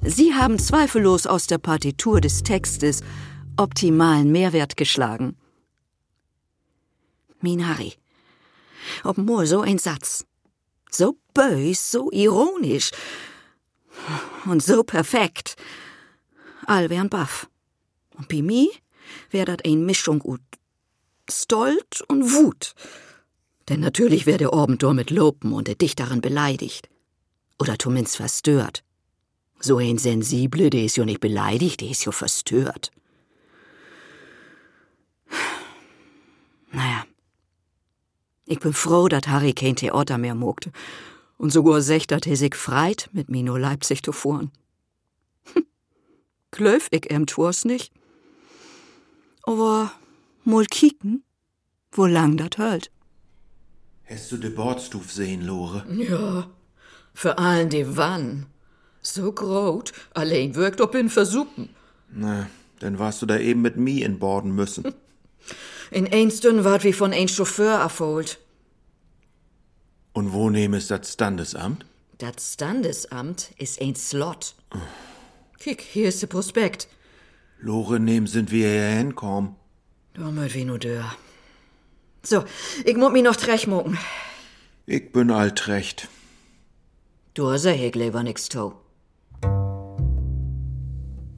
Sie 0.02 0.34
haben 0.34 0.58
zweifellos 0.58 1.28
aus 1.28 1.46
der 1.46 1.58
Partitur 1.58 2.20
des 2.20 2.42
Textes 2.42 3.02
optimalen 3.56 4.32
Mehrwert 4.32 4.76
geschlagen. 4.76 5.36
Min 7.40 7.68
Harry, 7.68 7.92
ob 9.04 9.16
nur 9.16 9.46
so 9.46 9.60
ein 9.60 9.78
Satz, 9.78 10.26
so 10.90 11.18
bös, 11.34 11.92
so 11.92 12.10
ironisch 12.10 12.90
und 14.46 14.60
so 14.60 14.82
perfekt, 14.82 15.54
all 16.66 16.90
wären 16.90 17.08
baff. 17.08 17.48
Und 18.16 18.28
bei 18.28 18.42
mir 18.42 18.68
wär 19.30 19.44
dat 19.44 19.64
ein 19.64 19.84
Mischung 19.84 20.20
ut 20.22 20.40
Stolt 21.30 22.02
und 22.08 22.32
Wut. 22.32 22.74
Denn 23.68 23.80
natürlich 23.80 24.26
wär 24.26 24.38
der 24.38 24.52
Orbendor 24.52 24.92
mit 24.92 25.10
Lopen 25.10 25.52
und 25.52 25.68
der 25.68 25.76
Dichterin 25.76 26.20
beleidigt. 26.20 26.88
Oder 27.58 27.78
zumindest 27.78 28.16
verstört. 28.16 28.82
So 29.60 29.78
ein 29.78 29.98
Sensible, 29.98 30.70
der 30.70 30.84
ist 30.84 30.96
jo 30.96 31.04
nicht 31.04 31.20
beleidigt, 31.20 31.80
der 31.80 31.90
ist 31.90 32.04
jo 32.04 32.12
verstört. 32.12 32.90
Naja. 36.72 37.04
Ich 38.46 38.58
bin 38.58 38.72
froh, 38.72 39.08
dat 39.08 39.28
Harry 39.28 39.52
kein 39.52 39.76
Theater 39.76 40.18
mehr 40.18 40.34
mogt. 40.34 40.70
Und 41.38 41.52
sogar 41.52 41.80
sech, 41.80 42.06
dat 42.06 42.26
er 42.26 42.36
sich 42.36 42.54
freit, 42.54 43.08
mit 43.12 43.28
mir 43.28 43.42
nur 43.42 43.58
Leipzig 43.58 44.02
zu 44.02 44.12
fuhren. 44.12 44.50
Klöf 46.52 46.88
ich 46.90 47.10
em 47.10 47.26
Tours 47.26 47.64
nicht. 47.64 47.92
Aber 49.42 49.90
mal 50.44 50.66
kicken, 50.66 51.24
wo 51.90 52.06
lang 52.06 52.36
dat 52.36 52.58
hölt. 52.58 52.90
Hast 54.04 54.30
du 54.30 54.36
de 54.36 54.50
Bordstuf 54.50 55.10
sehen, 55.10 55.42
Lore? 55.42 55.84
Ja, 55.90 56.50
für 57.14 57.38
allen 57.38 57.70
die 57.70 57.96
wann. 57.96 58.46
So 59.00 59.32
groß, 59.32 59.92
allein 60.14 60.54
wirkt 60.54 60.80
ob 60.80 60.94
in 60.94 61.08
Versuppen. 61.08 61.70
Na, 62.10 62.46
dann 62.80 62.98
warst 62.98 63.22
du 63.22 63.26
da 63.26 63.38
eben 63.38 63.62
mit 63.62 63.76
mi 63.76 64.02
in 64.02 64.18
Borden 64.18 64.54
müssen. 64.54 64.94
In 65.90 66.10
Einstün 66.10 66.64
ward 66.64 66.84
wie 66.84 66.94
von 66.94 67.12
ein 67.12 67.28
Chauffeur 67.28 67.74
erfohlt. 67.74 68.38
Und 70.14 70.32
wo 70.32 70.48
nehm 70.48 70.72
es 70.72 70.86
das 70.86 71.12
Standesamt? 71.12 71.84
Das 72.16 72.54
Standesamt 72.54 73.50
ist 73.58 73.78
ein 73.78 73.94
Slot. 73.94 74.54
Kick, 75.62 75.80
hier 75.80 76.08
ist 76.08 76.20
der 76.20 76.26
Prospekt. 76.26 76.88
Lore, 77.60 78.00
nehm 78.00 78.26
sind 78.26 78.50
wir 78.50 78.68
hier 78.68 78.98
hinkommen. 78.98 79.54
Damit 80.12 80.54
wie 80.54 80.64
nur 80.64 80.80
dör. 80.80 81.04
So, 82.24 82.42
ich 82.84 82.96
muss 82.96 83.12
mich 83.12 83.22
noch 83.22 83.36
trechtmucken. 83.36 83.96
Ich 84.86 85.12
bin 85.12 85.30
altrecht. 85.30 86.08
Du 87.34 87.48
hast 87.48 87.64
ja 87.64 87.70
hier 87.70 87.92
lieber 87.92 88.24
nix 88.24 88.48
to. 88.48 88.74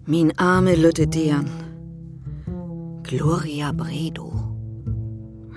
Min 0.06 0.32
arme 0.38 0.74
Lütte 0.74 1.06
deren. 1.06 1.50
Gloria 3.02 3.72
Bredo. 3.72 4.56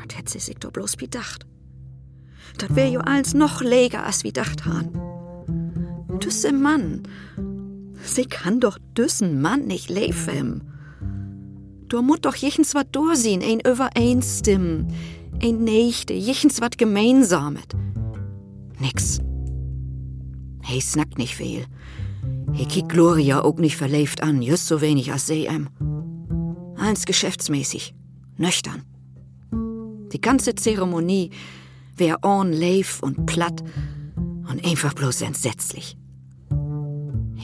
Das 0.06 0.18
hätt 0.18 0.28
sie 0.28 0.40
sich 0.40 0.58
doch 0.58 0.72
bloß 0.72 0.98
bedacht. 0.98 1.46
Das 2.58 2.76
wär 2.76 2.90
jo 2.90 3.00
alles 3.00 3.34
noch 3.34 3.62
leger 3.62 4.04
als 4.04 4.26
wie 4.26 4.34
dacht 4.34 4.66
han. 4.66 4.92
Düsse 6.22 6.52
Mann. 6.52 7.04
Sie 8.08 8.26
kann 8.26 8.60
doch 8.60 8.78
düssen 8.98 9.42
Mann 9.42 9.68
nicht 9.68 9.90
leben. 9.90 10.64
Du 11.90 12.02
mut 12.02 12.26
doch 12.26 12.36
jechens 12.36 12.74
wat 12.74 12.96
durchsehen, 12.96 13.42
ein 13.44 13.60
Übereinstimmen, 13.60 14.88
ein 15.42 15.64
Nächte, 15.64 16.14
jechens 16.14 16.62
wat 16.62 16.78
Gemeinsamet. 16.78 17.76
Nix. 18.80 19.20
Hey, 20.62 20.82
snackt 20.82 21.18
nicht 21.18 21.36
viel. 21.36 21.66
He 22.54 22.66
kick 22.66 22.90
Gloria 22.90 23.42
auch 23.42 23.58
nicht 23.58 23.78
verlebt 23.78 24.24
an, 24.24 24.42
just 24.42 24.68
so 24.68 24.82
wenig 24.82 25.12
als 25.12 25.28
sie 25.28 25.46
em. 25.46 25.70
Eins 26.78 27.06
geschäftsmäßig, 27.06 27.94
nüchtern. 28.38 28.84
Die 30.14 30.22
ganze 30.22 30.56
Zeremonie 30.56 31.32
wär 31.96 32.24
on 32.24 32.54
leif 32.54 33.02
und 33.02 33.26
platt 33.26 33.64
und 34.50 34.66
einfach 34.66 34.94
bloß 34.94 35.22
entsetzlich. 35.22 35.98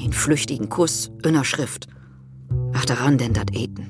Ein 0.03 0.11
flüchtigen 0.11 0.67
Kuss, 0.67 1.11
in 1.23 1.33
der 1.33 1.45
Schrift. 1.45 1.87
Ach 2.73 2.83
daran 2.83 3.17
denn 3.17 3.33
dat 3.33 3.55
Eten. 3.55 3.87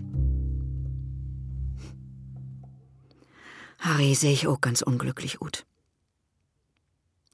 Harry 3.80 4.14
seh 4.14 4.32
ich 4.32 4.48
auch 4.48 4.62
ganz 4.62 4.84
unglücklich 4.84 5.42
ut. 5.42 5.66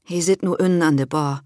He 0.03 0.21
sit 0.21 0.43
nu 0.43 0.55
innen 0.55 0.81
an 0.81 0.95
de 0.95 1.05
Bar. 1.05 1.43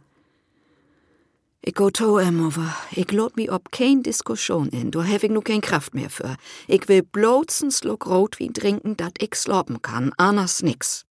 Ich 1.62 1.74
go 1.74 1.90
to 1.90 2.20
over. 2.20 2.76
Ich 2.92 3.12
lot 3.12 3.36
mi 3.36 3.50
ob 3.50 3.72
kein 3.72 4.04
Diskussion 4.04 4.70
in. 4.70 4.92
Du 4.92 5.02
hef 5.02 5.24
ich 5.24 5.32
nu 5.32 5.42
kein 5.42 5.62
Kraft 5.62 5.96
mehr 5.96 6.12
für. 6.12 6.36
Ich 6.68 6.88
will 6.88 7.02
bloß 7.02 7.64
n 7.64 7.72
Schluck 7.72 8.06
Rotwein 8.06 8.54
trinken, 8.54 8.96
dat 8.96 9.16
ich 9.20 9.34
sloppen 9.34 9.82
kann. 9.82 10.14
Anders 10.18 10.62
nix. 10.62 11.06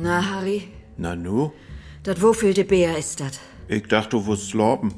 Na, 0.00 0.20
Harry, 0.30 0.62
Na 0.96 1.14
nu? 1.14 1.50
dat 2.02 2.20
wofür 2.20 2.54
de 2.54 2.64
Bär 2.64 2.96
ist 2.98 3.18
dat? 3.20 3.38
Ich 3.68 3.86
dachte, 3.88 4.10
du 4.10 4.26
wirst 4.26 4.48
sloppen. 4.48 4.92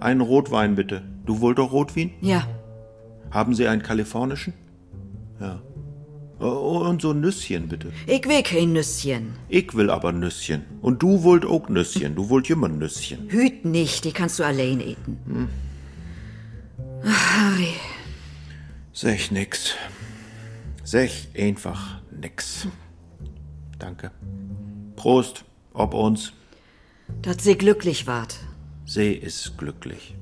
Einen 0.00 0.20
Rotwein 0.20 0.74
bitte. 0.74 1.02
Du 1.26 1.40
wollt 1.40 1.58
doch 1.58 1.72
Rotwein? 1.72 2.10
Ja, 2.20 2.46
Haben 3.30 3.54
Sie 3.54 3.66
einen 3.66 3.82
kalifornischen? 3.82 4.52
Ja. 5.40 5.60
Oh, 6.40 6.84
Und 6.88 7.02
so 7.02 7.10
ein 7.12 7.20
Nüsschen 7.20 7.68
bitte. 7.68 7.92
ich 8.06 8.24
will 8.28 8.42
kein 8.42 8.72
Nüsschen. 8.72 9.32
Ich 9.48 9.74
will 9.74 9.90
aber 9.90 10.12
Nüsschen. 10.12 10.62
Und 10.82 11.02
du 11.02 11.22
wollt 11.24 11.44
auch 11.44 11.68
Nüsschen. 11.68 12.14
Du 12.14 12.28
wollt 12.28 12.48
immer 12.50 12.68
Nüsschen. 12.68 13.28
Hüt 13.30 13.64
nicht, 13.64 14.04
die 14.04 14.12
kannst 14.12 14.38
du 14.38 14.44
allein 14.44 14.80
eten. 14.80 15.48
Ach, 17.04 17.36
Harry, 17.36 17.74
Sech 18.92 19.30
nix. 19.32 19.74
Sech 20.84 21.28
einfach 21.36 22.00
nix. 22.20 22.66
Danke. 23.84 24.10
Prost, 24.96 25.44
ob 25.74 25.92
uns. 25.92 26.32
dat 27.20 27.42
sie 27.42 27.54
glücklich 27.54 28.06
ward. 28.06 28.34
See 28.86 29.12
ist 29.12 29.58
glücklich. 29.58 30.14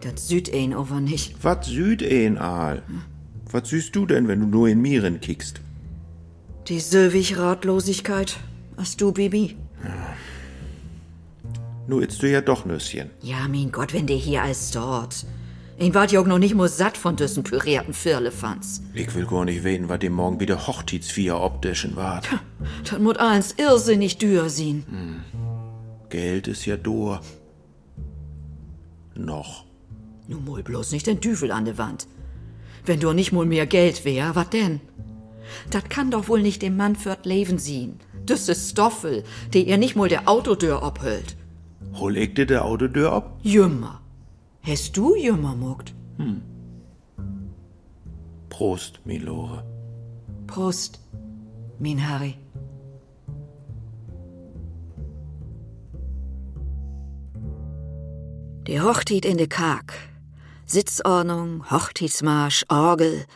Dat 0.00 0.20
süd 0.20 0.54
ein 0.54 0.72
over 0.72 1.00
nicht. 1.00 1.34
Was 1.42 1.66
süd 1.66 2.00
Aal? 2.38 2.82
Was 3.50 3.70
süßt 3.70 3.96
du 3.96 4.06
denn, 4.06 4.28
wenn 4.28 4.38
du 4.38 4.46
nur 4.46 4.68
in 4.68 4.80
Mieren 4.80 5.20
kickst? 5.20 5.60
Die 6.68 6.78
Sylwig 6.78 7.36
Ratlosigkeit. 7.36 8.38
Hast 8.76 9.00
du, 9.00 9.10
Bibi? 9.10 9.56
Nu 11.88 11.98
isst 11.98 12.22
du 12.22 12.30
ja 12.30 12.40
doch 12.40 12.64
Nüsschen. 12.66 13.10
Ja, 13.20 13.48
mein 13.48 13.72
Gott, 13.72 13.92
wenn 13.92 14.06
der 14.06 14.16
hier 14.16 14.42
als 14.42 14.70
dort. 14.70 15.26
Ich 15.82 15.92
wart 15.94 16.12
ja 16.12 16.20
auch 16.20 16.26
noch 16.26 16.38
nicht 16.38 16.54
mal 16.54 16.68
satt 16.68 16.96
von 16.96 17.16
diesen 17.16 17.42
pürierten 17.42 17.92
Firlefanz. 17.92 18.82
Ich 18.94 19.12
will 19.16 19.26
gar 19.26 19.44
nicht 19.44 19.64
weten, 19.64 19.88
was 19.88 19.98
dem 19.98 20.12
morgen 20.12 20.38
wieder 20.38 20.68
Hochzeitsvier 20.68 21.40
optischen 21.40 21.96
wart. 21.96 22.28
Das 22.88 23.00
muss 23.00 23.16
eins 23.16 23.56
irrsinnig 23.58 24.16
dür 24.18 24.48
sein. 24.48 24.84
Geld 26.08 26.46
ist 26.46 26.66
ja 26.66 26.76
dur. 26.76 27.20
Noch. 29.16 29.64
Nun 30.28 30.44
mal 30.44 30.62
bloß 30.62 30.92
nicht 30.92 31.08
den 31.08 31.18
Düvel 31.20 31.50
an 31.50 31.64
der 31.64 31.78
Wand. 31.78 32.06
Wenn 32.86 33.00
du 33.00 33.12
nicht 33.12 33.32
mal 33.32 33.44
mehr 33.44 33.66
Geld 33.66 34.04
wär, 34.04 34.36
wat 34.36 34.52
denn? 34.52 34.80
Das 35.70 35.88
kann 35.88 36.12
doch 36.12 36.28
wohl 36.28 36.42
nicht 36.42 36.62
dem 36.62 36.76
Mann 36.76 36.94
fürt 36.94 37.26
Leben 37.26 37.58
sein. 37.58 37.98
Das 38.24 38.48
ist 38.48 38.70
Stoffel, 38.70 39.24
der 39.52 39.66
ihr 39.66 39.78
nicht 39.78 39.96
mal 39.96 40.08
der 40.08 40.28
Autotür 40.28 40.80
abhüllt. 40.84 41.34
Hol 41.94 42.16
ich 42.16 42.34
dir 42.34 42.46
der 42.46 42.64
Autotür 42.64 43.12
ab? 43.12 43.40
Jümmer. 43.42 44.01
Hast 44.64 44.96
du 44.96 45.16
Jümmer 45.16 45.56
muckt? 45.56 45.92
Prost, 48.48 49.00
Milore. 49.04 49.64
Prost, 50.46 51.00
mein 51.80 51.98
Harry. 51.98 52.36
Die 58.68 58.80
Hochtit 58.80 59.24
in 59.24 59.36
de 59.36 59.48
Karg. 59.48 59.92
Sitzordnung, 60.64 61.68
Hochzeitsmarsch, 61.68 62.64
Orgel. 62.68 63.26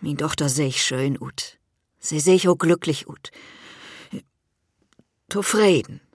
Min 0.00 0.16
Tochter 0.16 0.48
seh 0.48 0.68
ich 0.68 0.80
schön 0.80 1.20
ut. 1.20 1.58
Sie 1.98 2.20
seh 2.20 2.34
ich 2.34 2.48
auch 2.48 2.56
glücklich 2.56 3.08
ut. 3.08 3.32
Zufrieden. 5.28 6.00
Ich 6.02 6.07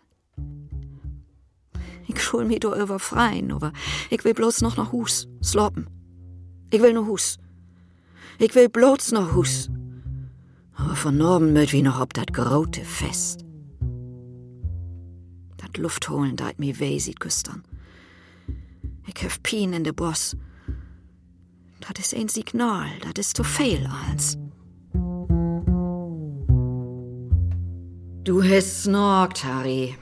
schul 2.20 2.46
mi 2.46 2.60
do 2.60 2.76
über 2.76 3.00
freien, 3.00 3.52
aber 3.52 3.72
ich 4.10 4.24
will 4.24 4.34
bloß 4.34 4.62
noch 4.62 4.78
nach 4.78 4.92
Hus, 4.92 5.28
sloppen. 5.42 5.88
Ich 6.72 6.82
will 6.82 6.94
nur 6.94 7.08
Hus. 7.08 7.38
Ich 8.40 8.56
will 8.56 8.70
bloß 8.70 9.12
noch 9.12 9.34
Hus. 9.34 9.70
Aber 10.76 10.96
von 10.96 11.18
Norden 11.18 11.54
möt 11.54 11.72
wie 11.72 11.82
noch 11.82 12.02
ob 12.02 12.14
dat 12.14 12.34
grote 12.34 12.84
Fest. 12.84 13.46
Dat 15.58 15.78
Luft 15.78 16.10
holen 16.10 16.36
deit 16.36 16.60
mi 16.60 16.80
weh 16.80 17.00
sieht 17.00 17.20
küstern. 17.20 17.64
Ich 19.08 19.22
hef 19.24 19.42
Pien 19.44 19.74
in 19.74 19.84
de 19.84 19.94
Boss. 19.94 20.36
Dat 21.80 22.00
is 22.00 22.14
ein 22.14 22.30
Signal, 22.30 22.88
dat 23.02 23.18
is 23.18 23.34
zu 23.34 23.44
viel 23.44 23.88
als. 24.08 24.38
Du 28.24 28.42
hast 28.42 28.84
snorkt, 28.84 29.44
Harry. 29.44 29.96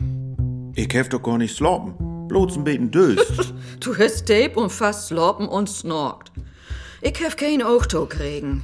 Ich 0.75 0.93
hef 0.93 1.09
doch 1.09 1.21
gar 1.21 1.37
nicht 1.37 1.55
sloppen. 1.55 2.27
Bloß 2.27 2.57
ein 2.57 2.63
bisschen 2.63 2.91
döst. 2.91 3.53
Du 3.79 3.97
hast 3.97 4.27
Tape 4.27 4.53
und 4.59 4.71
fast 4.71 5.07
sloppen 5.07 5.47
und 5.47 5.67
snorkt. 5.67 6.31
Ich 7.01 7.19
hef 7.19 7.35
kein 7.35 7.63
Auto 7.63 8.05
kriegen. 8.05 8.63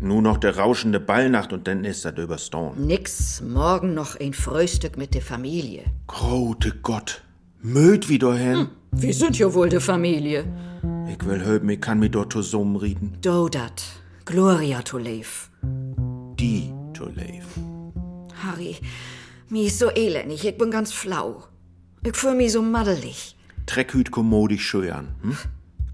Nur 0.00 0.22
noch 0.22 0.36
der 0.38 0.56
rauschende 0.56 1.00
Ballnacht 1.00 1.52
und 1.52 1.66
dann 1.66 1.84
ist 1.84 2.04
das 2.04 2.16
überstanden. 2.16 2.86
Nix, 2.86 3.40
morgen 3.40 3.94
noch 3.94 4.20
ein 4.20 4.32
Frühstück 4.34 4.96
mit 4.96 5.14
der 5.14 5.22
Familie. 5.22 5.82
Grote 6.06 6.72
Gott. 6.82 7.22
Möd 7.60 8.08
wieder 8.08 8.34
hin. 8.36 8.68
Wir 8.92 9.14
sind 9.14 9.36
ja 9.38 9.52
wohl 9.52 9.68
de 9.68 9.80
Familie. 9.80 10.44
Ich 11.08 11.26
will 11.26 11.42
hören, 11.42 11.68
ich 11.68 11.80
kann 11.80 11.98
mi 11.98 12.08
dort 12.08 12.32
zusammenreden. 12.32 13.16
Do 13.20 13.48
dat, 13.48 13.82
Gloria 14.24 14.82
to 14.82 14.98
live. 14.98 15.50
Die 16.38 16.70
to 16.92 17.06
live. 17.06 17.46
Harry, 18.42 18.76
mi 19.48 19.66
is 19.66 19.78
so 19.78 19.90
elendig, 19.90 20.44
ich 20.44 20.58
bin 20.58 20.70
ganz 20.70 20.92
flau. 20.92 21.44
Ich 22.04 22.16
fühl 22.16 22.34
mi 22.34 22.48
so 22.48 22.62
maddelig. 22.62 23.36
Treckhüt 23.66 24.10
kommodisch 24.10 24.66
schön. 24.66 25.08
Hm? 25.22 25.36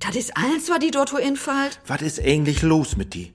Das 0.00 0.16
is 0.16 0.30
alles, 0.34 0.70
was 0.70 0.78
die 0.78 0.90
dort 0.90 1.12
infallt? 1.12 1.80
Was 1.86 2.02
ist 2.02 2.20
eigentlich 2.20 2.62
los 2.62 2.96
mit 2.96 3.14
die? 3.14 3.32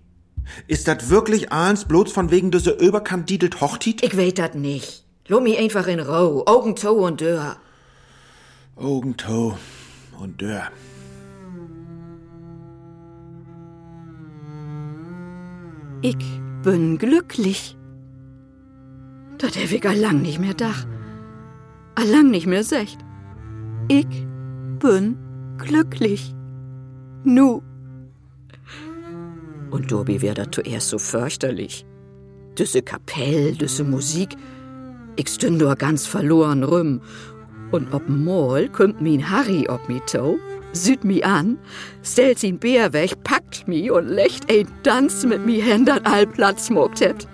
Ist 0.67 0.87
das 0.87 1.09
wirklich 1.09 1.51
eins 1.51 1.85
bloß 1.85 2.11
von 2.11 2.31
wegen 2.31 2.51
dieser 2.51 2.79
überkandidelt 2.79 3.61
Hochtit? 3.61 4.03
Ich 4.03 4.17
weet 4.17 4.39
dat 4.39 4.55
nicht. 4.55 5.03
Lo 5.27 5.39
mi 5.39 5.57
einfach 5.57 5.87
in 5.87 5.99
Rau, 5.99 6.43
Augen, 6.45 6.75
Toe 6.75 7.01
und 7.01 7.21
Dörr. 7.21 7.57
Augentau 8.75 9.57
und 10.19 10.41
Dörr. 10.41 10.69
Ich 16.01 16.17
bin 16.61 16.97
glücklich. 16.97 17.77
Dat 19.37 19.55
hab 19.57 19.71
ich 19.71 19.87
allang 19.87 20.21
nicht 20.21 20.39
mehr 20.39 20.53
dach. 20.53 20.85
Allang 21.95 22.31
nicht 22.31 22.47
mehr 22.47 22.63
secht. 22.63 22.99
Ich 23.87 24.25
bin 24.79 25.17
glücklich. 25.57 26.33
Nu. 27.23 27.61
Und 29.71 29.91
Dobi 29.91 30.21
wär 30.21 30.33
dat 30.33 30.55
zuerst 30.55 30.89
so 30.89 30.97
fürchterlich. 30.97 31.85
Düsse 32.57 32.81
Kapell, 32.81 33.55
düsse 33.55 33.83
Musik. 33.83 34.35
Ich 35.17 35.29
stünd 35.29 35.57
nur 35.57 35.75
ganz 35.75 36.05
verloren 36.05 36.63
rum. 36.63 37.01
Und 37.71 37.93
ob 37.93 38.07
Mol 38.07 38.69
kommt 38.69 39.01
min 39.01 39.29
Harry 39.29 39.67
ob 39.67 39.89
mi 39.89 39.99
to, 40.05 40.37
süd 40.71 41.03
mi 41.03 41.23
an, 41.23 41.57
stellt 42.03 42.39
sin 42.39 42.59
Bär 42.59 42.93
weg, 42.93 43.23
packt 43.23 43.67
mi 43.67 43.89
und 43.89 44.07
lecht 44.07 44.51
ein 44.51 44.67
Tanz 44.83 45.25
mit 45.25 45.45
mi 45.45 45.61
Händern 45.61 46.05
all 46.05 46.27
Platz 46.27 46.69
mogt. 46.69 47.27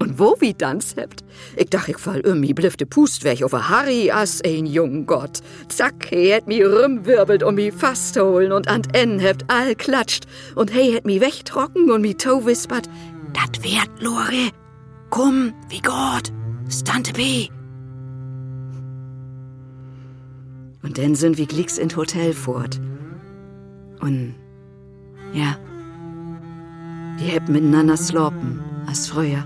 Und 0.00 0.18
wo 0.18 0.34
wie 0.40 0.54
Tanz 0.54 0.96
hebt? 0.96 1.22
Ich 1.56 1.68
dach, 1.68 1.86
ich 1.86 1.98
fall 1.98 2.22
um 2.22 2.40
mi 2.40 2.54
blifte 2.54 2.86
Pust 2.86 3.22
weg 3.22 3.42
over 3.42 3.68
Harry 3.68 4.10
as 4.10 4.40
ein 4.42 4.64
jung 4.64 5.04
Gott. 5.04 5.42
Zack, 5.68 6.06
he 6.08 6.32
het 6.32 6.46
mi 6.46 6.62
rumwirbelt 6.62 7.42
und 7.42 7.56
mi 7.56 7.70
fastholen 7.70 8.50
und 8.50 8.66
an 8.66 8.82
en 8.94 9.18
hebt 9.18 9.44
all 9.48 9.74
klatscht 9.74 10.26
und 10.54 10.70
he 10.70 10.94
het 10.94 11.04
mi 11.04 11.20
wegtrocken 11.20 11.90
und 11.90 12.00
mi 12.00 12.14
to 12.14 12.46
wispert, 12.46 12.88
dat 13.34 13.62
werd 13.62 13.90
Lore. 14.00 14.50
Komm, 15.10 15.52
wie 15.68 15.82
Gott, 15.82 16.32
Stante 16.70 17.12
B. 17.12 17.48
Und 20.82 20.96
dann 20.96 21.14
sind 21.14 21.36
wir 21.36 21.46
glicks 21.46 21.76
in 21.76 21.94
Hotel 21.94 22.32
fort. 22.32 22.80
Und 24.00 24.34
ja, 25.34 25.58
die 27.20 27.26
heb 27.26 27.50
miteinander 27.50 27.98
slopen, 27.98 28.60
als 28.86 29.08
früher, 29.08 29.44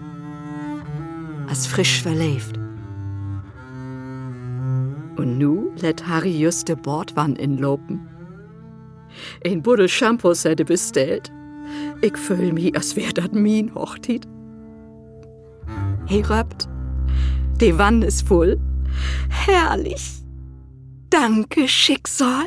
als 1.48 1.66
frisch 1.66 2.02
verlebt. 2.02 2.58
Und 5.16 5.38
nu 5.38 5.72
let 5.80 6.06
Harry 6.06 6.36
just 6.36 6.68
de 6.68 6.76
Bordwann 6.76 7.36
inlopen. 7.36 8.08
Ein 9.44 9.62
Buddel 9.62 9.88
Shampoos 9.88 10.44
hätte 10.44 10.64
bestellt. 10.64 11.30
Ich 12.02 12.16
fühl 12.16 12.52
mi, 12.52 12.74
als 12.74 12.96
wär 12.96 13.12
dat 13.12 13.32
min 13.32 13.74
Hochtit. 13.74 14.26
He 16.06 16.20
röpt, 16.22 16.68
die 17.60 17.78
Wann 17.78 18.02
ist 18.02 18.26
voll. 18.26 18.58
Herrlich. 19.28 20.22
Danke, 21.10 21.68
Schicksal. 21.68 22.46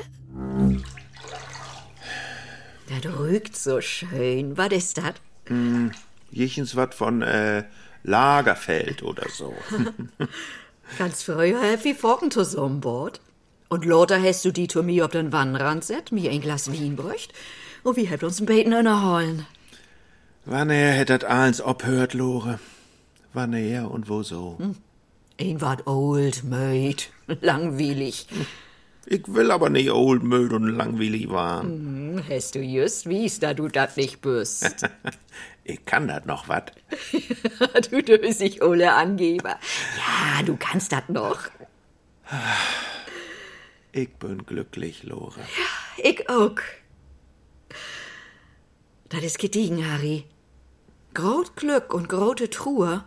Das 2.90 3.20
rügt 3.20 3.56
so 3.56 3.82
schön. 3.82 4.58
Was 4.58 4.72
ist 4.72 4.98
das? 4.98 5.14
Jichens 6.32 6.76
wat 6.76 6.94
von 6.94 7.22
äh, 7.22 7.64
Lagerfeld 8.08 9.04
oder 9.04 9.28
so. 9.30 9.54
Ganz 10.98 11.24
früher 11.24 11.60
hab 11.62 11.86
ich 11.86 11.98
Forken 11.98 12.32
zusammenbaut. 12.32 13.20
Und 13.70 13.84
lauter 13.84 14.22
hast 14.24 14.46
du 14.46 14.52
die 14.52 14.70
zu 14.70 14.82
mir 14.82 15.06
auf 15.06 15.12
den 15.12 15.34
Wannrand 15.34 15.84
set, 15.84 16.14
mir 16.14 16.32
ein 16.32 16.40
Glas 16.40 16.72
Wien 16.72 16.96
bräucht. 16.96 17.34
Und 17.84 17.98
wir 17.98 18.08
hätt 18.10 18.24
uns 18.24 18.40
ein 18.40 18.46
Beten 18.46 18.72
innerholen. 18.72 19.46
Wann 20.46 20.70
er 20.70 20.94
hätt 20.94 21.10
dat 21.10 21.26
eins 21.26 21.62
obhört, 21.62 22.14
Lore? 22.14 22.60
Wann 23.34 23.52
er 23.54 23.92
und 23.92 24.08
wo 24.08 24.24
so? 24.24 24.58
Ein 25.40 25.60
wart 25.60 25.86
old, 25.86 26.46
möd, 26.46 27.10
langweilig. 27.42 28.28
Ich 29.06 29.24
will 29.28 29.52
aber 29.52 29.70
nicht 29.70 29.92
old, 29.92 30.24
müd 30.24 30.54
und 30.54 30.68
langweilig 30.70 31.30
waren. 31.30 31.68
Hm, 31.68 32.24
Hast 32.30 32.56
du 32.56 32.60
just 32.62 33.08
wies, 33.08 33.40
da 33.40 33.54
du 33.54 33.68
dat 33.68 33.98
nicht 33.98 34.22
bist. 34.22 34.86
Ich 35.70 35.84
kann 35.84 36.08
dat 36.08 36.26
noch 36.26 36.48
wat. 36.48 36.72
du 37.92 38.02
dösig, 38.02 38.62
Ole 38.62 38.94
Angeber. 38.94 39.60
Ja, 39.98 40.42
du 40.44 40.56
kannst 40.56 40.94
dat 40.94 41.10
noch. 41.10 41.40
Ich 43.92 44.14
bin 44.16 44.46
glücklich, 44.46 45.04
Lore. 45.04 45.42
Ich 45.98 46.30
auch. 46.30 46.56
Das 49.10 49.24
ist 49.24 49.40
gediegen, 49.40 49.92
Harry. 49.92 50.24
Grot 51.14 51.58
Glück 51.58 51.94
und 51.94 52.08
grote 52.08 52.50
Truhe, 52.50 53.04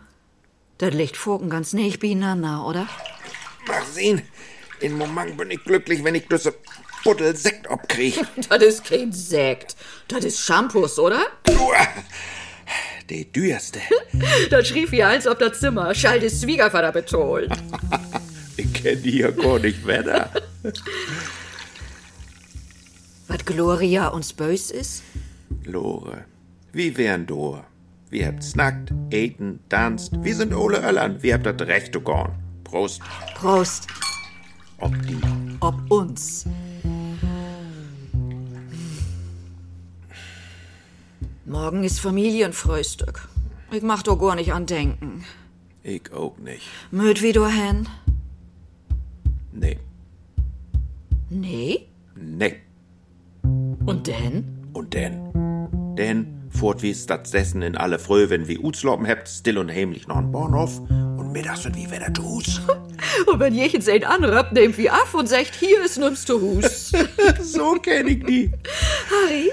das 0.77 0.93
liegt 0.93 1.17
Forken 1.17 1.49
ganz 1.49 1.73
nicht 1.73 1.99
beieinander, 1.99 2.65
oder? 2.67 2.87
Mach 3.67 3.85
sehen, 3.85 4.21
in 4.81 4.97
Moment 4.97 5.35
bin 5.37 5.49
ich 5.49 5.63
glücklich, 5.63 6.03
wenn 6.03 6.15
ich 6.15 6.27
diese 6.27 6.53
Buddel 7.03 7.35
Sekt 7.35 7.67
abkrieg. 7.67 8.19
Das 8.49 8.61
ist 8.61 8.83
kein 8.83 9.11
Sekt. 9.11 9.75
Das 10.07 10.23
ist 10.25 10.41
Shampoos, 10.41 10.99
oder? 10.99 11.25
Nur, 11.47 11.73
die 13.09 13.31
dürste. 13.31 13.79
Das 14.49 14.67
schrieb 14.67 14.91
wie 14.91 15.03
eins 15.03 15.25
auf 15.27 15.37
das 15.37 15.59
Zimmer. 15.59 15.95
Schall 15.95 16.19
des 16.19 16.41
Schwiegervater 16.41 16.91
betont. 16.91 17.47
ich 18.57 18.73
kenn 18.73 19.01
die 19.01 19.19
ja 19.19 19.31
gar 19.31 19.59
nicht 19.59 19.85
wetter. 19.85 20.29
Was 23.27 23.45
Gloria 23.45 24.09
uns 24.09 24.33
bös 24.33 24.71
ist? 24.71 25.03
Lore, 25.63 26.25
wie 26.73 26.97
wären 26.97 27.25
do? 27.25 27.63
Wir 28.09 28.27
habt 28.27 28.43
snackt, 28.43 28.91
eten, 29.09 29.61
tanzt. 29.69 30.11
Wir 30.21 30.35
sind 30.35 30.53
alle 30.53 30.85
Öllern. 30.85 31.23
Wir 31.23 31.35
habt 31.35 31.45
das 31.45 31.61
Recht 31.65 31.93
gehen. 31.93 32.29
Prost. 32.65 33.01
Prost. 33.35 33.87
Ob 34.79 34.91
die. 35.07 35.21
Ob 35.61 35.75
uns. 35.89 36.45
Morgen 41.51 41.83
ist 41.83 41.99
Familienfrühstück. 41.99 43.27
Ich 43.73 43.83
mach 43.83 44.03
doch 44.03 44.15
gar 44.15 44.35
nicht 44.35 44.53
an 44.53 44.65
denken. 44.65 45.25
Ich 45.83 46.13
auch 46.13 46.37
nicht. 46.37 46.65
Möd 46.91 47.21
wie 47.21 47.33
du 47.33 47.45
hen? 47.45 47.89
Nee. 49.51 49.77
Nee? 51.29 51.87
Nee. 52.15 52.55
Und 53.43 54.07
denn? 54.07 54.69
Und 54.71 54.93
denn? 54.93 55.95
Denn 55.97 56.49
fort 56.51 56.81
wie 56.83 56.95
das 57.05 57.31
Dessen 57.31 57.61
in 57.63 57.75
alle 57.75 57.99
Früh, 57.99 58.29
wenn 58.29 58.47
wie 58.47 58.57
Utsloppen 58.57 59.05
hebt, 59.05 59.27
still 59.27 59.57
und 59.57 59.69
heimlich 59.69 60.07
noch 60.07 60.15
ein 60.15 60.31
Bahnhof 60.31 60.79
und 60.79 61.33
mittags 61.33 61.65
wird 61.65 61.75
wie 61.75 61.91
wenn 61.91 62.01
er 62.01 62.13
Hus. 62.23 62.61
Und 63.27 63.39
wenn 63.39 63.53
jechens 63.53 63.87
ein 63.87 64.03
anrappt, 64.03 64.53
nehmt 64.53 64.77
wie 64.77 64.89
af 64.89 65.13
und 65.13 65.27
sagt, 65.27 65.55
hier 65.55 65.83
ist 65.83 65.97
nimmst 65.97 66.29
du 66.29 66.39
Hus. 66.39 66.91
so 67.41 67.73
kenn 67.75 68.07
ich 68.07 68.23
die. 68.25 68.51
Harry, 69.09 69.51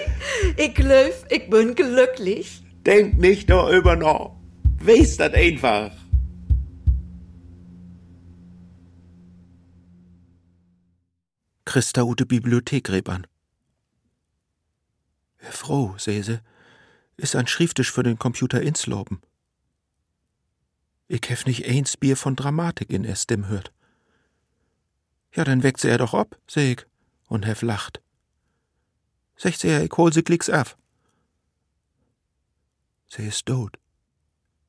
ich 0.57 0.75
glaub, 0.75 1.12
ich 1.31 1.51
bin 1.51 1.75
glücklich. 1.75 2.62
Denk 2.87 3.19
nicht 3.19 3.51
darüber 3.51 3.97
noch. 3.97 4.37
Weiß 4.81 5.16
das 5.16 5.35
einfach. 5.35 5.91
Christa 11.64 12.03
ute 12.03 12.25
Bibliothek. 12.25 12.89
Herr 12.89 15.53
Frau, 15.53 15.95
seh 15.99 16.23
se, 16.23 16.41
ist 17.16 17.37
ein 17.37 17.47
Schrifttisch 17.47 17.93
für 17.93 18.03
den 18.03 18.19
Computer 18.19 18.62
insloben. 18.62 19.21
Ich 21.09 21.22
hef 21.28 21.46
nicht 21.46 21.66
eins 21.66 21.96
Bier 21.96 22.16
von 22.16 22.36
Dramatik 22.36 22.90
in 22.90 23.04
er 23.04 23.16
Stimm 23.16 23.48
hört. 23.48 23.72
Ja, 25.34 25.44
dann 25.44 25.62
weckt 25.62 25.80
sie 25.80 25.88
er 25.88 25.98
doch 25.98 26.12
ab, 26.12 26.38
seh 26.46 26.72
ich, 26.72 26.86
und 27.26 27.46
hef 27.46 27.62
lacht. 27.62 28.02
Secht 29.36 29.61
sie, 29.61 29.68
ich 29.68 29.92
hol 29.96 30.12
sie 30.12 30.22
klicks 30.22 30.50
af. 30.50 30.76
Sie 33.09 33.26
ist 33.26 33.46
tot, 33.46 33.78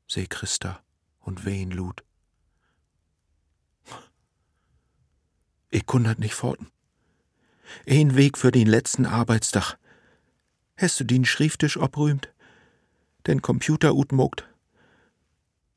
seh 0.07 0.27
Christa 0.27 0.81
und 1.19 1.43
wehen 1.43 1.71
lud. 1.71 2.03
Ich 5.69 5.85
kundert 5.85 6.19
nicht 6.19 6.33
forten. 6.33 6.71
Ein 7.87 8.15
Weg 8.15 8.37
für 8.37 8.51
den 8.51 8.67
letzten 8.67 9.05
Arbeitstag. 9.05 9.77
Hast 10.77 10.99
du 10.99 11.03
den 11.03 11.25
Schrifttisch 11.25 11.77
obrühmt, 11.77 12.33
den 13.27 13.41
Computer 13.41 13.93
utmogt, 13.93 14.48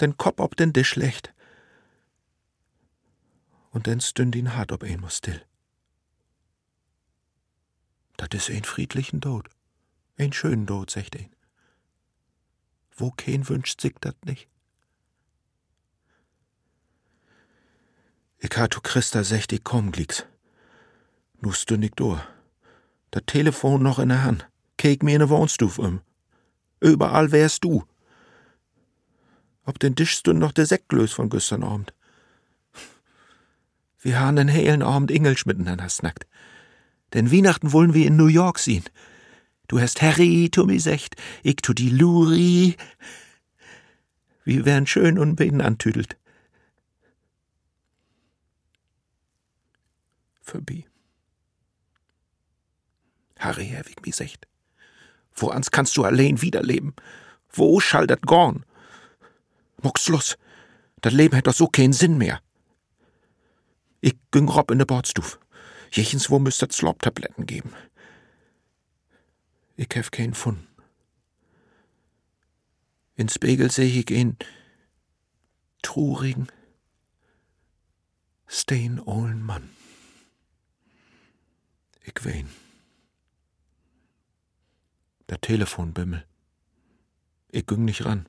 den 0.02 0.16
Kopf 0.16 0.40
ob 0.40 0.56
den 0.56 0.72
Tisch 0.72 0.90
schlecht, 0.90 1.32
und 3.70 3.86
dann 3.86 4.00
stünd 4.00 4.34
ihn 4.36 4.54
hart 4.54 4.72
ob 4.72 4.82
muss 5.00 5.16
still. 5.16 5.42
Dat 8.18 8.34
is 8.34 8.50
ein 8.50 8.64
friedlichen 8.64 9.20
Tod, 9.20 9.48
ein 10.18 10.32
schönen 10.32 10.66
Tod, 10.66 10.90
secht 10.90 11.16
ein. 11.16 11.34
Wo 12.94 13.10
kein 13.10 13.48
wünscht 13.48 13.80
sich 13.80 13.94
dat 14.00 14.16
nicht? 14.26 14.48
Ich 18.38 18.56
hat 18.56 18.82
Christa 18.82 19.24
secht, 19.24 19.52
ich 19.52 19.64
komm, 19.64 19.92
Glicks. 19.92 20.26
Nu 21.40 21.52
stünd 21.52 21.84
ich 21.84 21.92
durch. 21.92 22.20
Dat 23.10 23.26
Telefon 23.26 23.82
noch 23.82 23.98
in 23.98 24.08
der 24.08 24.24
Hand. 24.24 24.48
Kek 24.76 25.02
mir 25.02 25.14
in 25.14 25.20
der 25.20 25.28
Wohnstuf 25.28 25.78
um. 25.78 26.00
Überall 26.80 27.30
wärst 27.30 27.62
du. 27.64 27.84
Ob 29.64 29.78
den 29.78 29.94
Tisch 29.94 30.12
stünd 30.12 30.40
noch 30.40 30.52
der 30.52 30.66
Sektglös 30.66 31.12
von 31.12 31.30
gestern 31.30 31.62
Abend. 31.62 31.94
Wir 34.00 34.20
haben 34.20 34.36
den 34.36 34.48
hellen 34.48 34.82
Abend 34.82 35.10
Englisch 35.10 35.46
miteinander 35.46 35.88
snackt. 35.88 36.26
Denn 37.12 37.30
Weihnachten 37.30 37.72
wollen 37.72 37.92
wir 37.92 38.06
in 38.06 38.16
New 38.16 38.26
York 38.26 38.58
sehen. 38.58 38.84
Du 39.68 39.80
hast 39.80 40.00
Harry 40.02 40.50
mi 40.64 40.78
secht, 40.78 41.16
ich 41.42 41.56
tu 41.56 41.72
die 41.74 41.90
Luri. 41.90 42.76
Wir 44.44 44.64
wären 44.64 44.86
schön 44.86 45.18
und 45.18 45.36
beten 45.36 45.60
antüdelt. 45.60 46.16
Vorbei. 50.40 50.84
Harry, 53.38 53.66
Herr 53.66 53.86
wie 53.86 53.96
mi 54.04 54.12
secht. 54.12 54.46
Wo 55.34 55.48
kannst 55.70 55.96
du 55.96 56.04
allein 56.04 56.42
wiederleben? 56.42 56.94
Wo 57.50 57.80
schall 57.80 58.06
gorn? 58.06 58.64
Muck's 59.82 60.08
los. 60.08 60.36
Dat 61.00 61.12
Leben 61.12 61.34
hätt 61.34 61.46
doch 61.46 61.54
so 61.54 61.66
keinen 61.66 61.92
Sinn 61.92 62.18
mehr. 62.18 62.40
Ich 64.00 64.16
ging 64.30 64.48
rob 64.48 64.70
in 64.70 64.78
de 64.78 64.86
Bordstuf. 64.86 65.38
Jechens 65.92 66.30
wo 66.30 66.38
müsst 66.38 66.62
dat 66.62 66.72
Slop-Tabletten 66.72 67.46
geben. 67.46 67.72
Ich 69.76 69.88
hef 69.94 70.10
keinen 70.10 70.34
Fund. 70.34 70.66
In 73.14 73.28
Spiegel 73.28 73.70
seh 73.70 74.00
ich 74.00 74.10
ihn 74.10 74.36
trurigen, 75.82 76.50
stehen 78.46 79.00
ollen 79.00 79.42
Mann. 79.42 79.70
Ich 82.04 82.24
wein. 82.24 82.48
Der 85.28 85.40
Telefon 85.40 85.92
bimmel. 85.92 86.26
Ich 87.50 87.66
ging 87.66 87.84
nicht 87.84 88.04
ran. 88.04 88.28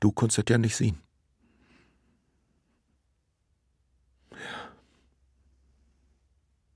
Du 0.00 0.12
konntest 0.12 0.38
das 0.38 0.44
ja 0.48 0.58
nicht 0.58 0.76
sehen. 0.76 1.00
Ja. 4.30 4.72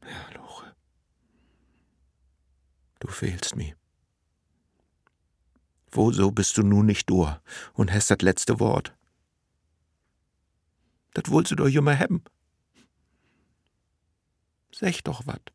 Ja, 0.08 0.30
Lore. 0.34 0.74
Du 2.98 3.08
fehlst 3.08 3.54
mir. 3.56 3.76
Woso 5.92 6.30
bist 6.30 6.56
du 6.56 6.62
nun 6.62 6.86
nicht 6.86 7.08
du 7.10 7.28
und 7.74 7.92
hast 7.92 8.10
das 8.10 8.22
letzte 8.22 8.58
Wort? 8.58 8.96
Das 11.14 11.30
wollst 11.30 11.50
du 11.50 11.56
doch 11.56 11.68
immer 11.68 11.98
haben. 11.98 12.24
Sech 14.74 15.04
doch 15.04 15.26
wat. 15.26 15.52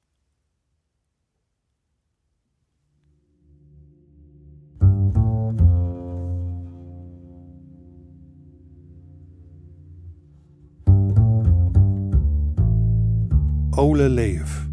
Ole 13.78 14.08
Leif. 14.08 14.68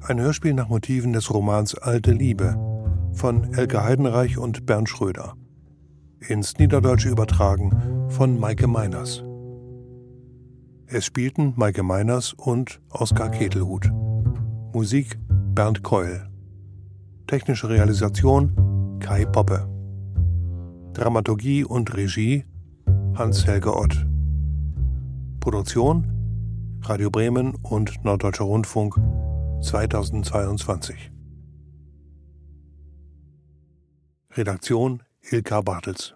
Ein 0.00 0.20
Hörspiel 0.20 0.52
nach 0.52 0.68
Motiven 0.68 1.14
des 1.14 1.32
Romans 1.32 1.74
Alte 1.74 2.12
Liebe 2.12 2.54
von 3.14 3.54
Elke 3.54 3.82
Heidenreich 3.82 4.36
und 4.36 4.66
Bernd 4.66 4.90
Schröder. 4.90 5.36
Ins 6.18 6.58
Niederdeutsche 6.58 7.08
übertragen 7.08 8.10
von 8.10 8.38
Maike 8.38 8.66
Meiners. 8.66 9.24
Es 10.84 11.06
spielten 11.06 11.54
Maike 11.56 11.82
Meiners 11.82 12.34
und 12.34 12.82
Oskar 12.90 13.30
Ketelhut. 13.30 13.90
Musik 14.74 15.18
Bernd 15.54 15.82
Keul. 15.82 16.28
Technische 17.26 17.70
Realisation 17.70 18.98
Kai 19.00 19.24
Poppe. 19.24 19.66
Dramaturgie 20.92 21.64
und 21.64 21.96
Regie 21.96 22.44
Hans-Helge 23.14 23.74
Ott. 23.74 24.06
Produktion 25.40 26.15
Radio 26.88 27.10
Bremen 27.10 27.56
und 27.64 28.04
Norddeutscher 28.04 28.44
Rundfunk 28.44 28.94
2022. 29.60 31.10
Redaktion 34.30 35.02
Ilka 35.20 35.62
Bartels 35.62 36.14